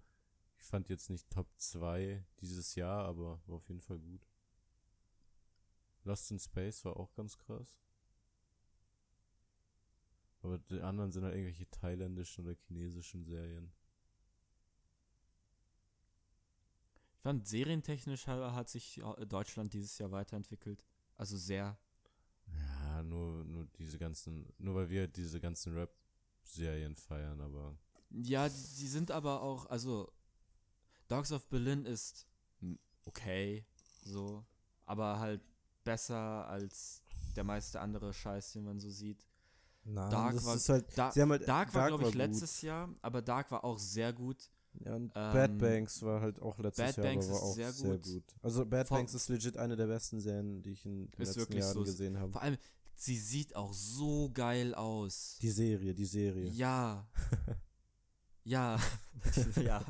[0.57, 4.27] ich fand jetzt nicht Top 2 dieses Jahr, aber war auf jeden Fall gut.
[6.03, 7.79] Lost in Space war auch ganz krass.
[10.41, 13.71] Aber die anderen sind halt irgendwelche thailändischen oder chinesischen Serien.
[17.17, 20.83] Ich fand, serientechnisch ha- hat sich äh, Deutschland dieses Jahr weiterentwickelt.
[21.17, 21.77] Also sehr.
[22.47, 27.77] Ja, nur, nur diese ganzen, nur weil wir diese ganzen Rap-Serien feiern, aber
[28.11, 30.11] Ja, die sind aber auch, also
[31.09, 32.27] Dogs of Berlin ist
[33.05, 33.65] okay,
[34.05, 34.45] so,
[34.85, 35.41] aber halt
[35.83, 37.03] besser als
[37.35, 39.28] der meiste andere Scheiß, den man so sieht.
[39.93, 42.61] Nein, Dark das war- ist halt, Da- sie haben halt, Dark war, glaube ich, letztes
[42.61, 44.49] Jahr, aber Dark war auch sehr gut.
[44.85, 47.45] Ja, und Ähm, Bad Banks war halt auch letztes Bad Jahr, Banks aber war ist
[47.49, 48.03] auch sehr sehr gut.
[48.03, 48.23] gut.
[48.41, 51.35] Also Bad Vor- Banks ist legit eine der besten Serien, die ich in den Ist
[51.35, 51.83] letzten Jahren so.
[51.83, 52.31] gesehen habe.
[52.31, 52.57] Vor allem,
[52.95, 55.37] sie sieht auch so geil aus.
[55.41, 56.47] Die Serie, die Serie.
[56.49, 57.07] Ja.
[58.43, 58.79] ja.
[59.61, 59.83] ja.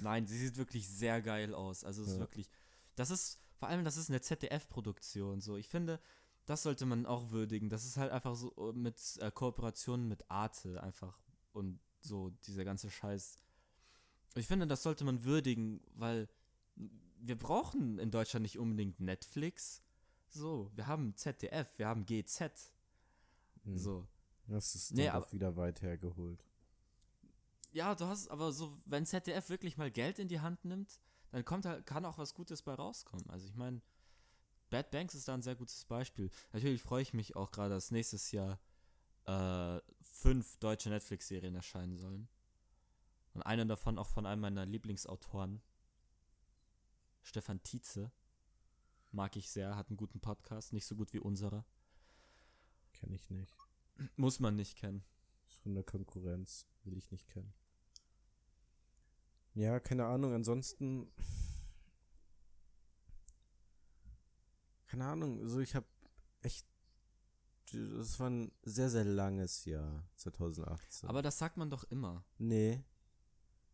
[0.00, 1.84] Nein, sie sieht wirklich sehr geil aus.
[1.84, 2.20] Also es ist Ja.
[2.20, 2.48] wirklich.
[2.96, 5.40] Das ist, vor allem, das ist eine ZDF-Produktion.
[5.40, 6.00] So, ich finde,
[6.48, 7.68] das sollte man auch würdigen.
[7.68, 11.18] Das ist halt einfach so äh, mit äh, Kooperationen mit Arte einfach
[11.52, 13.38] und so dieser ganze Scheiß.
[14.34, 16.28] Ich finde, das sollte man würdigen, weil
[17.20, 19.82] wir brauchen in Deutschland nicht unbedingt Netflix.
[20.28, 22.72] So, wir haben ZDF, wir haben GZ.
[23.64, 23.76] Hm.
[23.78, 24.08] So.
[24.46, 26.42] Das ist Nee, aber- auch wieder weit hergeholt.
[27.72, 30.98] Ja, du hast aber so, wenn ZDF wirklich mal Geld in die Hand nimmt,
[31.30, 33.28] dann kommt halt, kann auch was Gutes bei rauskommen.
[33.28, 33.82] Also ich meine,
[34.70, 36.30] Bad Banks ist da ein sehr gutes Beispiel.
[36.52, 38.60] Natürlich freue ich mich auch gerade, dass nächstes Jahr
[39.24, 42.28] äh, fünf deutsche Netflix-Serien erscheinen sollen.
[43.34, 45.62] Und eine davon auch von einem meiner Lieblingsautoren,
[47.22, 48.10] Stefan Tietze.
[49.10, 51.64] Mag ich sehr, hat einen guten Podcast, nicht so gut wie unserer.
[52.92, 53.54] Kenne ich nicht.
[54.16, 55.04] Muss man nicht kennen.
[55.46, 56.66] Ist von der Konkurrenz.
[56.84, 57.52] Will ich nicht kennen.
[59.54, 60.32] Ja, keine Ahnung.
[60.34, 61.10] Ansonsten.
[64.98, 65.46] Keine Ahnung.
[65.46, 65.86] So, ich habe
[66.42, 66.66] echt.
[67.72, 71.08] Das war ein sehr, sehr langes Jahr, 2018.
[71.08, 72.24] Aber das sagt man doch immer.
[72.38, 72.82] nee,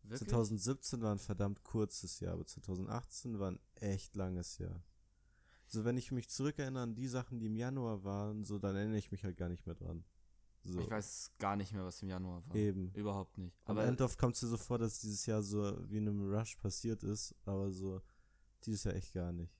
[0.03, 0.29] Wirklich?
[0.29, 4.83] 2017 war ein verdammt kurzes Jahr, aber 2018 war ein echt langes Jahr.
[5.67, 8.99] So, wenn ich mich zurückerinnere an die Sachen, die im Januar waren, so, dann erinnere
[8.99, 10.03] ich mich halt gar nicht mehr dran.
[10.63, 12.55] So, Ich weiß gar nicht mehr, was im Januar war.
[12.55, 12.91] eben.
[12.93, 13.57] Überhaupt nicht.
[13.65, 16.07] Am Aber Ende oft kommt es dir so vor, dass dieses Jahr so wie in
[16.07, 18.01] einem Rush passiert ist, aber so
[18.65, 19.51] dieses Jahr echt gar nicht.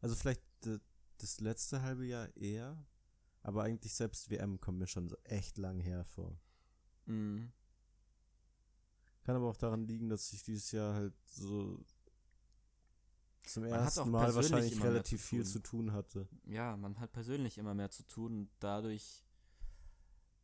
[0.00, 0.80] Also vielleicht d-
[1.24, 2.84] das letzte halbe Jahr eher,
[3.42, 6.38] aber eigentlich selbst WM kommt mir schon so echt lang her vor.
[7.06, 7.50] Mhm.
[9.22, 11.82] Kann aber auch daran liegen, dass ich dieses Jahr halt so
[13.46, 16.28] zum Man ersten Mal wahrscheinlich relativ zu viel zu tun hatte.
[16.44, 19.24] ja, man hat persönlich immer mehr zu tun und dadurch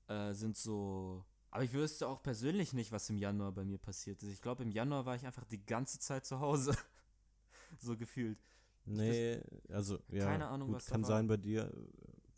[0.09, 1.25] äh, sind so.
[1.51, 4.31] Aber ich wüsste auch persönlich nicht, was im Januar bei mir passiert ist.
[4.31, 6.77] Ich glaube, im Januar war ich einfach die ganze Zeit zu Hause.
[7.79, 8.39] so gefühlt.
[8.85, 11.73] Nee, also ja, Keine Ahnung, gut, was kann sein bei dir,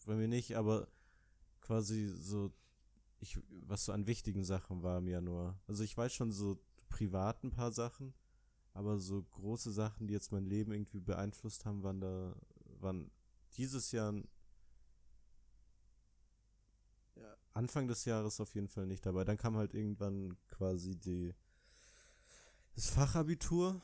[0.07, 0.89] bei mir nicht, aber
[1.61, 2.53] quasi so,
[3.21, 5.59] ich, was so an wichtigen Sachen war im Januar.
[5.67, 8.13] Also ich weiß schon so privat ein paar Sachen,
[8.75, 12.35] aber so große Sachen, die jetzt mein Leben irgendwie beeinflusst haben, waren da,
[12.81, 13.11] waren
[13.57, 14.15] dieses Jahr
[17.17, 19.25] ja, Anfang des Jahres auf jeden Fall nicht dabei.
[19.25, 21.35] Dann kam halt irgendwann quasi die
[22.75, 23.81] das Fachabitur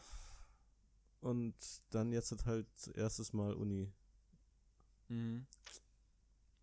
[1.20, 1.54] und
[1.90, 3.92] dann jetzt hat halt erstes Mal Uni.
[5.08, 5.46] Mhm.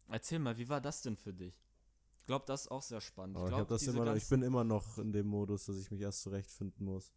[0.10, 1.56] Erzähl mal, wie war das denn für dich?
[2.19, 3.38] Ich glaube, das ist auch sehr spannend.
[3.38, 5.91] Ich, glaub, hab das diese immer ich bin immer noch in dem Modus, dass ich
[5.91, 7.11] mich erst zurechtfinden muss.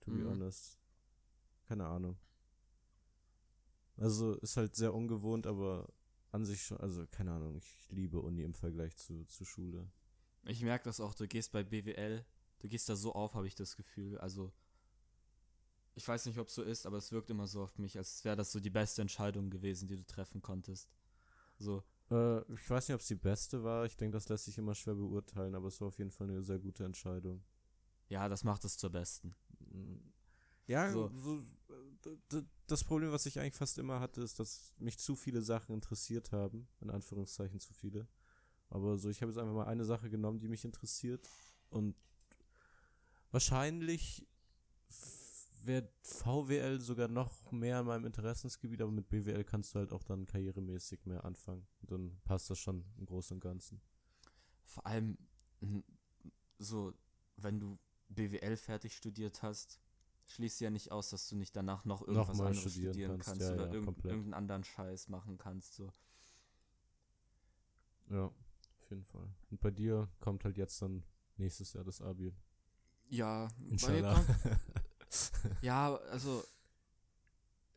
[0.00, 0.28] To be Mhm.
[0.28, 0.78] honest.
[1.68, 2.18] Keine Ahnung.
[3.96, 5.92] Also ist halt sehr ungewohnt, aber
[6.32, 9.90] an sich schon, also keine Ahnung, ich liebe Uni im Vergleich zu, zu Schule.
[10.44, 12.24] Ich merke das auch, du gehst bei BWL,
[12.60, 14.16] du gehst da so auf, habe ich das Gefühl.
[14.18, 14.52] Also,
[15.94, 18.24] ich weiß nicht, ob es so ist, aber es wirkt immer so auf mich, als
[18.24, 20.88] wäre das so die beste Entscheidung gewesen, die du treffen konntest.
[21.58, 23.84] So, Äh, ich weiß nicht, ob es die beste war.
[23.86, 26.42] Ich denke, das lässt sich immer schwer beurteilen, aber es war auf jeden Fall eine
[26.42, 27.42] sehr gute Entscheidung.
[28.08, 29.34] ja, das macht es zur besten.
[30.66, 31.10] Ja, So.
[31.14, 31.42] so.
[32.66, 36.32] das Problem, was ich eigentlich fast immer hatte, ist, dass mich zu viele Sachen interessiert
[36.32, 36.66] haben.
[36.80, 38.08] In Anführungszeichen zu viele.
[38.68, 41.28] Aber so, ich habe jetzt einfach mal eine Sache genommen, die mich interessiert.
[41.70, 41.94] Und
[43.30, 44.26] wahrscheinlich
[45.62, 50.02] wäre VWL sogar noch mehr in meinem Interessensgebiet, aber mit BWL kannst du halt auch
[50.02, 51.66] dann karrieremäßig mehr anfangen.
[51.82, 53.80] Und dann passt das schon im Großen und Ganzen.
[54.64, 55.18] Vor allem
[56.58, 56.92] so,
[57.36, 57.78] wenn du
[58.08, 59.80] BWL fertig studiert hast,
[60.26, 63.28] schließt ja nicht aus, dass du nicht danach noch irgendwas noch anderes studieren, studieren kannst,
[63.28, 65.74] kannst ja, oder ja, irgend, irgendeinen anderen Scheiß machen kannst.
[65.74, 65.92] So.
[68.10, 69.28] Ja, auf jeden Fall.
[69.50, 71.02] Und bei dir kommt halt jetzt dann
[71.36, 72.32] nächstes Jahr das Abi.
[73.08, 74.24] Ja, Inshallah.
[75.62, 76.44] ja, also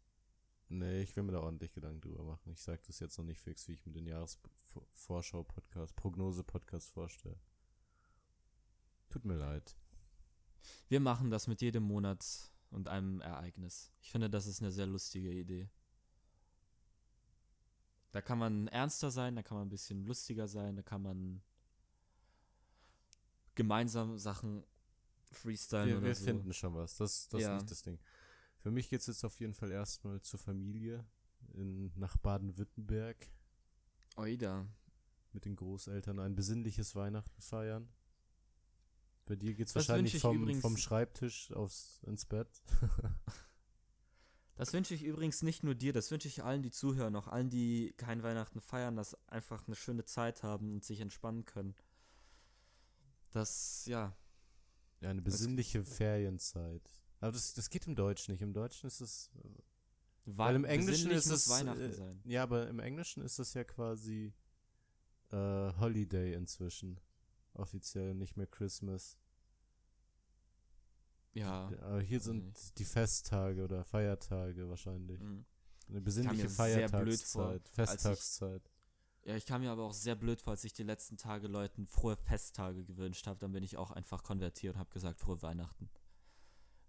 [0.70, 2.53] Nee, ich will mir da ordentlich Gedanken drüber machen.
[2.53, 7.40] Ich sage das jetzt noch nicht fix, wie ich mir den Jahresvorschau-Podcast, Prognose-Podcast vorstelle.
[9.09, 9.74] Tut mir leid.
[10.89, 13.90] Wir machen das mit jedem Monat und einem Ereignis.
[14.03, 15.70] Ich finde, das ist eine sehr lustige Idee.
[18.12, 21.43] Da kann man ernster sein, da kann man ein bisschen lustiger sein, da kann man
[23.55, 24.65] gemeinsam Sachen
[25.32, 26.27] freestylen wir, oder wir so.
[26.27, 26.97] Wir finden schon was.
[26.97, 27.57] Das, das ja.
[27.57, 27.99] ist nicht das Ding.
[28.59, 31.05] Für mich geht es jetzt auf jeden Fall erstmal zur Familie
[31.55, 33.30] in, nach Baden-Württemberg.
[34.16, 34.66] Oida.
[35.32, 37.89] Mit den Großeltern ein besinnliches Weihnachten feiern.
[39.26, 42.48] Bei dir geht es wahrscheinlich vom, vom Schreibtisch aufs, ins Bett.
[44.56, 47.51] das wünsche ich übrigens nicht nur dir, das wünsche ich allen, die zuhören, auch allen,
[47.51, 51.74] die kein Weihnachten feiern, dass einfach eine schöne Zeit haben und sich entspannen können.
[53.32, 54.16] Das, ja.
[55.01, 56.82] Ja, eine besinnliche Ferienzeit.
[57.20, 58.43] Aber das, das geht im Deutschen nicht.
[58.43, 59.31] Im Deutschen ist es.
[59.35, 59.49] Äh,
[60.24, 61.49] weil, weil im Englischen ist es.
[61.49, 62.20] Weihnachten äh, sein.
[62.24, 64.32] Ja, aber im Englischen ist es ja quasi
[65.31, 65.36] äh,
[65.78, 67.01] Holiday inzwischen.
[67.55, 69.16] Offiziell, nicht mehr Christmas.
[71.32, 71.73] Ja.
[71.82, 72.78] Aber hier sind nicht.
[72.78, 75.20] die Festtage oder Feiertage wahrscheinlich.
[75.20, 75.45] Mhm.
[75.89, 78.70] Eine besinnliche Feiertagszeit, Festtagszeit.
[79.24, 81.86] ja, ich kam mir aber auch sehr blöd vor, als ich die letzten Tage Leuten
[81.86, 83.39] frohe Festtage gewünscht habe.
[83.39, 85.89] Dann bin ich auch einfach konvertiert und habe gesagt, frohe Weihnachten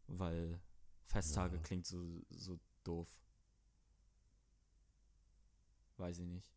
[0.10, 0.60] weil
[1.06, 1.61] Festtage ja.
[1.61, 3.07] klingt so, so doof.
[5.98, 6.53] Weiß ich nicht.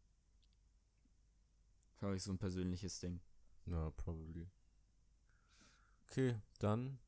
[1.99, 3.21] Glaube ich, so ein persönliches Ding.
[3.67, 4.51] Ja, probably.
[6.09, 6.99] Okay, dann.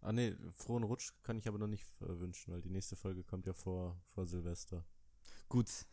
[0.00, 3.22] Ah ne, frohen Rutsch kann ich aber noch nicht äh, wünschen, weil die nächste Folge
[3.22, 4.84] kommt ja vor, vor Silvester.
[5.48, 5.86] Gut.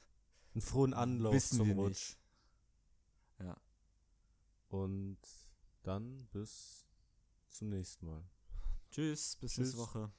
[0.54, 2.18] Einen frohen Anlauf Wissen zum Rutsch.
[3.38, 3.48] Nicht.
[3.48, 3.58] Ja.
[4.70, 5.20] Und
[5.84, 6.86] dann bis
[7.50, 8.24] zum nächsten Mal.
[8.92, 9.60] Tschüss, bis Tschüss.
[9.60, 10.12] nächste Woche.